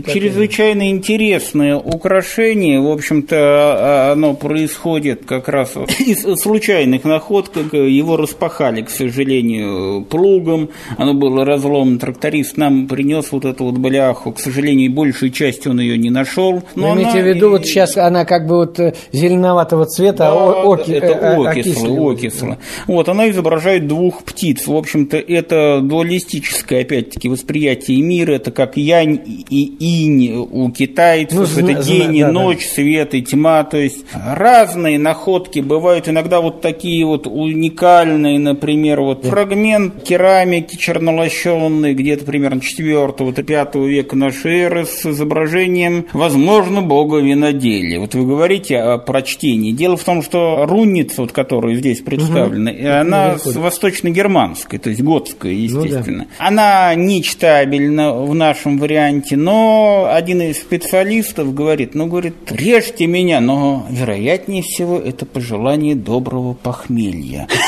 диск, 0.00 0.12
чрезвычайно 0.12 0.90
интересное 0.90 1.76
украшение. 1.76 2.80
В 2.80 2.90
общем-то, 2.90 3.36
а, 3.36 4.12
оно 4.12 4.34
происходит 4.34 5.24
как 5.24 5.48
раз 5.48 5.74
из 5.98 6.22
случайных 6.40 7.04
находок. 7.04 7.72
Его 7.72 8.16
распахали, 8.16 8.82
к 8.82 8.90
сожалению, 8.90 10.04
плугом. 10.04 10.70
Оно 10.96 11.14
было 11.14 11.44
разломано. 11.44 11.98
Тракторист 11.98 12.56
нам 12.56 12.86
принес 12.86 13.32
вот 13.32 13.44
эту 13.44 13.64
вот 13.64 13.78
бляху. 13.78 14.32
К 14.32 14.38
сожалению, 14.38 14.92
большую 14.92 15.30
часть 15.30 15.66
он 15.66 15.80
ее 15.80 15.98
не 15.98 16.10
нашел. 16.10 16.62
Но 16.74 16.92
Вы 16.92 17.02
имеете 17.02 17.22
в 17.22 17.26
виду, 17.26 17.50
вот 17.50 17.66
сейчас 17.66 17.96
она 17.96 18.24
как 18.24 18.46
бы 18.46 18.56
вот 18.56 18.78
э, 18.78 18.94
зеленоватого 19.12 19.86
цвета, 19.86 20.30
да, 20.30 20.34
оки, 20.34 20.92
это 20.92 21.06
э, 21.06 21.36
окисло, 21.36 22.12
окисло. 22.12 22.58
Вот, 22.86 23.08
она 23.08 23.30
изображает 23.30 23.86
двух 23.86 24.22
птиц. 24.24 24.66
В 24.66 24.76
общем-то, 24.76 25.16
это 25.16 25.80
дуалистическое, 25.82 26.82
опять-таки, 26.82 27.28
восприятие 27.28 28.02
мира. 28.02 28.29
Это 28.32 28.50
как 28.50 28.76
янь 28.76 29.20
и 29.24 29.76
инь 29.78 30.48
у 30.50 30.70
китайцев. 30.70 31.56
Ну, 31.56 31.72
это 31.72 31.82
день 31.82 32.16
и 32.16 32.22
да, 32.22 32.32
ночь, 32.32 32.66
да. 32.66 32.74
свет 32.74 33.14
и 33.14 33.22
тьма. 33.22 33.64
То 33.64 33.78
есть 33.78 34.04
разные 34.14 34.98
находки 34.98 35.60
бывают. 35.60 36.08
Иногда 36.08 36.40
вот 36.40 36.60
такие 36.60 37.04
вот 37.04 37.26
уникальные, 37.26 38.38
например, 38.38 39.00
вот 39.00 39.22
да. 39.22 39.30
фрагмент 39.30 40.02
керамики 40.02 40.76
чернолощенной, 40.76 41.94
где-то 41.94 42.24
примерно 42.24 42.60
4-5 42.60 43.86
века 43.86 44.16
нашей 44.16 44.60
эры 44.60 44.86
с 44.86 45.06
изображением, 45.06 46.06
возможно, 46.12 46.82
бога 46.82 47.18
виноделия. 47.18 47.98
Вот 47.98 48.14
вы 48.14 48.26
говорите 48.26 48.78
о 48.78 48.98
прочтении. 48.98 49.72
Дело 49.72 49.96
в 49.96 50.04
том, 50.04 50.22
что 50.22 50.66
рунница, 50.66 51.22
вот, 51.22 51.32
которая 51.32 51.74
здесь 51.74 52.00
представлена, 52.00 52.70
угу. 52.70 52.88
она 52.88 53.36
восточно-германской, 53.44 54.78
то 54.78 54.90
есть 54.90 55.02
готская, 55.02 55.52
естественно. 55.52 56.24
Ну, 56.24 56.30
да. 56.38 56.46
Она 56.46 56.94
не 56.94 57.22
читабельна 57.22 58.19
в 58.24 58.34
нашем 58.34 58.78
варианте, 58.78 59.36
но 59.36 60.08
один 60.12 60.42
из 60.42 60.58
специалистов 60.58 61.54
говорит, 61.54 61.94
ну, 61.94 62.06
говорит, 62.06 62.34
режьте 62.50 63.06
меня, 63.06 63.40
но 63.40 63.86
вероятнее 63.90 64.62
всего 64.62 64.98
это 64.98 65.26
пожелание 65.26 65.94
доброго 65.94 66.54
похмелья. 66.54 67.48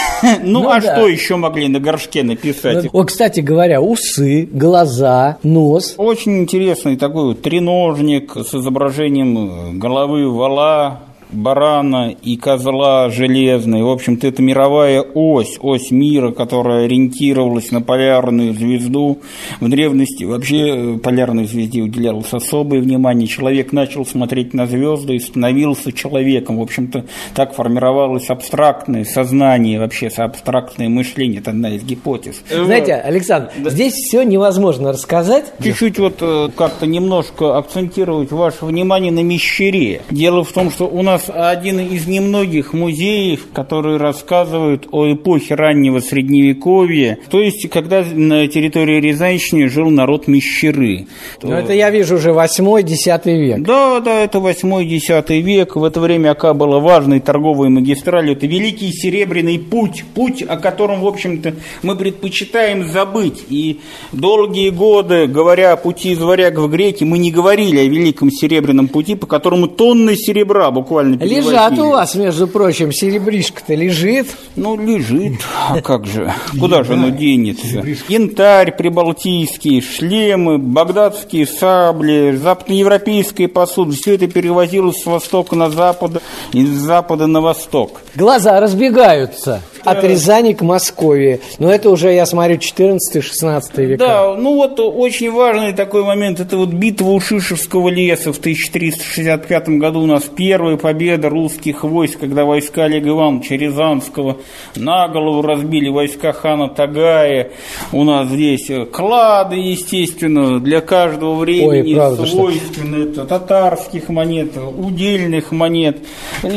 Ну, 0.44 0.62
ну, 0.62 0.70
а 0.70 0.80
что 0.80 1.08
еще 1.08 1.34
могли 1.34 1.66
на 1.66 1.80
горшке 1.80 2.22
написать? 2.22 2.86
О, 2.92 3.02
кстати 3.02 3.40
говоря, 3.40 3.80
усы, 3.80 4.48
глаза, 4.52 5.38
нос. 5.42 5.94
Очень 5.96 6.38
интересный 6.38 6.96
такой 6.96 7.34
треножник 7.34 8.36
с 8.36 8.54
изображением 8.54 9.80
головы 9.80 10.30
вала, 10.30 11.00
барана 11.32 12.14
и 12.22 12.36
козла 12.36 13.10
железной. 13.10 13.82
В 13.82 13.88
общем-то, 13.88 14.26
это 14.26 14.42
мировая 14.42 15.02
ось, 15.02 15.58
ось 15.60 15.90
мира, 15.90 16.30
которая 16.30 16.84
ориентировалась 16.84 17.70
на 17.70 17.80
полярную 17.80 18.54
звезду. 18.54 19.18
В 19.60 19.68
древности 19.68 20.24
вообще 20.24 20.94
э, 20.94 20.98
полярной 20.98 21.46
звезде 21.46 21.82
уделялось 21.82 22.32
особое 22.32 22.80
внимание. 22.80 23.26
Человек 23.26 23.72
начал 23.72 24.04
смотреть 24.04 24.54
на 24.54 24.66
звезды 24.66 25.16
и 25.16 25.18
становился 25.18 25.92
человеком. 25.92 26.58
В 26.58 26.62
общем-то, 26.62 27.04
так 27.34 27.54
формировалось 27.54 28.28
абстрактное 28.28 29.04
сознание, 29.04 29.78
вообще 29.78 30.08
абстрактное 30.08 30.88
мышление. 30.88 31.40
Это 31.40 31.50
одна 31.50 31.70
из 31.70 31.82
гипотез. 31.82 32.42
Знаете, 32.50 32.94
Александр, 32.94 33.50
да. 33.58 33.70
здесь 33.70 33.94
все 33.94 34.22
невозможно 34.22 34.92
рассказать. 34.92 35.52
Чуть-чуть 35.62 35.98
вот 35.98 36.16
э, 36.20 36.48
как-то 36.54 36.86
немножко 36.86 37.56
акцентировать 37.56 38.30
ваше 38.30 38.66
внимание 38.66 39.12
на 39.12 39.22
мещере. 39.22 40.02
Дело 40.10 40.44
в 40.44 40.52
том, 40.52 40.70
что 40.70 40.86
у 40.86 41.02
нас 41.02 41.21
нас 41.28 41.30
один 41.34 41.80
из 41.80 42.06
немногих 42.06 42.72
музеев, 42.72 43.48
которые 43.52 43.96
рассказывают 43.98 44.88
о 44.90 45.12
эпохе 45.12 45.54
раннего 45.54 46.00
Средневековья, 46.00 47.18
то 47.30 47.40
есть 47.40 47.68
когда 47.70 48.02
на 48.02 48.46
территории 48.48 49.00
Рязанщины 49.00 49.68
жил 49.68 49.90
народ 49.90 50.28
Мещеры. 50.28 51.06
Но 51.42 51.58
это 51.58 51.72
я 51.72 51.90
вижу 51.90 52.16
уже 52.16 52.30
8-10 52.30 53.38
век. 53.38 53.62
Да, 53.62 54.00
да, 54.00 54.20
это 54.20 54.38
8-10 54.38 55.40
век. 55.40 55.76
В 55.76 55.84
это 55.84 56.00
время 56.00 56.30
Ака 56.30 56.54
была 56.54 56.78
важной 56.78 57.20
торговой 57.20 57.68
магистралью. 57.68 58.32
Это 58.32 58.46
Великий 58.46 58.92
Серебряный 58.92 59.58
путь, 59.58 60.04
путь, 60.14 60.42
о 60.42 60.56
котором, 60.56 61.00
в 61.00 61.06
общем-то, 61.06 61.54
мы 61.82 61.96
предпочитаем 61.96 62.88
забыть. 62.88 63.44
И 63.48 63.80
долгие 64.12 64.70
годы, 64.70 65.26
говоря 65.26 65.72
о 65.72 65.76
пути 65.76 66.12
из 66.12 66.18
варяг 66.18 66.58
в 66.58 66.68
греки, 66.68 67.04
мы 67.04 67.18
не 67.18 67.30
говорили 67.30 67.78
о 67.78 67.84
Великом 67.84 68.30
Серебряном 68.30 68.88
пути, 68.88 69.14
по 69.14 69.26
которому 69.26 69.68
тонны 69.68 70.16
серебра 70.16 70.70
буквально 70.70 71.11
правильно 71.18 71.48
Лежат 71.48 71.78
у 71.78 71.88
вас, 71.90 72.14
между 72.14 72.46
прочим, 72.46 72.92
серебришка-то 72.92 73.74
лежит. 73.74 74.28
Ну, 74.56 74.76
лежит. 74.76 75.40
А 75.68 75.80
как 75.80 76.06
же? 76.06 76.32
Куда 76.58 76.84
же 76.84 76.94
оно 76.94 77.10
денется? 77.10 77.84
Янтарь 78.08 78.76
прибалтийский, 78.76 79.80
шлемы, 79.80 80.58
багдадские 80.58 81.46
сабли, 81.46 82.38
западноевропейская 82.42 83.48
посуда. 83.48 83.92
Все 83.92 84.14
это 84.14 84.26
перевозилось 84.26 85.02
с 85.02 85.06
востока 85.06 85.56
на 85.56 85.70
запад 85.70 86.22
и 86.52 86.64
с 86.64 86.70
запада 86.70 87.26
на 87.26 87.40
восток. 87.40 88.00
Глаза 88.14 88.60
разбегаются 88.60 89.62
от 89.84 90.04
Рязани 90.04 90.52
к 90.52 90.62
Москве. 90.62 91.40
Но 91.58 91.72
это 91.72 91.90
уже, 91.90 92.12
я 92.12 92.26
смотрю, 92.26 92.56
14-16 92.56 93.84
века. 93.84 93.98
Да, 93.98 94.34
ну 94.36 94.56
вот 94.56 94.78
очень 94.78 95.30
важный 95.30 95.72
такой 95.72 96.04
момент. 96.04 96.40
Это 96.40 96.56
вот 96.56 96.70
битва 96.70 97.10
у 97.10 97.20
Шишевского 97.20 97.88
леса 97.88 98.32
в 98.32 98.38
1365 98.38 99.68
году 99.70 100.00
у 100.00 100.06
нас 100.06 100.24
первая 100.24 100.76
победа 100.76 101.28
русских 101.28 101.84
войск, 101.84 102.20
когда 102.20 102.44
войска 102.44 102.84
Олега 102.84 103.10
Ивановича 103.10 103.56
Рязанского 103.56 104.38
на 104.76 105.08
голову 105.08 105.42
разбили 105.42 105.88
войска 105.88 106.32
хана 106.32 106.68
Тагая. 106.68 107.50
У 107.92 108.04
нас 108.04 108.28
здесь 108.28 108.70
клады, 108.92 109.56
естественно, 109.56 110.60
для 110.60 110.80
каждого 110.80 111.36
времени 111.36 111.90
Ой, 111.90 111.94
правда, 111.94 112.26
свойственны. 112.26 113.12
Что... 113.12 113.22
Это 113.22 113.24
татарских 113.24 114.08
монет, 114.08 114.52
удельных 114.76 115.52
монет, 115.52 115.98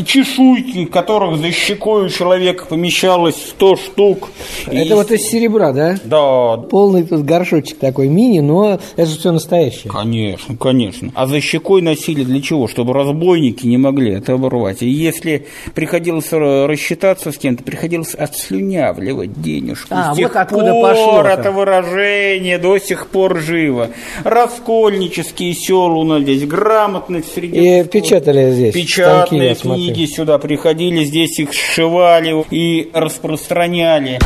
чешуйки, 0.05 0.85
которых 0.85 1.37
за 1.37 1.51
щекой 1.51 2.05
у 2.05 2.09
человека 2.09 2.65
помещал 2.65 3.14
осталось 3.15 3.35
100 3.35 3.75
штук. 3.77 4.29
Это 4.65 4.75
и... 4.75 4.93
вот 4.93 5.11
из 5.11 5.21
серебра, 5.21 5.71
да? 5.71 5.95
Да. 6.03 6.57
Полный 6.57 7.03
тут 7.03 7.23
горшочек 7.23 7.77
такой 7.77 8.07
мини, 8.07 8.39
но 8.39 8.79
это 8.95 9.09
все 9.09 9.31
настоящее. 9.31 9.91
Конечно, 9.91 10.57
конечно. 10.57 11.11
А 11.15 11.27
за 11.27 11.39
щекой 11.39 11.81
носили 11.81 12.23
для 12.23 12.41
чего? 12.41 12.67
Чтобы 12.67 12.93
разбойники 12.93 13.65
не 13.65 13.77
могли 13.77 14.13
это 14.13 14.33
оборвать. 14.33 14.81
И 14.81 14.89
если 14.89 15.47
приходилось 15.73 16.31
рассчитаться 16.31 17.31
с 17.31 17.37
кем-то, 17.37 17.63
приходилось 17.63 18.13
отслюнявливать 18.13 19.41
денежку. 19.41 19.87
А, 19.91 20.13
с 20.13 20.17
тех 20.17 20.33
вот 20.33 20.41
откуда 20.41 20.71
пор 20.71 20.89
пошло 20.91 21.21
это 21.21 21.51
выражение 21.51 22.57
до 22.57 22.77
сих 22.79 23.07
пор 23.07 23.39
живо. 23.39 23.89
Раскольнические 24.23 25.53
села 25.53 25.93
у 25.93 26.03
нас 26.03 26.21
здесь, 26.23 26.45
грамотность 26.45 27.33
среди... 27.33 27.79
И 27.79 27.83
печатали 27.85 28.51
здесь. 28.51 28.73
Печатные 28.73 29.55
книги 29.55 30.05
сюда 30.05 30.37
приходили, 30.37 31.03
здесь 31.03 31.39
их 31.39 31.53
сшивали 31.53 32.43
и 32.51 32.89
распространяли. 33.05 34.19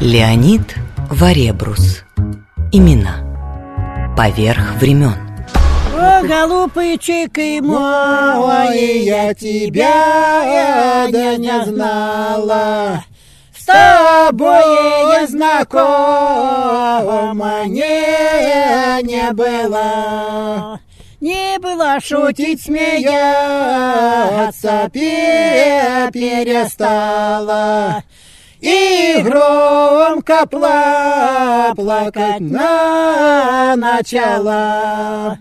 Леонид 0.00 0.74
Варебрус. 1.10 2.04
Имена. 2.72 3.16
Поверх 4.16 4.74
времен. 4.80 5.14
О, 5.94 6.22
голубчик 6.22 7.36
и 7.38 7.60
мой, 7.60 9.04
я 9.04 9.34
тебя 9.34 11.06
да 11.12 11.36
не 11.36 11.64
знала. 11.66 13.04
С 13.54 13.66
тобой 13.66 14.64
я 15.14 15.26
знакома 15.26 16.24
не, 17.66 19.02
не 19.02 19.30
была. 19.32 20.79
Не 21.20 21.58
было 21.58 22.00
шутить, 22.00 22.62
смеяться, 22.62 23.20
перестала. 26.12 28.02
И 28.60 29.20
громко 29.22 30.46
плакать 30.46 32.40
на 32.40 33.76
начала. 33.76 35.38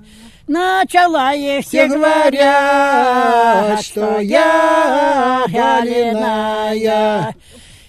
Начала 0.48 1.34
и 1.34 1.62
все 1.62 1.88
говорят, 1.88 3.82
что 3.82 4.20
я 4.20 5.46
галиная. 5.48 7.34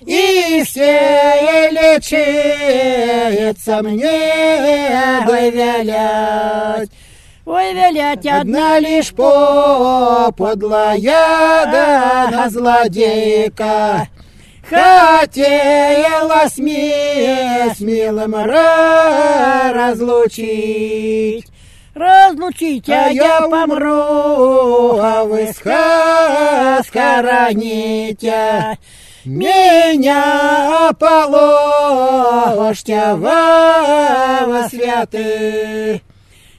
И 0.07 0.62
все 0.64 1.68
лечится 1.70 2.22
мне 3.82 5.20
вывелять. 5.26 6.88
Ой, 7.53 7.74
велять 7.74 8.24
Одна 8.26 8.78
лишь 8.78 9.11
подлая 9.11 10.96
да 11.66 12.48
злодейка. 12.48 14.07
Хотела 14.62 16.48
с, 16.48 16.59
ми, 16.59 16.94
с 17.76 17.80
милым 17.80 18.36
разлучить. 19.74 21.48
Разлучить, 21.92 22.88
а 22.88 23.09
я 23.09 23.40
помру, 23.40 25.01
а 25.01 25.24
вы 25.24 25.48
схороните. 26.86 28.78
Меня 29.24 30.92
положьте 31.01 33.14
во, 33.14 34.46
во 34.46 34.68
святые 34.68 36.03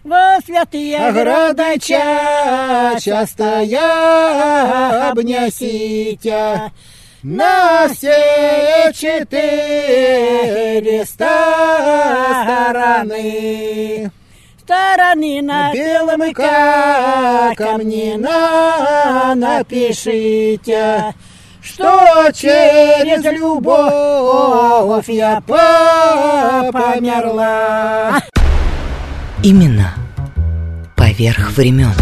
во 0.04 0.38
святые 0.46 1.12
града 1.12 1.78
ча, 1.80 2.98
часто 3.00 3.62
я 3.62 5.10
обнясите 5.12 6.72
на 7.24 7.88
все 7.90 8.92
четыре 8.94 9.46
стороны. 11.06 11.32
Стороны 14.60 15.42
на 15.42 15.72
белом 15.74 16.34
камне 16.34 18.18
на 18.18 19.36
напишите, 19.36 21.14
что 21.62 22.32
через 22.34 23.24
любовь 23.26 25.10
я 25.10 25.42
померла. 26.72 27.42
Имена 29.44 29.96
поверх 30.96 31.58
времен. 31.58 31.96